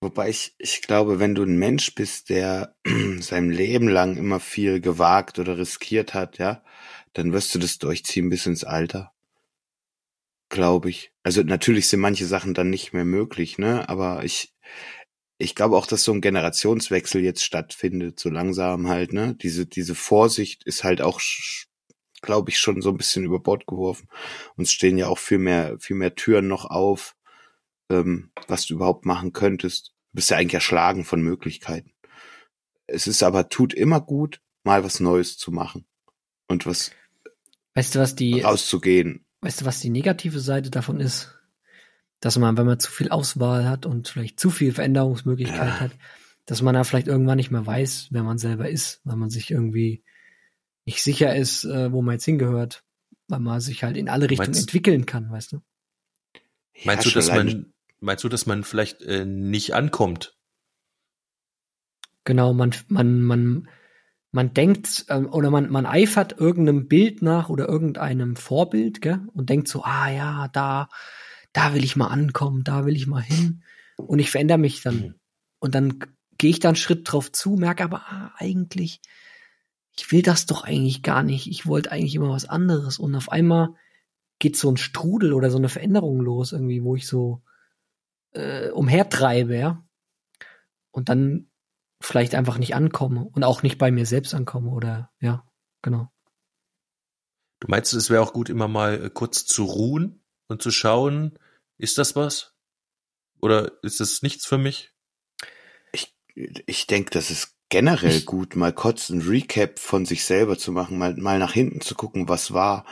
Wobei 0.00 0.28
ich, 0.28 0.54
ich 0.58 0.82
glaube, 0.82 1.18
wenn 1.18 1.34
du 1.34 1.42
ein 1.42 1.58
Mensch 1.58 1.94
bist, 1.94 2.30
der 2.30 2.76
sein 3.20 3.50
Leben 3.50 3.88
lang 3.88 4.16
immer 4.16 4.38
viel 4.40 4.80
gewagt 4.80 5.38
oder 5.38 5.58
riskiert 5.58 6.14
hat, 6.14 6.38
ja, 6.38 6.62
dann 7.14 7.32
wirst 7.32 7.54
du 7.54 7.58
das 7.58 7.78
durchziehen 7.78 8.30
bis 8.30 8.46
ins 8.46 8.64
Alter. 8.64 9.12
Glaube 10.50 10.88
ich. 10.88 11.12
Also 11.22 11.42
natürlich 11.42 11.88
sind 11.88 12.00
manche 12.00 12.26
Sachen 12.26 12.54
dann 12.54 12.70
nicht 12.70 12.92
mehr 12.92 13.04
möglich, 13.04 13.58
ne, 13.58 13.88
aber 13.88 14.24
ich, 14.24 14.54
ich 15.38 15.54
glaube 15.54 15.76
auch, 15.76 15.86
dass 15.86 16.04
so 16.04 16.12
ein 16.12 16.20
Generationswechsel 16.20 17.22
jetzt 17.22 17.44
stattfindet, 17.44 18.18
so 18.18 18.30
langsam 18.30 18.88
halt, 18.88 19.12
ne, 19.12 19.34
diese, 19.34 19.66
diese 19.66 19.94
Vorsicht 19.94 20.64
ist 20.64 20.84
halt 20.84 21.02
auch, 21.02 21.20
glaube 22.20 22.50
ich, 22.50 22.58
schon 22.58 22.82
so 22.82 22.90
ein 22.90 22.96
bisschen 22.96 23.24
über 23.24 23.40
Bord 23.40 23.66
geworfen. 23.66 24.08
Uns 24.56 24.72
stehen 24.72 24.98
ja 24.98 25.08
auch 25.08 25.18
viel 25.18 25.38
mehr, 25.38 25.76
viel 25.80 25.96
mehr 25.96 26.14
Türen 26.14 26.48
noch 26.48 26.64
auf 26.66 27.14
ähm, 27.90 28.30
was 28.46 28.66
du 28.66 28.74
überhaupt 28.74 29.06
machen 29.06 29.32
könntest. 29.32 29.88
Du 30.12 30.16
bist 30.16 30.30
ja 30.30 30.36
eigentlich 30.36 30.54
erschlagen 30.54 31.04
von 31.04 31.22
Möglichkeiten. 31.22 31.92
Es 32.86 33.06
ist 33.06 33.22
aber, 33.22 33.48
tut 33.48 33.74
immer 33.74 34.00
gut, 34.00 34.40
mal 34.64 34.84
was 34.84 35.00
Neues 35.00 35.36
zu 35.36 35.50
machen 35.50 35.86
und 36.48 36.66
was 36.66 36.92
Weißt 37.74 37.94
du, 37.94 38.00
was 38.00 38.16
die, 38.16 38.40
rauszugehen. 38.40 39.24
weißt 39.42 39.60
du, 39.60 39.64
was 39.64 39.80
die 39.80 39.90
negative 39.90 40.40
Seite 40.40 40.70
davon 40.70 41.00
ist? 41.00 41.34
Dass 42.20 42.36
man, 42.36 42.56
wenn 42.56 42.66
man 42.66 42.80
zu 42.80 42.90
viel 42.90 43.10
Auswahl 43.10 43.68
hat 43.68 43.86
und 43.86 44.08
vielleicht 44.08 44.40
zu 44.40 44.50
viel 44.50 44.72
Veränderungsmöglichkeit 44.72 45.58
Ja. 45.68 45.80
hat, 45.80 45.92
dass 46.46 46.62
man 46.62 46.74
da 46.74 46.82
vielleicht 46.82 47.06
irgendwann 47.06 47.36
nicht 47.36 47.50
mehr 47.52 47.64
weiß, 47.64 48.08
wer 48.10 48.24
man 48.24 48.38
selber 48.38 48.68
ist, 48.68 49.00
weil 49.04 49.16
man 49.16 49.30
sich 49.30 49.50
irgendwie 49.50 50.02
nicht 50.88 51.02
sicher 51.02 51.36
ist, 51.36 51.64
äh, 51.64 51.92
wo 51.92 52.00
man 52.00 52.14
jetzt 52.14 52.24
hingehört, 52.24 52.82
weil 53.28 53.40
man 53.40 53.60
sich 53.60 53.84
halt 53.84 53.98
in 53.98 54.08
alle 54.08 54.30
Richtungen 54.30 54.52
Meinst- 54.52 54.60
entwickeln 54.62 55.04
kann, 55.04 55.30
weißt 55.30 55.52
du? 55.52 55.60
Meinst 56.84 57.04
Ja, 57.04 57.10
du, 57.10 57.14
dass 57.16 57.28
man, 57.28 57.74
meinst 58.00 58.24
du, 58.24 58.30
dass 58.30 58.46
man 58.46 58.64
vielleicht 58.64 59.02
äh, 59.02 59.26
nicht 59.26 59.74
ankommt? 59.74 60.34
Genau, 62.24 62.54
man, 62.54 62.74
man, 62.88 63.20
man, 63.20 63.68
man 64.32 64.54
denkt 64.54 65.04
ähm, 65.10 65.30
oder 65.30 65.50
man, 65.50 65.68
man 65.70 65.84
eifert 65.84 66.40
irgendeinem 66.40 66.88
Bild 66.88 67.20
nach 67.20 67.50
oder 67.50 67.68
irgendeinem 67.68 68.34
Vorbild, 68.36 69.02
gell? 69.02 69.20
Und 69.34 69.50
denkt 69.50 69.68
so, 69.68 69.82
ah 69.82 70.08
ja, 70.10 70.48
da, 70.48 70.88
da 71.52 71.74
will 71.74 71.84
ich 71.84 71.96
mal 71.96 72.08
ankommen, 72.08 72.64
da 72.64 72.86
will 72.86 72.96
ich 72.96 73.06
mal 73.06 73.22
hin. 73.22 73.62
Und 73.98 74.20
ich 74.20 74.30
verändere 74.30 74.56
mich 74.56 74.80
dann. 74.80 74.96
Mhm. 74.96 75.14
Und 75.58 75.74
dann 75.74 75.98
gehe 76.38 76.48
ich 76.48 76.60
da 76.60 76.68
einen 76.68 76.76
Schritt 76.76 77.12
drauf 77.12 77.30
zu, 77.30 77.56
merke 77.56 77.84
aber, 77.84 78.06
ah, 78.06 78.32
eigentlich, 78.38 79.02
ich 79.98 80.12
will 80.12 80.22
das 80.22 80.46
doch 80.46 80.62
eigentlich 80.62 81.02
gar 81.02 81.24
nicht. 81.24 81.48
Ich 81.48 81.66
wollte 81.66 81.90
eigentlich 81.90 82.14
immer 82.14 82.30
was 82.30 82.48
anderes. 82.48 83.00
Und 83.00 83.16
auf 83.16 83.32
einmal 83.32 83.74
geht 84.38 84.56
so 84.56 84.70
ein 84.70 84.76
Strudel 84.76 85.32
oder 85.32 85.50
so 85.50 85.58
eine 85.58 85.68
Veränderung 85.68 86.20
los, 86.20 86.52
irgendwie, 86.52 86.84
wo 86.84 86.94
ich 86.94 87.08
so 87.08 87.42
äh, 88.30 88.70
umhertreibe, 88.70 89.56
ja. 89.56 89.84
Und 90.92 91.08
dann 91.08 91.50
vielleicht 92.00 92.36
einfach 92.36 92.58
nicht 92.58 92.76
ankomme 92.76 93.24
und 93.24 93.42
auch 93.42 93.64
nicht 93.64 93.76
bei 93.76 93.90
mir 93.90 94.06
selbst 94.06 94.34
ankomme 94.34 94.70
oder 94.70 95.10
ja, 95.18 95.44
genau. 95.82 96.12
Du 97.58 97.66
meinst, 97.68 97.92
es 97.92 98.08
wäre 98.08 98.22
auch 98.22 98.32
gut, 98.32 98.50
immer 98.50 98.68
mal 98.68 99.06
äh, 99.06 99.10
kurz 99.10 99.46
zu 99.46 99.64
ruhen 99.64 100.22
und 100.46 100.62
zu 100.62 100.70
schauen, 100.70 101.36
ist 101.76 101.98
das 101.98 102.14
was? 102.14 102.54
Oder 103.40 103.72
ist 103.82 103.98
das 103.98 104.22
nichts 104.22 104.46
für 104.46 104.58
mich? 104.58 104.94
Ich, 105.90 106.16
ich 106.34 106.86
denke, 106.86 107.10
das 107.10 107.30
ist 107.32 107.57
generell 107.68 108.22
gut, 108.22 108.56
mal 108.56 108.72
kurz 108.72 109.10
ein 109.10 109.20
Recap 109.20 109.78
von 109.78 110.06
sich 110.06 110.24
selber 110.24 110.58
zu 110.58 110.72
machen, 110.72 110.98
mal, 110.98 111.14
mal 111.16 111.38
nach 111.38 111.52
hinten 111.52 111.80
zu 111.80 111.94
gucken, 111.94 112.28
was 112.28 112.52
war, 112.52 112.84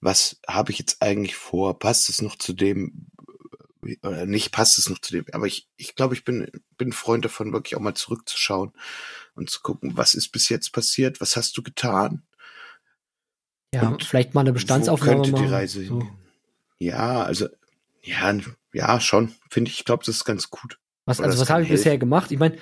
was 0.00 0.40
habe 0.48 0.72
ich 0.72 0.78
jetzt 0.78 1.02
eigentlich 1.02 1.36
vor, 1.36 1.78
passt 1.78 2.08
es 2.08 2.20
noch 2.20 2.36
zu 2.36 2.52
dem, 2.52 3.06
oder 4.02 4.26
nicht 4.26 4.50
passt 4.50 4.78
es 4.78 4.88
noch 4.88 4.98
zu 4.98 5.12
dem, 5.12 5.26
aber 5.32 5.46
ich, 5.46 5.68
ich 5.76 5.94
glaube, 5.94 6.14
ich 6.14 6.24
bin, 6.24 6.50
bin 6.76 6.92
Freund 6.92 7.24
davon, 7.24 7.52
wirklich 7.52 7.76
auch 7.76 7.80
mal 7.80 7.94
zurückzuschauen 7.94 8.72
und 9.34 9.50
zu 9.50 9.60
gucken, 9.60 9.96
was 9.96 10.14
ist 10.14 10.30
bis 10.30 10.48
jetzt 10.48 10.72
passiert, 10.72 11.20
was 11.20 11.36
hast 11.36 11.56
du 11.56 11.62
getan, 11.62 12.22
Ja, 13.74 13.88
Und 13.88 14.04
vielleicht 14.04 14.34
mal 14.34 14.40
eine 14.40 14.50
wo 14.50 14.54
Bestandsaufnahme 14.54 15.22
könnte 15.22 15.42
die. 15.42 15.48
Reise 15.48 15.84
so. 15.84 16.08
Ja, 16.78 17.22
also, 17.22 17.48
ja, 18.02 18.34
ja, 18.72 19.00
schon, 19.00 19.34
finde 19.48 19.70
ich, 19.70 19.78
ich 19.78 19.84
glaube, 19.84 20.04
das 20.04 20.16
ist 20.16 20.24
ganz 20.24 20.50
gut. 20.50 20.78
Was, 21.06 21.20
also 21.20 21.38
was 21.40 21.50
habe 21.50 21.62
ich 21.62 21.68
bisher 21.68 21.98
gemacht? 21.98 22.30
Ich 22.30 22.38
meine, 22.38 22.56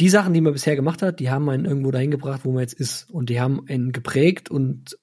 die 0.00 0.08
Sachen, 0.08 0.34
die 0.34 0.40
man 0.40 0.52
bisher 0.52 0.74
gemacht 0.76 1.02
hat, 1.02 1.20
die 1.20 1.30
haben 1.30 1.48
einen 1.48 1.64
irgendwo 1.64 1.90
dahin 1.90 2.10
gebracht, 2.10 2.40
wo 2.44 2.52
man 2.52 2.60
jetzt 2.62 2.74
ist. 2.74 3.08
Und 3.10 3.30
die 3.30 3.40
haben 3.40 3.66
einen 3.68 3.92
geprägt 3.92 4.50
und 4.50 4.98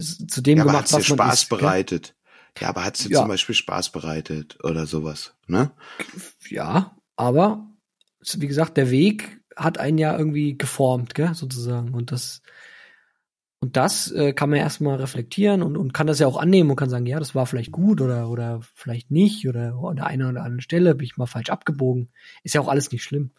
zu 0.00 0.40
dem 0.40 0.58
Ja, 0.58 0.64
aber 0.64 0.72
gemacht, 0.72 0.92
was 0.92 1.08
man 1.08 1.18
Spaß 1.18 1.42
ist. 1.44 1.48
bereitet? 1.48 2.14
Ja, 2.58 2.68
aber 2.68 2.84
hat's 2.84 3.02
dir 3.04 3.10
Ja. 3.10 3.20
zum 3.20 3.28
Beispiel 3.28 3.54
Spaß 3.54 3.92
bereitet 3.92 4.58
oder 4.64 4.86
sowas, 4.86 5.34
ne? 5.46 5.70
Ja, 6.48 6.96
aber 7.16 7.66
wie 8.36 8.46
gesagt, 8.46 8.76
der 8.76 8.90
Weg 8.90 9.40
hat 9.56 9.78
einen 9.78 9.98
ja 9.98 10.16
irgendwie 10.16 10.56
geformt, 10.58 11.14
gell, 11.14 11.34
sozusagen. 11.34 11.94
Und 11.94 12.10
das, 12.12 12.42
und 13.60 13.76
das 13.76 14.10
äh, 14.10 14.32
kann 14.32 14.50
man 14.50 14.58
erstmal 14.58 14.96
reflektieren 14.96 15.62
und, 15.62 15.76
und 15.76 15.92
kann 15.94 16.06
das 16.08 16.18
ja 16.18 16.26
auch 16.26 16.36
annehmen 16.36 16.70
und 16.70 16.76
kann 16.76 16.90
sagen, 16.90 17.06
ja, 17.06 17.18
das 17.18 17.34
war 17.34 17.46
vielleicht 17.46 17.70
gut 17.70 18.00
oder, 18.00 18.28
oder 18.28 18.60
vielleicht 18.74 19.10
nicht 19.10 19.46
oder 19.48 19.74
an 19.84 19.96
der 19.96 20.06
einen 20.06 20.28
oder 20.28 20.40
anderen 20.42 20.60
Stelle 20.60 20.94
bin 20.94 21.04
ich 21.04 21.16
mal 21.16 21.26
falsch 21.26 21.50
abgebogen. 21.50 22.10
Ist 22.42 22.54
ja 22.54 22.60
auch 22.60 22.68
alles 22.68 22.90
nicht 22.90 23.04
schlimm. 23.04 23.30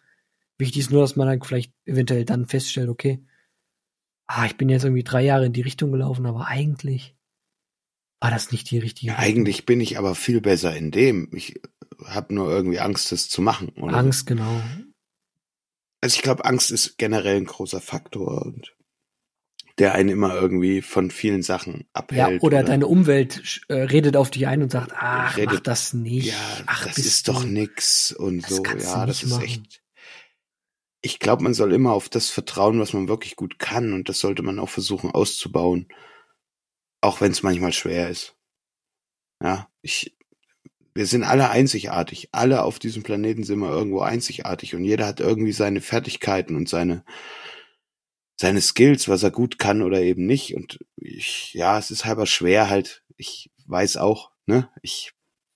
Wichtig 0.57 0.81
ist 0.81 0.91
nur, 0.91 1.01
dass 1.01 1.15
man 1.15 1.27
dann 1.27 1.41
vielleicht 1.41 1.73
eventuell 1.85 2.25
dann 2.25 2.45
feststellt, 2.45 2.89
okay, 2.89 3.25
ah, 4.27 4.45
ich 4.45 4.55
bin 4.57 4.69
jetzt 4.69 4.83
irgendwie 4.83 5.03
drei 5.03 5.23
Jahre 5.23 5.45
in 5.47 5.53
die 5.53 5.61
Richtung 5.61 5.91
gelaufen, 5.91 6.25
aber 6.25 6.47
eigentlich 6.47 7.15
war 8.21 8.31
das 8.31 8.51
nicht 8.51 8.71
die 8.71 8.79
richtige 8.79 9.11
Ja, 9.13 9.19
eigentlich 9.19 9.65
bin 9.65 9.81
ich 9.81 9.97
aber 9.97 10.15
viel 10.15 10.39
besser 10.41 10.75
in 10.75 10.91
dem. 10.91 11.29
Ich 11.33 11.59
habe 12.05 12.33
nur 12.33 12.49
irgendwie 12.49 12.79
Angst, 12.79 13.11
das 13.11 13.27
zu 13.29 13.41
machen. 13.41 13.69
Oder? 13.69 13.97
Angst, 13.97 14.25
genau. 14.27 14.61
Also 16.01 16.15
ich 16.15 16.21
glaube, 16.21 16.45
Angst 16.45 16.71
ist 16.71 16.97
generell 16.97 17.37
ein 17.37 17.45
großer 17.45 17.81
Faktor 17.81 18.45
und 18.45 18.75
der 19.79 19.95
einen 19.95 20.09
immer 20.09 20.35
irgendwie 20.35 20.81
von 20.81 21.09
vielen 21.11 21.41
Sachen 21.41 21.79
Ja, 21.79 21.87
abhält. 21.93 22.43
oder 22.43 22.63
deine 22.63 22.87
Umwelt 22.87 23.61
äh, 23.69 23.73
redet 23.73 24.15
auf 24.15 24.29
dich 24.29 24.45
ein 24.47 24.61
und 24.61 24.71
sagt, 24.71 24.91
ach, 24.95 25.35
Redet- 25.35 25.53
mach 25.53 25.59
das 25.61 25.93
nicht. 25.93 26.27
ja, 26.27 26.63
ach, 26.67 26.85
das 26.85 26.97
ist 26.99 27.27
doch 27.27 27.41
du- 27.43 27.49
nix 27.49 28.11
und 28.11 28.45
so. 28.45 28.63
Ja, 28.79 29.05
das 29.05 29.23
ist 29.23 29.41
echt. 29.41 29.82
Ich 31.03 31.19
glaube, 31.19 31.43
man 31.43 31.53
soll 31.53 31.73
immer 31.73 31.93
auf 31.93 32.09
das 32.09 32.29
vertrauen, 32.29 32.79
was 32.79 32.93
man 32.93 33.07
wirklich 33.07 33.35
gut 33.35 33.59
kann 33.59 33.93
und 33.93 34.09
das 34.09 34.19
sollte 34.19 34.41
man 34.41 34.57
auch 34.57 34.69
versuchen 34.69 35.11
auszubauen, 35.11 35.87
auch 37.01 37.21
wenn 37.21 37.31
es 37.31 37.43
manchmal 37.43 37.73
schwer 37.73 38.09
ist. 38.09 38.35
Ja, 39.41 39.69
ich, 39.81 40.15
wir 40.95 41.05
sind 41.05 41.23
alle 41.23 41.49
einzigartig. 41.49 42.29
Alle 42.31 42.63
auf 42.63 42.79
diesem 42.79 43.03
Planeten 43.03 43.43
sind 43.43 43.59
wir 43.59 43.69
irgendwo 43.69 43.99
einzigartig 43.99 44.75
und 44.75 44.83
jeder 44.85 45.05
hat 45.05 45.19
irgendwie 45.19 45.51
seine 45.51 45.81
Fertigkeiten 45.81 46.55
und 46.55 46.69
seine 46.69 47.03
seine 48.39 48.61
Skills, 48.61 49.07
was 49.07 49.23
er 49.23 49.31
gut 49.31 49.59
kann 49.59 49.81
oder 49.81 50.01
eben 50.01 50.25
nicht. 50.25 50.55
Und 50.55 50.79
ich, 50.97 51.53
ja, 51.53 51.77
es 51.77 51.91
ist 51.91 52.05
halber 52.05 52.25
schwer 52.25 52.69
halt. 52.69 53.03
Ich 53.17 53.51
weiß 53.65 53.97
auch, 53.97 54.31
ne? 54.45 54.69
Ich 54.81 55.13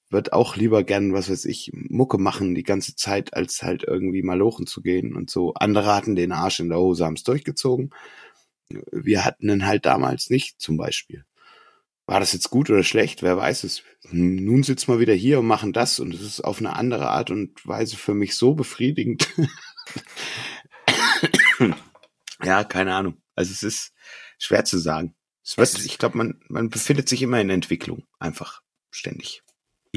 würde 0.10 0.34
auch 0.34 0.56
lieber 0.56 0.84
gern, 0.84 1.14
was 1.14 1.30
weiß 1.30 1.46
ich, 1.46 1.72
Mucke 1.74 2.18
machen 2.18 2.56
die 2.56 2.64
ganze 2.64 2.96
Zeit, 2.96 3.34
als 3.34 3.64
halt 3.64 3.84
irgendwie 3.84 4.24
malochen 4.24 4.66
zu 4.66 4.82
gehen 4.82 5.16
und 5.16 5.30
so. 5.30 5.54
Andere 5.54 5.94
hatten 5.94 6.16
den 6.16 6.32
Arsch 6.32 6.60
in 6.60 6.70
der 6.70 6.80
Hose, 6.80 7.06
haben's 7.06 7.24
durchgezogen. 7.24 7.92
Wir 8.70 9.26
hatten 9.26 9.50
ihn 9.50 9.66
halt 9.66 9.86
damals 9.86 10.30
nicht, 10.30 10.62
zum 10.62 10.78
Beispiel. 10.78 11.26
War 12.06 12.22
das 12.22 12.32
jetzt 12.32 12.50
gut 12.50 12.70
oder 12.70 12.84
schlecht? 12.84 13.22
Wer 13.22 13.36
weiß 13.36 13.66
es. 13.66 13.84
Nun 14.10 14.64
sitzen 14.64 14.94
wir 14.94 15.00
wieder 15.00 15.14
hier 15.14 15.40
und 15.40 15.48
machen 15.48 15.74
das 15.74 16.00
und 16.00 16.14
es 16.14 16.22
ist 16.22 16.42
auf 16.42 16.60
eine 16.60 16.76
andere 16.76 17.10
Art 17.10 17.32
und 17.32 17.66
Weise 17.68 17.98
für 17.98 18.14
mich 18.14 18.36
so 18.36 18.56
befriedigend. 18.56 19.28
ja, 22.44 22.64
keine 22.64 22.96
Ahnung. 22.96 23.22
Also 23.36 23.52
es 23.52 23.62
ist 23.62 23.94
schwer 24.40 24.64
zu 24.64 24.78
sagen. 24.78 25.16
Es 25.44 25.58
wird, 25.58 25.86
ich 25.86 25.98
glaube, 25.98 26.18
man, 26.18 26.40
man 26.48 26.70
befindet 26.70 27.10
sich 27.10 27.22
immer 27.22 27.42
in 27.42 27.50
Entwicklung. 27.50 28.06
Einfach. 28.20 28.62
Ständig. 28.90 29.44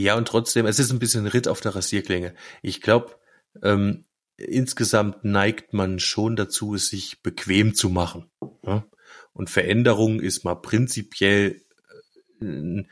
Ja, 0.03 0.17
und 0.17 0.29
trotzdem, 0.29 0.67
es 0.67 0.79
ist 0.79 0.91
ein 0.91 0.99
bisschen 0.99 1.27
Ritt 1.27 1.49
auf 1.49 1.61
der 1.61 1.75
Rasierklinge. 1.75 2.35
Ich 2.63 2.81
glaube, 2.81 3.17
ähm, 3.63 4.05
insgesamt 4.37 5.25
neigt 5.25 5.73
man 5.73 5.99
schon 5.99 6.37
dazu, 6.37 6.75
es 6.75 6.89
sich 6.89 7.23
bequem 7.23 7.75
zu 7.75 7.91
machen. 7.91 8.31
Ja? 8.65 8.87
Und 9.33 9.51
Veränderung 9.51 10.21
ist 10.21 10.45
mal 10.45 10.55
prinzipiell 10.55 11.61
äh, 12.41 12.83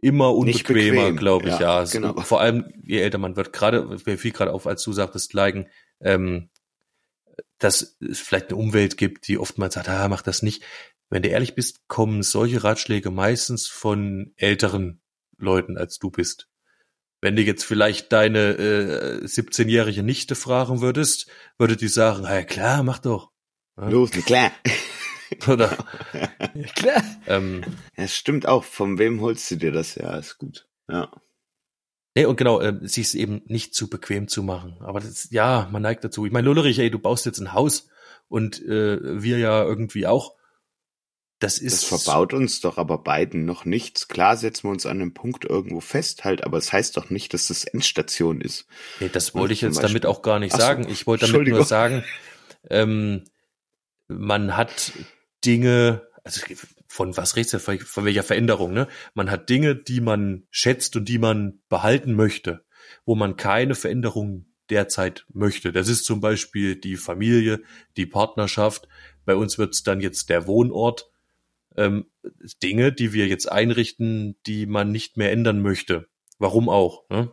immer 0.00 0.34
unbequemer, 0.34 1.02
bequem, 1.02 1.16
glaube 1.16 1.48
ich, 1.48 1.58
ja, 1.58 1.82
ja. 1.82 1.90
Genau. 1.90 2.20
Vor 2.20 2.40
allem, 2.40 2.72
je 2.82 3.00
älter 3.00 3.18
man 3.18 3.36
wird, 3.36 3.52
gerade, 3.52 3.98
mir 4.04 4.18
fiel 4.18 4.32
gerade 4.32 4.52
auf, 4.52 4.66
als 4.66 4.82
du 4.82 4.92
sagtest, 4.92 5.32
Leigen, 5.32 5.68
ähm, 6.00 6.50
dass 7.58 7.96
es 8.00 8.20
vielleicht 8.20 8.50
eine 8.50 8.56
Umwelt 8.56 8.96
gibt, 8.98 9.28
die 9.28 9.38
oftmals 9.38 9.74
sagt, 9.74 9.88
ah, 9.88 10.08
mach 10.08 10.22
das 10.22 10.42
nicht. 10.42 10.62
Wenn 11.08 11.22
du 11.22 11.28
ehrlich 11.28 11.54
bist, 11.54 11.88
kommen 11.88 12.22
solche 12.22 12.62
Ratschläge 12.62 13.10
meistens 13.10 13.66
von 13.66 14.32
älteren 14.36 15.00
Leuten, 15.38 15.76
als 15.76 15.98
du 15.98 16.10
bist. 16.10 16.48
Wenn 17.20 17.36
du 17.36 17.42
jetzt 17.42 17.64
vielleicht 17.64 18.12
deine 18.12 18.50
äh, 18.58 19.24
17-jährige 19.24 20.02
Nichte 20.02 20.34
fragen 20.34 20.80
würdest, 20.80 21.28
würde 21.58 21.76
die 21.76 21.88
sagen, 21.88 22.24
ja 22.24 22.42
klar, 22.42 22.82
mach 22.82 22.98
doch. 22.98 23.30
Ja? 23.76 23.88
Los, 23.88 24.10
klar. 24.10 24.52
Oder, 25.48 25.76
Klar. 26.76 27.02
ähm, 27.26 27.62
Ja, 27.96 28.04
es 28.04 28.14
stimmt 28.14 28.46
auch. 28.46 28.62
Von 28.62 28.98
wem 28.98 29.20
holst 29.20 29.50
du 29.50 29.56
dir 29.56 29.72
das? 29.72 29.96
Ja, 29.96 30.16
ist 30.16 30.38
gut. 30.38 30.68
Ja. 30.88 31.10
nee, 32.14 32.26
und 32.26 32.36
genau, 32.36 32.60
äh, 32.60 32.78
sich 32.86 33.16
eben 33.18 33.42
nicht 33.46 33.74
zu 33.74 33.90
bequem 33.90 34.28
zu 34.28 34.44
machen. 34.44 34.76
Aber 34.80 35.00
das, 35.00 35.28
ja, 35.30 35.68
man 35.72 35.82
neigt 35.82 36.04
dazu. 36.04 36.26
Ich 36.26 36.32
meine, 36.32 36.46
Lullerich, 36.46 36.78
ey, 36.78 36.90
du 36.92 37.00
baust 37.00 37.26
jetzt 37.26 37.40
ein 37.40 37.52
Haus 37.52 37.88
und 38.28 38.62
äh, 38.66 39.20
wir 39.20 39.38
ja 39.38 39.64
irgendwie 39.64 40.06
auch. 40.06 40.35
Das 41.38 41.56
Das 41.56 41.62
ist 41.62 41.84
verbaut 41.84 42.32
uns 42.32 42.60
doch 42.60 42.78
aber 42.78 42.98
beiden 42.98 43.44
noch 43.44 43.66
nichts. 43.66 44.08
Klar 44.08 44.36
setzen 44.36 44.64
wir 44.64 44.70
uns 44.70 44.86
an 44.86 45.02
einem 45.02 45.12
Punkt 45.12 45.44
irgendwo 45.44 45.80
fest 45.80 46.24
halt, 46.24 46.44
aber 46.44 46.56
es 46.56 46.72
heißt 46.72 46.96
doch 46.96 47.10
nicht, 47.10 47.34
dass 47.34 47.48
das 47.48 47.64
Endstation 47.64 48.40
ist. 48.40 48.66
Nee, 49.00 49.10
das 49.12 49.34
wollte 49.34 49.52
ich 49.52 49.60
jetzt 49.60 49.82
damit 49.82 50.06
auch 50.06 50.22
gar 50.22 50.38
nicht 50.38 50.52
so, 50.52 50.58
sagen. 50.58 50.88
Ich 50.88 51.06
wollte 51.06 51.30
damit 51.30 51.48
nur 51.48 51.64
sagen, 51.64 52.04
ähm, 52.70 53.24
man 54.08 54.56
hat 54.56 54.92
Dinge, 55.44 56.08
also 56.24 56.40
von 56.88 57.16
was 57.18 57.36
redest 57.36 57.52
du, 57.52 57.58
von 57.58 57.78
von 57.80 58.04
welcher 58.06 58.22
Veränderung, 58.22 58.72
ne? 58.72 58.88
Man 59.12 59.30
hat 59.30 59.50
Dinge, 59.50 59.76
die 59.76 60.00
man 60.00 60.46
schätzt 60.50 60.96
und 60.96 61.06
die 61.06 61.18
man 61.18 61.60
behalten 61.68 62.14
möchte, 62.14 62.64
wo 63.04 63.14
man 63.14 63.36
keine 63.36 63.74
Veränderung 63.74 64.46
derzeit 64.70 65.26
möchte. 65.32 65.70
Das 65.70 65.88
ist 65.88 66.06
zum 66.06 66.20
Beispiel 66.20 66.76
die 66.76 66.96
Familie, 66.96 67.60
die 67.98 68.06
Partnerschaft. 68.06 68.88
Bei 69.26 69.36
uns 69.36 69.58
wird's 69.58 69.82
dann 69.82 70.00
jetzt 70.00 70.30
der 70.30 70.46
Wohnort. 70.46 71.10
Ähm, 71.76 72.06
Dinge, 72.62 72.92
die 72.92 73.12
wir 73.12 73.26
jetzt 73.26 73.50
einrichten, 73.50 74.36
die 74.46 74.66
man 74.66 74.90
nicht 74.92 75.16
mehr 75.16 75.30
ändern 75.32 75.60
möchte. 75.62 76.08
Warum 76.38 76.68
auch? 76.68 77.08
Ne? 77.10 77.32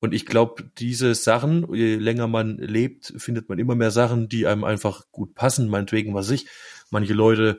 Und 0.00 0.14
ich 0.14 0.24
glaube, 0.24 0.70
diese 0.78 1.14
Sachen, 1.14 1.72
je 1.74 1.96
länger 1.96 2.26
man 2.26 2.56
lebt, 2.56 3.12
findet 3.18 3.48
man 3.50 3.58
immer 3.58 3.74
mehr 3.74 3.90
Sachen, 3.90 4.28
die 4.30 4.46
einem 4.46 4.64
einfach 4.64 5.04
gut 5.12 5.34
passen. 5.34 5.68
Meinetwegen, 5.68 6.14
was 6.14 6.30
ich. 6.30 6.46
Manche 6.90 7.12
Leute, 7.12 7.58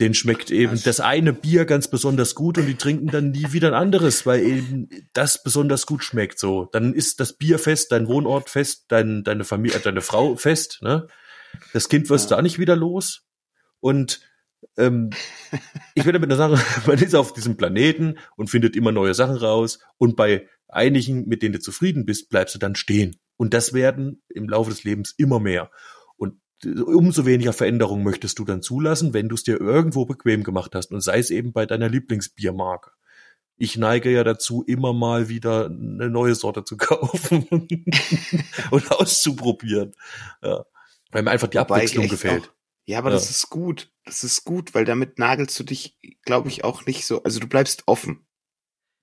denen 0.00 0.14
schmeckt 0.14 0.50
eben 0.50 0.72
Das- 0.72 0.82
das 0.82 1.00
eine 1.00 1.32
Bier 1.32 1.66
ganz 1.66 1.88
besonders 1.88 2.34
gut 2.34 2.58
und 2.58 2.66
die 2.66 2.74
trinken 2.74 3.08
dann 3.08 3.30
nie 3.30 3.52
wieder 3.52 3.68
ein 3.68 3.74
anderes, 3.74 4.24
weil 4.26 4.40
eben 4.42 4.88
das 5.12 5.42
besonders 5.42 5.86
gut 5.86 6.02
schmeckt. 6.02 6.38
So, 6.38 6.64
dann 6.72 6.94
ist 6.94 7.20
das 7.20 7.34
Bier 7.34 7.58
fest, 7.58 7.92
dein 7.92 8.08
Wohnort 8.08 8.48
fest, 8.50 8.86
dein, 8.88 9.22
deine 9.22 9.44
Familie, 9.44 9.76
äh, 9.78 9.80
deine 9.82 10.00
Frau 10.00 10.36
fest. 10.36 10.80
Ne? 10.82 11.06
Das 11.72 11.88
Kind 11.88 12.08
wirst 12.10 12.30
Ja. 12.30 12.36
du 12.36 12.38
auch 12.38 12.42
nicht 12.42 12.58
wieder 12.58 12.76
los. 12.76 13.26
Und 13.78 14.20
ähm, 14.76 15.10
ich 15.94 16.04
will 16.04 16.12
damit 16.12 16.28
nur 16.28 16.38
sagen, 16.38 16.58
man 16.86 16.98
ist 16.98 17.14
auf 17.14 17.32
diesem 17.32 17.56
Planeten 17.56 18.18
und 18.36 18.50
findet 18.50 18.76
immer 18.76 18.92
neue 18.92 19.14
Sachen 19.14 19.36
raus. 19.36 19.78
Und 19.98 20.16
bei 20.16 20.48
einigen, 20.68 21.28
mit 21.28 21.42
denen 21.42 21.54
du 21.54 21.60
zufrieden 21.60 22.04
bist, 22.04 22.30
bleibst 22.30 22.54
du 22.54 22.58
dann 22.58 22.74
stehen. 22.74 23.20
Und 23.36 23.54
das 23.54 23.72
werden 23.72 24.22
im 24.28 24.48
Laufe 24.48 24.70
des 24.70 24.84
Lebens 24.84 25.14
immer 25.16 25.40
mehr. 25.40 25.70
Und 26.16 26.36
äh, 26.64 26.80
umso 26.80 27.26
weniger 27.26 27.52
Veränderungen 27.52 28.04
möchtest 28.04 28.38
du 28.38 28.44
dann 28.44 28.62
zulassen, 28.62 29.14
wenn 29.14 29.28
du 29.28 29.34
es 29.34 29.44
dir 29.44 29.60
irgendwo 29.60 30.04
bequem 30.04 30.42
gemacht 30.42 30.74
hast. 30.74 30.92
Und 30.92 31.00
sei 31.00 31.18
es 31.18 31.30
eben 31.30 31.52
bei 31.52 31.66
deiner 31.66 31.88
Lieblingsbiermarke. 31.88 32.92
Ich 33.56 33.76
neige 33.76 34.10
ja 34.10 34.24
dazu, 34.24 34.64
immer 34.66 34.94
mal 34.94 35.28
wieder 35.28 35.66
eine 35.66 36.08
neue 36.08 36.34
Sorte 36.34 36.64
zu 36.64 36.76
kaufen 36.78 37.46
und 38.70 38.90
auszuprobieren. 38.90 39.92
Ja. 40.42 40.64
Weil 41.10 41.22
mir 41.22 41.30
einfach 41.30 41.48
die 41.48 41.58
Wobei 41.58 41.74
Abwechslung 41.74 42.08
gefällt. 42.08 42.48
Auch, 42.48 42.59
ja, 42.90 42.98
aber 42.98 43.10
Ja. 43.10 43.14
das 43.16 43.30
ist 43.30 43.48
gut. 43.50 43.90
Das 44.04 44.24
ist 44.24 44.44
gut, 44.44 44.74
weil 44.74 44.84
damit 44.84 45.18
nagelst 45.18 45.58
du 45.58 45.64
dich, 45.64 45.98
glaube 46.22 46.48
ich, 46.48 46.64
auch 46.64 46.86
nicht 46.86 47.06
so. 47.06 47.22
Also 47.22 47.40
du 47.40 47.46
bleibst 47.48 47.84
offen. 47.86 48.26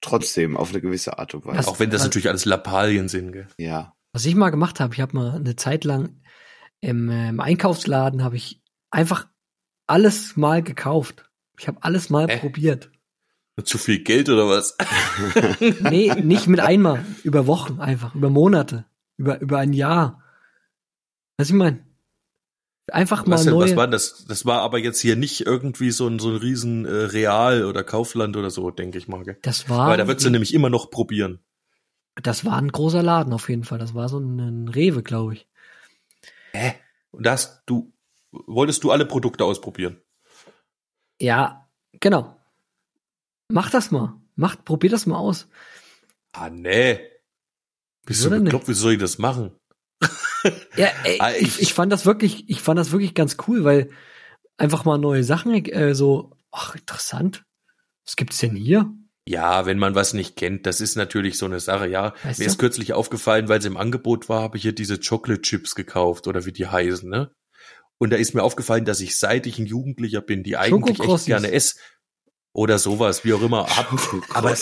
Trotzdem, 0.02 0.56
auf 0.58 0.70
eine 0.70 0.82
gewisse 0.82 1.18
Art 1.18 1.34
und 1.34 1.46
Weise. 1.46 1.58
Was- 1.60 1.68
Auch 1.68 1.80
wenn 1.80 1.90
das 1.90 2.02
was- 2.02 2.08
natürlich 2.08 2.30
alles 2.30 2.46
Lappalien 2.46 3.08
sind. 3.10 3.32
Gell? 3.32 3.48
ja. 3.58 3.94
Was 4.14 4.26
ich 4.26 4.36
mal 4.36 4.50
gemacht 4.52 4.80
habe, 4.80 4.94
ich 4.94 5.02
habe 5.02 5.16
mal 5.16 5.36
eine 5.36 5.56
Zeit 5.56 5.84
lang 5.84 6.22
im, 6.82 7.10
äh, 7.10 7.30
im 7.30 7.40
Einkaufsladen 7.40 8.24
habe 8.24 8.36
ich 8.36 8.62
einfach 8.92 9.28
alles 9.88 10.36
mal 10.38 10.62
gekauft. 10.62 11.30
Ich 11.60 11.68
habe 11.68 11.80
alles 11.82 12.10
mal 12.10 12.28
Hä? 12.30 12.38
probiert. 12.38 12.92
Zu 13.64 13.80
viel 13.80 14.04
Geld 14.04 14.30
oder 14.30 14.48
was? 14.48 14.78
Nee, 15.82 16.14
nicht 16.22 16.48
mit 16.48 16.60
einmal, 16.60 17.04
über 17.24 17.48
Wochen 17.48 17.80
einfach, 17.80 18.14
über 18.14 18.30
Monate, 18.30 18.86
über 19.18 19.40
über 19.42 19.58
ein 19.58 19.74
Jahr. 19.74 20.22
Was 21.38 21.50
ich 21.50 21.56
meine? 21.56 21.87
Einfach 22.92 23.26
mal 23.26 23.36
Was, 23.36 23.44
denn, 23.44 23.54
was 23.56 23.70
neue. 23.72 23.76
war 23.76 23.88
das? 23.88 24.26
Das 24.28 24.46
war 24.46 24.62
aber 24.62 24.78
jetzt 24.80 25.00
hier 25.02 25.16
nicht 25.18 25.42
irgendwie 25.42 25.92
so 25.92 26.08
ein, 26.08 26.20
so 26.20 26.30
ein 26.30 26.38
riesen 26.38 26.86
äh, 26.86 26.90
Real 26.90 27.66
oder 27.66 27.84
Kaufland 27.84 28.38
oder 28.38 28.50
so, 28.50 28.72
denke 28.72 28.98
ich 28.98 29.08
mal. 29.08 29.24
Gell? 29.24 29.38
das 29.42 29.68
war 29.70 29.90
Weil 29.90 29.98
da 29.98 30.08
würdest 30.08 30.26
du 30.26 30.30
nämlich 30.30 30.54
immer 30.54 30.70
noch 30.70 30.90
probieren. 30.90 31.40
das 32.24 32.46
war 32.46 32.58
ein 32.58 32.72
großer 32.72 33.04
Laden 33.04 33.34
auf 33.34 33.50
jeden 33.50 33.66
Fall. 33.66 33.78
Das 33.78 33.94
war 33.94 34.08
so 34.08 34.20
ein, 34.20 34.40
ein 34.40 34.68
Rewe, 34.70 35.04
glaube 35.04 35.34
ich. 35.34 35.48
Hä? 36.54 36.76
Und 37.12 37.26
da 37.26 37.32
hast 37.34 37.64
du, 37.66 37.92
wolltest 38.32 38.84
du 38.86 38.92
alle 38.92 39.06
Produkte 39.06 39.44
ausprobieren? 39.44 40.02
Ja, 41.20 41.68
genau. 42.00 42.38
Mach 43.50 43.70
das 43.70 43.92
mal. 43.92 44.16
Macht, 44.36 44.64
probier 44.66 44.90
das 44.92 45.06
mal 45.06 45.18
aus. 45.18 45.48
Ah, 46.32 46.50
nee. 46.50 47.00
Bist 48.06 48.22
Wieso 48.22 48.30
du 48.30 48.42
bekloppt, 48.44 48.68
wie 48.70 48.74
soll 48.74 48.94
ich 48.94 49.00
das 49.00 49.18
machen? 49.18 49.52
Ja, 50.76 50.88
ey, 51.04 51.18
Ah, 51.20 51.32
ich, 51.32 51.62
ich- 51.62 51.74
fand 51.74 51.92
das 51.92 52.06
wirklich, 52.06 52.50
ich 52.50 52.62
fand 52.62 52.80
das 52.80 52.92
wirklich 52.92 53.14
ganz 53.14 53.38
cool, 53.48 53.64
weil 53.64 53.90
einfach 54.58 54.86
mal 54.86 54.98
neue 54.98 55.24
Sachen, 55.24 55.54
äh, 55.66 55.94
so, 55.96 56.32
ach, 56.52 56.76
interessant. 56.76 57.44
Was 58.06 58.16
gibt's 58.16 58.38
denn 58.40 58.56
hier? 58.56 58.92
Ja, 59.28 59.66
wenn 59.66 59.78
man 59.78 59.94
was 59.94 60.14
nicht 60.14 60.38
kennt, 60.38 60.66
das 60.66 60.80
ist 60.80 60.96
natürlich 60.96 61.38
so 61.38 61.46
eine 61.46 61.60
Sache. 61.60 61.88
Ja, 61.88 62.14
Weißt 62.24 62.40
mir 62.40 62.46
du? 62.46 62.52
ist 62.52 62.58
kürzlich 62.60 62.94
aufgefallen, 62.94 63.50
weil 63.50 63.60
es 63.60 63.66
im 63.66 63.76
Angebot 63.76 64.30
war, 64.30 64.42
habe 64.42 64.56
ich 64.58 64.64
hier 64.64 64.74
diese 64.74 64.98
Chocolate 65.00 65.42
Chips 65.42 65.76
gekauft 65.76 66.28
oder 66.28 66.46
wie 66.46 66.54
die 66.54 66.68
heißen, 66.68 67.10
ne? 67.10 67.32
Und 68.00 68.12
da 68.12 68.18
ist 68.18 68.34
mir 68.36 68.44
aufgefallen, 68.44 68.86
dass 68.86 69.02
ich 69.02 69.18
seit 69.20 69.48
ich 69.48 69.58
ein 69.60 69.66
Jugendlicher 69.66 70.22
bin, 70.22 70.44
die 70.44 70.56
eigentlich 70.56 71.00
echt 71.00 71.26
gerne 71.26 71.52
esse 71.52 71.76
oder 72.58 72.80
sowas, 72.80 73.24
wie 73.24 73.34
auch 73.34 73.42
immer, 73.44 73.68
hab, 73.68 73.88
aber 74.34 74.56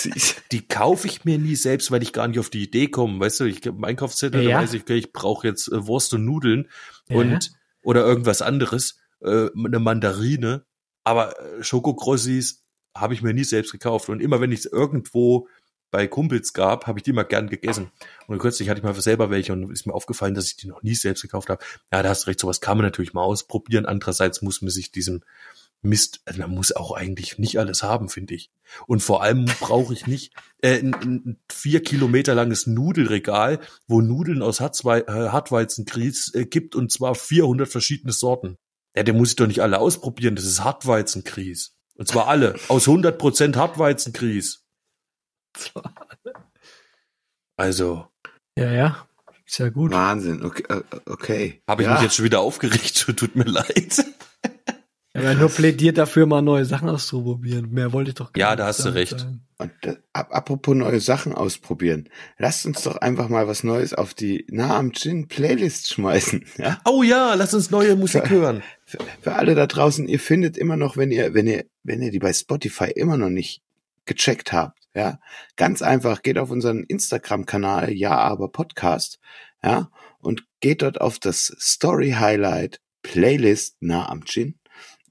die 0.51 0.67
kaufe 0.67 1.07
ich 1.07 1.23
mir 1.23 1.37
nie 1.39 1.55
selbst, 1.55 1.91
weil 1.91 2.03
ich 2.03 2.11
gar 2.11 2.27
nicht 2.27 2.39
auf 2.39 2.49
die 2.49 2.61
Idee 2.61 2.89
komme. 2.89 3.21
Weißt 3.21 3.39
du, 3.39 3.45
ich 3.45 3.61
gebe 3.61 3.77
einen 3.77 3.85
Einkaufszettel, 3.85 4.43
Ja. 4.43 4.57
da 4.57 4.63
weiß 4.63 4.73
ich, 4.73 4.81
okay, 4.81 4.97
ich 4.97 5.13
brauche 5.13 5.47
jetzt 5.47 5.71
äh, 5.71 5.87
Wurst 5.87 6.13
und 6.13 6.25
Nudeln 6.25 6.67
Ja. 7.07 7.15
und 7.15 7.51
oder 7.83 8.05
irgendwas 8.05 8.41
anderes, 8.41 8.97
äh, 9.21 9.47
eine 9.55 9.79
Mandarine. 9.79 10.65
Aber 11.05 11.39
äh, 11.39 11.63
Schokokrossis 11.63 12.65
habe 12.93 13.13
ich 13.13 13.21
mir 13.21 13.33
nie 13.33 13.45
selbst 13.45 13.71
gekauft. 13.71 14.09
Und 14.09 14.21
immer 14.21 14.41
wenn 14.41 14.51
ich 14.51 14.59
es 14.59 14.65
irgendwo 14.65 15.47
bei 15.89 16.05
Kumpels 16.07 16.51
gab, 16.51 16.87
habe 16.87 16.99
ich 16.99 17.03
die 17.03 17.13
mal 17.13 17.23
gern 17.23 17.47
gegessen. 17.47 17.91
Und 18.27 18.39
kürzlich 18.39 18.67
hatte 18.67 18.79
ich 18.79 18.83
mal 18.83 18.93
selber 18.95 19.29
welche 19.29 19.53
und 19.53 19.71
ist 19.71 19.87
mir 19.87 19.93
aufgefallen, 19.93 20.33
dass 20.33 20.47
ich 20.47 20.57
die 20.57 20.67
noch 20.67 20.83
nie 20.83 20.95
selbst 20.95 21.21
gekauft 21.21 21.47
habe. 21.47 21.63
Ja, 21.93 22.03
da 22.03 22.09
hast 22.09 22.23
du 22.23 22.27
recht, 22.27 22.41
sowas 22.41 22.59
kann 22.59 22.75
man 22.77 22.85
natürlich 22.85 23.13
mal 23.13 23.23
ausprobieren. 23.23 23.85
Andererseits 23.85 24.41
muss 24.41 24.61
man 24.61 24.69
sich 24.69 24.91
diesem 24.91 25.23
Mist, 25.81 26.21
also 26.25 26.39
man 26.41 26.51
muss 26.51 26.71
auch 26.71 26.91
eigentlich 26.91 27.37
nicht 27.37 27.59
alles 27.59 27.83
haben, 27.83 28.09
finde 28.09 28.33
ich. 28.33 28.49
Und 28.87 29.01
vor 29.01 29.21
allem 29.21 29.45
brauche 29.59 29.93
ich 29.93 30.07
nicht 30.07 30.33
äh, 30.61 30.79
ein, 30.79 30.93
ein 30.93 31.39
vier 31.51 31.83
Kilometer 31.83 32.33
langes 32.33 32.65
Nudelregal, 32.67 33.59
wo 33.87 34.01
Nudeln 34.01 34.41
aus 34.41 34.59
Hartzwei 34.59 35.01
äh, 35.01 35.29
Hartweizengrieß 35.29 36.33
äh, 36.33 36.45
gibt 36.45 36.75
und 36.75 36.91
zwar 36.91 37.15
400 37.15 37.67
verschiedene 37.67 38.13
Sorten. 38.13 38.57
Ja, 38.95 39.03
der 39.03 39.13
muss 39.13 39.29
ich 39.29 39.35
doch 39.35 39.47
nicht 39.47 39.61
alle 39.61 39.79
ausprobieren. 39.79 40.35
Das 40.35 40.45
ist 40.45 40.63
Hartweizengrieß. 40.63 41.75
Und 41.95 42.07
zwar 42.07 42.27
alle. 42.27 42.55
Aus 42.67 42.87
100% 42.87 43.55
Hartweizengrieß. 43.55 44.63
Also, 47.57 48.07
Ja, 48.57 48.71
ja. 48.71 49.07
Ist 49.45 49.59
ja 49.59 49.69
gut. 49.69 49.91
Wahnsinn, 49.91 50.43
okay. 50.43 50.63
äh, 50.69 50.81
okay. 51.05 51.61
habe 51.67 51.83
ich 51.83 51.87
ja. 51.87 51.93
mich 51.93 52.03
jetzt 52.03 52.15
schon 52.15 52.25
wieder 52.25 52.39
aufgeregt. 52.39 53.05
Tut 53.17 53.35
mir 53.35 53.43
leid. 53.43 54.03
Ja 55.15 55.33
nur 55.33 55.49
plädiert 55.49 55.97
dafür, 55.97 56.25
mal 56.25 56.41
neue 56.41 56.65
Sachen 56.65 56.89
auszuprobieren. 56.89 57.71
Mehr 57.71 57.93
wollte 57.93 58.09
ich 58.09 58.15
doch 58.15 58.33
gar 58.33 58.39
Ja, 58.39 58.49
nicht 58.51 58.59
da 58.59 58.67
hast 58.67 58.83
du 58.85 58.89
recht. 58.93 59.27
Und 59.57 59.71
äh, 59.83 59.95
ap- 60.11 60.35
apropos 60.35 60.75
neue 60.75 60.99
Sachen 60.99 61.33
ausprobieren. 61.33 62.09
Lasst 62.37 62.65
uns 62.65 62.81
doch 62.83 62.97
einfach 62.97 63.29
mal 63.29 63.47
was 63.47 63.63
Neues 63.63 63.93
auf 63.93 64.13
die 64.13 64.45
Nah 64.49 64.75
am 64.77 64.91
Gin 64.91 65.27
Playlist 65.27 65.93
schmeißen. 65.93 66.45
Ja? 66.57 66.79
Oh 66.85 67.01
ja, 67.03 67.33
lass 67.35 67.53
uns 67.53 67.71
neue 67.71 67.95
Musik 67.95 68.29
hören. 68.29 68.61
Für, 68.85 68.97
für 69.21 69.33
alle 69.35 69.55
da 69.55 69.67
draußen, 69.67 70.07
ihr 70.09 70.19
findet 70.19 70.57
immer 70.57 70.75
noch, 70.75 70.97
wenn 70.97 71.11
ihr, 71.11 71.33
wenn 71.33 71.47
ihr, 71.47 71.63
wenn 71.83 72.01
ihr 72.01 72.11
die 72.11 72.19
bei 72.19 72.33
Spotify 72.33 72.91
immer 72.91 73.15
noch 73.17 73.29
nicht 73.29 73.61
gecheckt 74.05 74.51
habt, 74.51 74.79
ja, 74.93 75.19
ganz 75.55 75.81
einfach, 75.81 76.21
geht 76.21 76.37
auf 76.37 76.51
unseren 76.51 76.83
Instagram-Kanal, 76.83 77.91
ja, 77.93 78.17
aber 78.17 78.49
Podcast, 78.49 79.19
ja, 79.63 79.89
und 80.19 80.43
geht 80.59 80.81
dort 80.81 80.99
auf 81.01 81.19
das 81.19 81.55
Story 81.59 82.11
Highlight 82.19 82.81
Playlist 83.03 83.77
Nah 83.81 84.09
am 84.09 84.25
Gin 84.25 84.55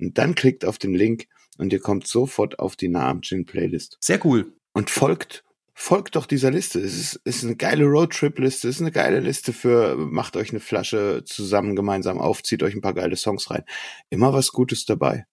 und 0.00 0.18
dann 0.18 0.34
klickt 0.34 0.64
auf 0.64 0.78
den 0.78 0.94
Link 0.94 1.26
und 1.58 1.72
ihr 1.72 1.80
kommt 1.80 2.06
sofort 2.06 2.58
auf 2.58 2.76
die 2.76 2.88
Nah 2.88 3.08
am 3.08 3.22
Gin 3.22 3.46
Playlist 3.46 3.96
Sehr 4.00 4.24
cool. 4.24 4.52
und 4.72 4.90
folgt 4.90 5.44
folgt 5.74 6.16
doch 6.16 6.26
dieser 6.26 6.50
Liste. 6.50 6.80
Es 6.80 6.94
ist, 6.94 7.20
es 7.24 7.36
ist 7.38 7.44
eine 7.44 7.56
geile 7.56 7.84
Roadtrip-Liste, 7.84 8.68
es 8.68 8.76
ist 8.76 8.80
eine 8.80 8.92
geile 8.92 9.20
Liste 9.20 9.52
für, 9.52 9.96
macht 9.96 10.36
euch 10.36 10.50
eine 10.50 10.60
Flasche 10.60 11.24
zusammen 11.26 11.76
gemeinsam 11.76 12.20
auf, 12.20 12.42
zieht 12.42 12.62
euch 12.62 12.74
ein 12.74 12.80
paar 12.80 12.94
geile 12.94 13.16
Songs 13.16 13.50
rein. 13.50 13.64
Immer 14.08 14.32
was 14.32 14.52
Gutes 14.52 14.84
dabei. 14.84 15.26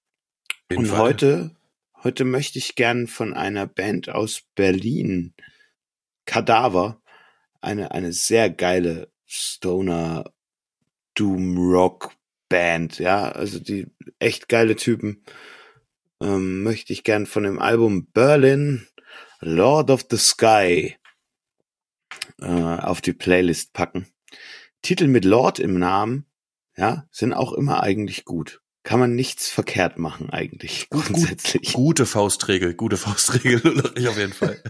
Und 0.76 0.88
Fall. 0.88 1.00
heute, 1.00 1.56
heute 2.04 2.26
möchte 2.26 2.58
ich 2.58 2.76
gern 2.76 3.08
von 3.08 3.34
einer 3.34 3.68
Band 3.68 4.10
aus 4.10 4.44
Berlin, 4.56 5.36
Kadaver, 6.26 7.02
eine, 7.62 7.92
eine 7.92 8.12
sehr 8.12 8.50
geile 8.50 9.12
Stoner 9.28 10.32
Doom 11.14 11.58
Rock 11.58 12.14
Band, 12.52 13.00
ja, 13.00 13.32
also 13.32 13.60
die 13.60 13.88
echt 14.20 14.50
geile 14.50 14.76
Typen, 14.76 15.24
ähm, 16.22 16.62
möchte 16.64 16.94
ich 16.94 17.04
gern 17.04 17.26
von 17.26 17.44
dem 17.44 17.58
Album 17.60 18.06
Berlin 18.12 18.88
Lord 19.40 19.90
of 19.90 20.06
the 20.12 20.18
Sky 20.18 20.98
äh, 22.42 22.46
auf 22.46 23.02
die 23.02 23.14
Playlist 23.14 23.74
packen. 23.74 24.06
Titel 24.84 25.08
mit 25.08 25.26
Lord 25.26 25.60
im 25.60 25.80
Namen, 25.80 26.26
ja, 26.76 27.08
sind 27.12 27.34
auch 27.34 27.54
immer 27.54 27.82
eigentlich 27.82 28.26
gut. 28.26 28.62
Kann 28.84 29.00
man 29.00 29.16
nichts 29.16 29.50
verkehrt 29.50 29.98
machen 30.00 30.30
eigentlich, 30.32 30.90
Gut, 30.90 31.06
gut. 31.06 31.14
grundsätzlich. 31.16 31.74
Gute 31.74 32.06
Faustregel, 32.06 32.74
gute 32.74 32.98
Faustregel, 32.98 33.62
Ulrich, 33.66 34.08
auf 34.08 34.18
jeden 34.18 34.34
Fall. 34.34 34.62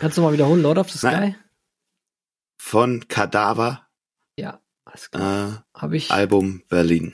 Kannst 0.00 0.16
du 0.18 0.22
mal 0.22 0.32
wiederholen, 0.32 0.62
Lord 0.62 0.78
of 0.78 0.90
the 0.90 0.98
Sky? 0.98 1.06
Nein. 1.06 1.36
Von 2.58 3.08
Kadaver, 3.08 3.88
Ja. 4.36 4.60
Äh, 5.12 5.18
Habe 5.74 5.96
ich. 5.96 6.10
Album 6.10 6.62
Berlin. 6.68 7.12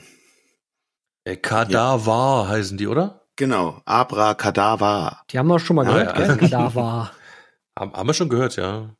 Äh, 1.25 1.35
Kadaver 1.37 2.47
heißen 2.47 2.77
die, 2.77 2.87
oder? 2.87 3.27
Genau, 3.35 3.81
Abra 3.85 4.33
Kadaver. 4.33 5.21
Die 5.29 5.39
haben 5.39 5.47
wir 5.47 5.59
schon 5.59 5.75
mal 5.77 5.87
Ah, 5.87 5.91
gehört, 5.91 6.17
ja. 6.17 6.25
gell? 6.27 6.37
Kadaver. 6.37 7.11
Haben, 7.79 7.93
haben 7.93 8.07
wir 8.07 8.13
schon 8.13 8.27
gehört, 8.29 8.57
ja. 8.57 8.93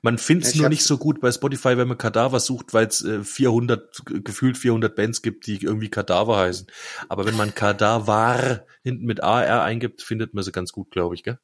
Man 0.00 0.16
findet 0.16 0.46
es 0.46 0.54
nur 0.54 0.68
nicht 0.70 0.84
so 0.84 0.96
gut 0.96 1.20
bei 1.20 1.30
Spotify, 1.32 1.76
wenn 1.76 1.88
man 1.88 1.98
Kadaver 1.98 2.40
sucht, 2.40 2.72
weil 2.72 2.86
es 2.86 3.04
äh, 3.04 3.22
400, 3.24 4.06
ge- 4.06 4.20
gefühlt 4.22 4.56
400 4.56 4.94
Bands 4.96 5.20
gibt, 5.20 5.46
die 5.46 5.60
irgendwie 5.60 5.90
Kadaver 5.90 6.38
heißen. 6.38 6.66
Aber 7.10 7.26
wenn 7.26 7.36
man 7.36 7.54
Kadaver 7.54 8.64
hinten 8.82 9.04
mit 9.04 9.22
AR 9.22 9.64
eingibt, 9.64 10.00
findet 10.00 10.32
man 10.32 10.44
sie 10.44 10.52
ganz 10.52 10.72
gut, 10.72 10.90
glaube 10.92 11.14
ich, 11.16 11.24
gell? 11.24 11.38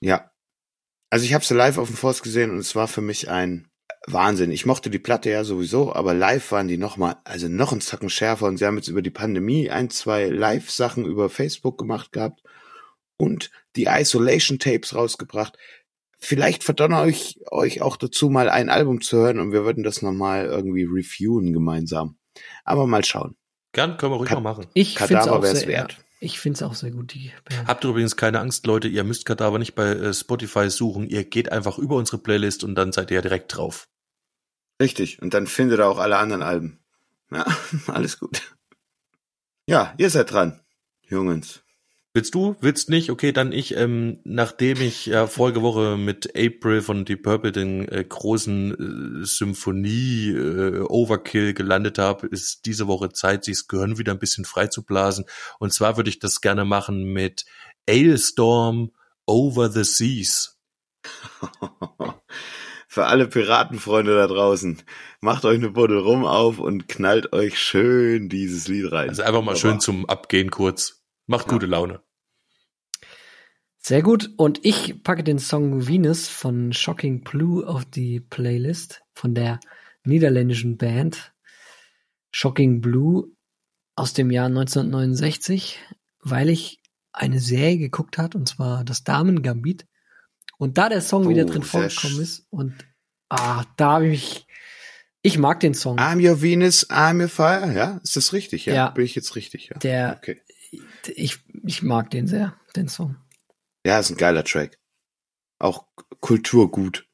Ja. 0.00 0.30
Also 1.10 1.26
ich 1.26 1.34
habe 1.34 1.44
sie 1.44 1.54
live 1.54 1.76
auf 1.76 1.88
dem 1.88 1.96
Forst 1.96 2.22
gesehen 2.22 2.50
und 2.52 2.58
es 2.58 2.74
war 2.74 2.88
für 2.88 3.02
mich 3.02 3.28
ein 3.28 3.68
Wahnsinn. 4.06 4.50
Ich 4.50 4.66
mochte 4.66 4.90
die 4.90 4.98
Platte 4.98 5.30
ja 5.30 5.44
sowieso, 5.44 5.92
aber 5.92 6.12
live 6.14 6.50
waren 6.50 6.68
die 6.68 6.76
noch 6.76 6.96
mal, 6.96 7.16
also 7.24 7.48
noch 7.48 7.72
ein 7.72 7.80
Zacken 7.80 8.10
schärfer 8.10 8.46
und 8.46 8.56
sie 8.56 8.66
haben 8.66 8.76
jetzt 8.76 8.88
über 8.88 9.02
die 9.02 9.10
Pandemie 9.10 9.70
ein, 9.70 9.90
zwei 9.90 10.26
Live-Sachen 10.28 11.04
über 11.04 11.30
Facebook 11.30 11.78
gemacht 11.78 12.10
gehabt 12.12 12.42
und 13.16 13.50
die 13.76 13.86
Isolation 13.88 14.58
Tapes 14.58 14.94
rausgebracht. 14.94 15.56
Vielleicht 16.18 16.64
verdonner 16.64 17.06
ich 17.06 17.40
euch 17.50 17.80
auch 17.82 17.96
dazu, 17.96 18.28
mal 18.28 18.48
ein 18.48 18.70
Album 18.70 19.00
zu 19.00 19.18
hören 19.18 19.38
und 19.40 19.52
wir 19.52 19.64
würden 19.64 19.84
das 19.84 20.02
nochmal 20.02 20.46
irgendwie 20.46 20.84
reviewen 20.84 21.52
gemeinsam. 21.52 22.16
Aber 22.64 22.86
mal 22.86 23.04
schauen. 23.04 23.36
Gern, 23.72 23.96
können 23.96 24.12
wir 24.12 24.16
ruhig 24.16 24.28
Ka- 24.28 24.34
mal 24.36 24.40
machen. 24.40 24.66
Ich 24.74 24.98
finde 24.98 25.14
es 25.14 25.20
Kadaver 25.20 25.38
auch 25.38 25.42
wär's 25.42 25.60
sehr, 25.60 25.68
wert. 25.68 25.96
Ich 26.20 26.38
finde 26.38 26.56
es 26.56 26.62
auch 26.62 26.74
sehr 26.74 26.90
gut, 26.92 27.14
die 27.14 27.32
Band. 27.48 27.66
Habt 27.66 27.82
übrigens 27.84 28.16
keine 28.16 28.38
Angst, 28.40 28.66
Leute, 28.66 28.86
ihr 28.86 29.02
müsst 29.02 29.24
Kadaver 29.24 29.58
nicht 29.58 29.74
bei 29.74 29.88
äh, 29.90 30.14
Spotify 30.14 30.70
suchen. 30.70 31.08
Ihr 31.08 31.24
geht 31.24 31.50
einfach 31.50 31.78
über 31.78 31.96
unsere 31.96 32.18
Playlist 32.18 32.62
und 32.62 32.74
dann 32.76 32.92
seid 32.92 33.10
ihr 33.10 33.16
ja 33.16 33.22
direkt 33.22 33.56
drauf. 33.56 33.88
Richtig. 34.80 35.20
Und 35.22 35.34
dann 35.34 35.46
findet 35.46 35.80
ihr 35.80 35.86
auch 35.86 35.98
alle 35.98 36.18
anderen 36.18 36.42
Alben. 36.42 36.78
Ja, 37.30 37.46
alles 37.86 38.18
gut. 38.18 38.42
Ja, 39.66 39.94
ihr 39.96 40.10
seid 40.10 40.30
dran, 40.30 40.60
Jungens. 41.02 41.62
Willst 42.14 42.34
du? 42.34 42.56
Willst 42.60 42.90
nicht? 42.90 43.10
Okay, 43.10 43.32
dann 43.32 43.52
ich. 43.52 43.74
Ähm, 43.74 44.18
nachdem 44.24 44.82
ich 44.82 45.06
ja 45.06 45.26
vorige 45.26 45.62
Woche 45.62 45.96
mit 45.96 46.36
April 46.36 46.82
von 46.82 47.06
Deep 47.06 47.22
Purple 47.22 47.52
den 47.52 47.88
äh, 47.88 48.04
großen 48.06 49.22
äh, 49.22 49.24
Symphonie 49.24 50.28
äh, 50.30 50.80
Overkill 50.80 51.54
gelandet 51.54 51.98
habe, 51.98 52.26
ist 52.26 52.66
diese 52.66 52.86
Woche 52.86 53.12
Zeit, 53.12 53.44
sich 53.44 53.56
das 53.56 53.68
Gehirn 53.68 53.96
wieder 53.96 54.12
ein 54.12 54.18
bisschen 54.18 54.44
freizublasen. 54.44 55.24
Und 55.58 55.72
zwar 55.72 55.96
würde 55.96 56.10
ich 56.10 56.18
das 56.18 56.42
gerne 56.42 56.66
machen 56.66 57.04
mit 57.04 57.46
Ailstorm 57.88 58.92
Over 59.24 59.70
the 59.70 59.84
Seas. 59.84 60.58
Für 62.92 63.06
alle 63.06 63.26
Piratenfreunde 63.26 64.14
da 64.14 64.26
draußen, 64.26 64.82
macht 65.22 65.46
euch 65.46 65.54
eine 65.54 65.70
Buddel 65.70 65.96
rum 65.96 66.26
auf 66.26 66.58
und 66.58 66.88
knallt 66.88 67.32
euch 67.32 67.58
schön 67.58 68.28
dieses 68.28 68.68
Lied 68.68 68.92
rein. 68.92 69.08
Also 69.08 69.22
einfach 69.22 69.40
mal 69.40 69.52
Wunderbar. 69.54 69.56
schön 69.56 69.80
zum 69.80 70.04
Abgehen 70.10 70.50
kurz. 70.50 71.02
Macht 71.26 71.46
Ja. 71.46 71.54
gute 71.54 71.64
Laune. 71.64 72.02
Sehr 73.78 74.02
gut. 74.02 74.28
Und 74.36 74.60
ich 74.62 75.02
packe 75.02 75.24
den 75.24 75.38
Song 75.38 75.88
Venus 75.88 76.28
von 76.28 76.74
Shocking 76.74 77.22
Blue 77.24 77.66
auf 77.66 77.86
die 77.86 78.20
Playlist 78.20 79.00
von 79.14 79.34
der 79.34 79.58
niederländischen 80.04 80.76
Band 80.76 81.32
Shocking 82.30 82.82
Blue 82.82 83.34
aus 83.96 84.12
dem 84.12 84.30
Jahr 84.30 84.48
1969, 84.50 85.78
weil 86.20 86.50
ich 86.50 86.82
eine 87.14 87.40
Serie 87.40 87.78
geguckt 87.78 88.18
hat 88.18 88.34
und 88.34 88.46
zwar 88.50 88.84
das 88.84 89.02
Damen 89.02 89.40
Gambit 89.42 89.86
und 90.62 90.78
da 90.78 90.88
der 90.88 91.00
Song 91.00 91.26
Oh, 91.26 91.28
wieder 91.28 91.44
drin 91.44 91.64
vorgekommen 91.64 92.20
ist 92.20 92.46
und 92.50 92.74
ah, 93.28 93.64
da 93.76 93.94
habe 93.94 94.06
ich 94.08 94.46
ich 95.24 95.36
mag 95.38 95.58
den 95.60 95.74
Song. 95.74 95.98
I'm 95.98 96.24
your 96.24 96.40
Venus, 96.40 96.88
I'm 96.88 97.20
your 97.20 97.28
fire. 97.28 97.72
Ja, 97.72 98.00
ist 98.04 98.14
das 98.16 98.32
richtig? 98.32 98.66
Ja, 98.66 98.74
Ja. 98.74 98.88
bin 98.90 99.04
ich 99.04 99.14
jetzt 99.16 99.34
richtig? 99.34 99.68
Ja. 99.68 99.78
Der 99.78 100.16
Okay. 100.18 100.40
ich 101.14 101.40
ich 101.64 101.82
mag 101.82 102.10
den 102.10 102.26
sehr, 102.28 102.54
den 102.76 102.86
Song. 102.88 103.16
Ja, 103.84 103.98
ist 103.98 104.10
ein 104.10 104.16
geiler 104.16 104.44
Track. 104.44 104.78
Auch 105.58 105.86
Kulturgut. 106.20 107.08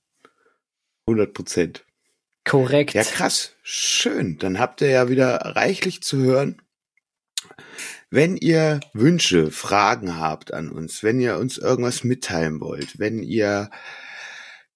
100 1.07 1.33
Prozent. 1.33 1.87
Korrekt. 2.45 2.93
Ja, 2.93 3.03
krass. 3.03 3.55
Schön. 3.63 4.37
Dann 4.39 4.59
habt 4.59 4.83
ihr 4.83 4.91
ja 4.91 5.09
wieder 5.09 5.37
reichlich 5.57 6.03
zu 6.03 6.19
hören. 6.19 6.61
Wenn 8.11 8.37
ihr 8.37 8.81
Wünsche, 8.95 9.51
Fragen 9.51 10.19
habt 10.19 10.55
an 10.55 10.71
uns, 10.71 11.03
wenn 11.03 11.21
ihr 11.21 11.37
uns 11.39 11.59
irgendwas 11.59 12.05
mitteilen 12.05 12.61
wollt, 12.61 12.99
wenn 12.99 13.23
ihr, 13.23 13.71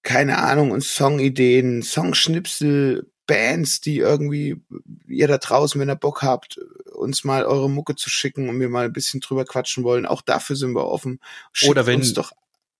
keine 0.03 0.37
Ahnung, 0.37 0.71
uns 0.71 0.93
Songideen, 0.95 1.81
Songschnipsel, 1.81 3.09
Bands, 3.25 3.79
die 3.81 3.99
irgendwie 3.99 4.61
ihr 5.07 5.27
da 5.27 5.37
draußen, 5.37 5.79
wenn 5.79 5.89
ihr 5.89 5.95
Bock 5.95 6.21
habt, 6.23 6.59
uns 6.93 7.23
mal 7.23 7.45
eure 7.45 7.69
Mucke 7.69 7.95
zu 7.95 8.09
schicken 8.09 8.49
und 8.49 8.59
wir 8.59 8.69
mal 8.69 8.85
ein 8.85 8.93
bisschen 8.93 9.21
drüber 9.21 9.45
quatschen 9.45 9.83
wollen, 9.83 10.05
auch 10.05 10.21
dafür 10.21 10.55
sind 10.57 10.73
wir 10.75 10.85
offen. 10.87 11.19
Schickt 11.53 11.71
Oder 11.71 11.85
wenn- 11.85 11.99
uns 12.01 12.13
doch 12.13 12.31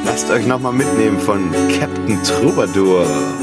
Lasst 0.06 0.30
euch 0.30 0.46
nochmal 0.46 0.74
mitnehmen 0.74 1.20
von 1.20 1.52
Captain 1.70 2.22
Troubadour. 2.24 3.43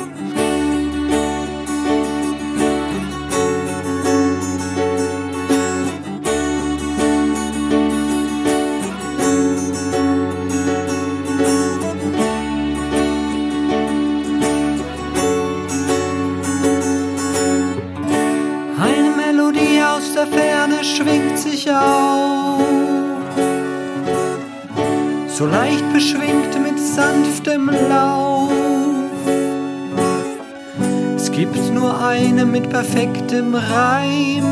Perfektem 32.70 33.54
Reim. 33.54 34.44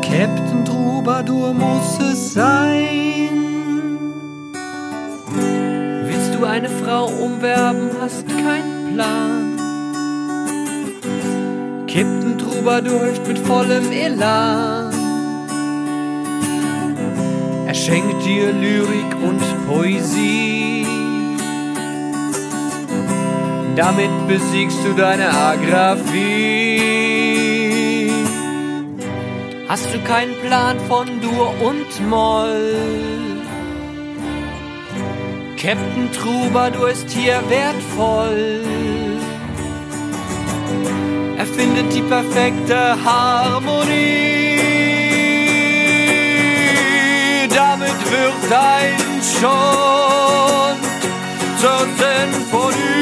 Captain 0.00 0.64
Troubadour 0.64 1.52
muss 1.52 1.98
es 2.00 2.32
sein. 2.32 3.28
Willst 6.06 6.34
du 6.34 6.44
eine 6.44 6.68
Frau 6.68 7.06
umwerben, 7.06 7.90
hast 8.00 8.26
keinen 8.28 8.94
Plan. 8.94 9.54
Captain 11.86 12.38
Troubadour 12.38 13.04
hilft 13.04 13.28
mit 13.28 13.38
vollem 13.38 13.92
Elan. 13.92 14.92
Er 17.66 17.74
schenkt 17.74 18.24
dir 18.24 18.52
Lyrik 18.52 19.14
und 19.22 19.42
Poesie. 19.66 20.63
Damit 23.76 24.28
besiegst 24.28 24.78
du 24.84 24.92
deine 24.92 25.30
Agraphie. 25.30 26.84
Hast 29.68 29.92
du 29.92 29.98
keinen 30.04 30.34
Plan 30.42 30.78
von 30.88 31.20
Dur 31.20 31.52
und 31.60 32.08
Moll? 32.08 32.76
Captain 35.56 36.08
Troubadour 36.12 36.90
ist 36.90 37.10
hier 37.10 37.42
wertvoll. 37.48 38.60
Er 41.36 41.46
findet 41.46 41.92
die 41.92 42.02
perfekte 42.02 42.96
Harmonie. 43.04 44.58
Damit 47.48 47.98
wird 48.12 48.50
dein 48.50 48.94
schon 49.40 50.76
zur 51.58 51.88
Sinfonie. 51.98 52.93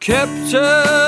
Captain 0.00 0.99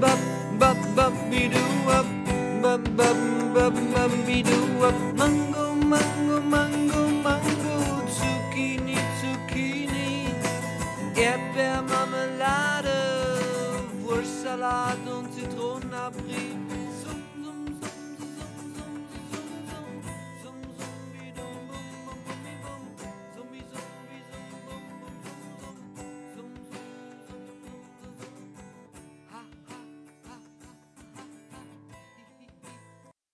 bap, 0.00 0.20
bap, 0.58 0.76
bap, 0.96 1.12
bidoo 1.30 1.88
up, 1.88 2.06
bap, 2.62 2.82
bap, 2.96 3.18
bap, 3.54 3.74
bap, 3.94 4.12
bidoo 4.26 4.82
up. 4.88 4.94
Mango, 5.16 5.74
mango, 5.74 6.40
mango, 6.40 7.08
mango, 7.24 7.74
Zucchini, 8.16 8.96
Zucchini, 9.20 10.08
Erdbeermarmelade, 11.16 12.98
Wurstsalat 14.04 15.04
und 15.06 15.26
Zitronenabrieb. 15.34 16.59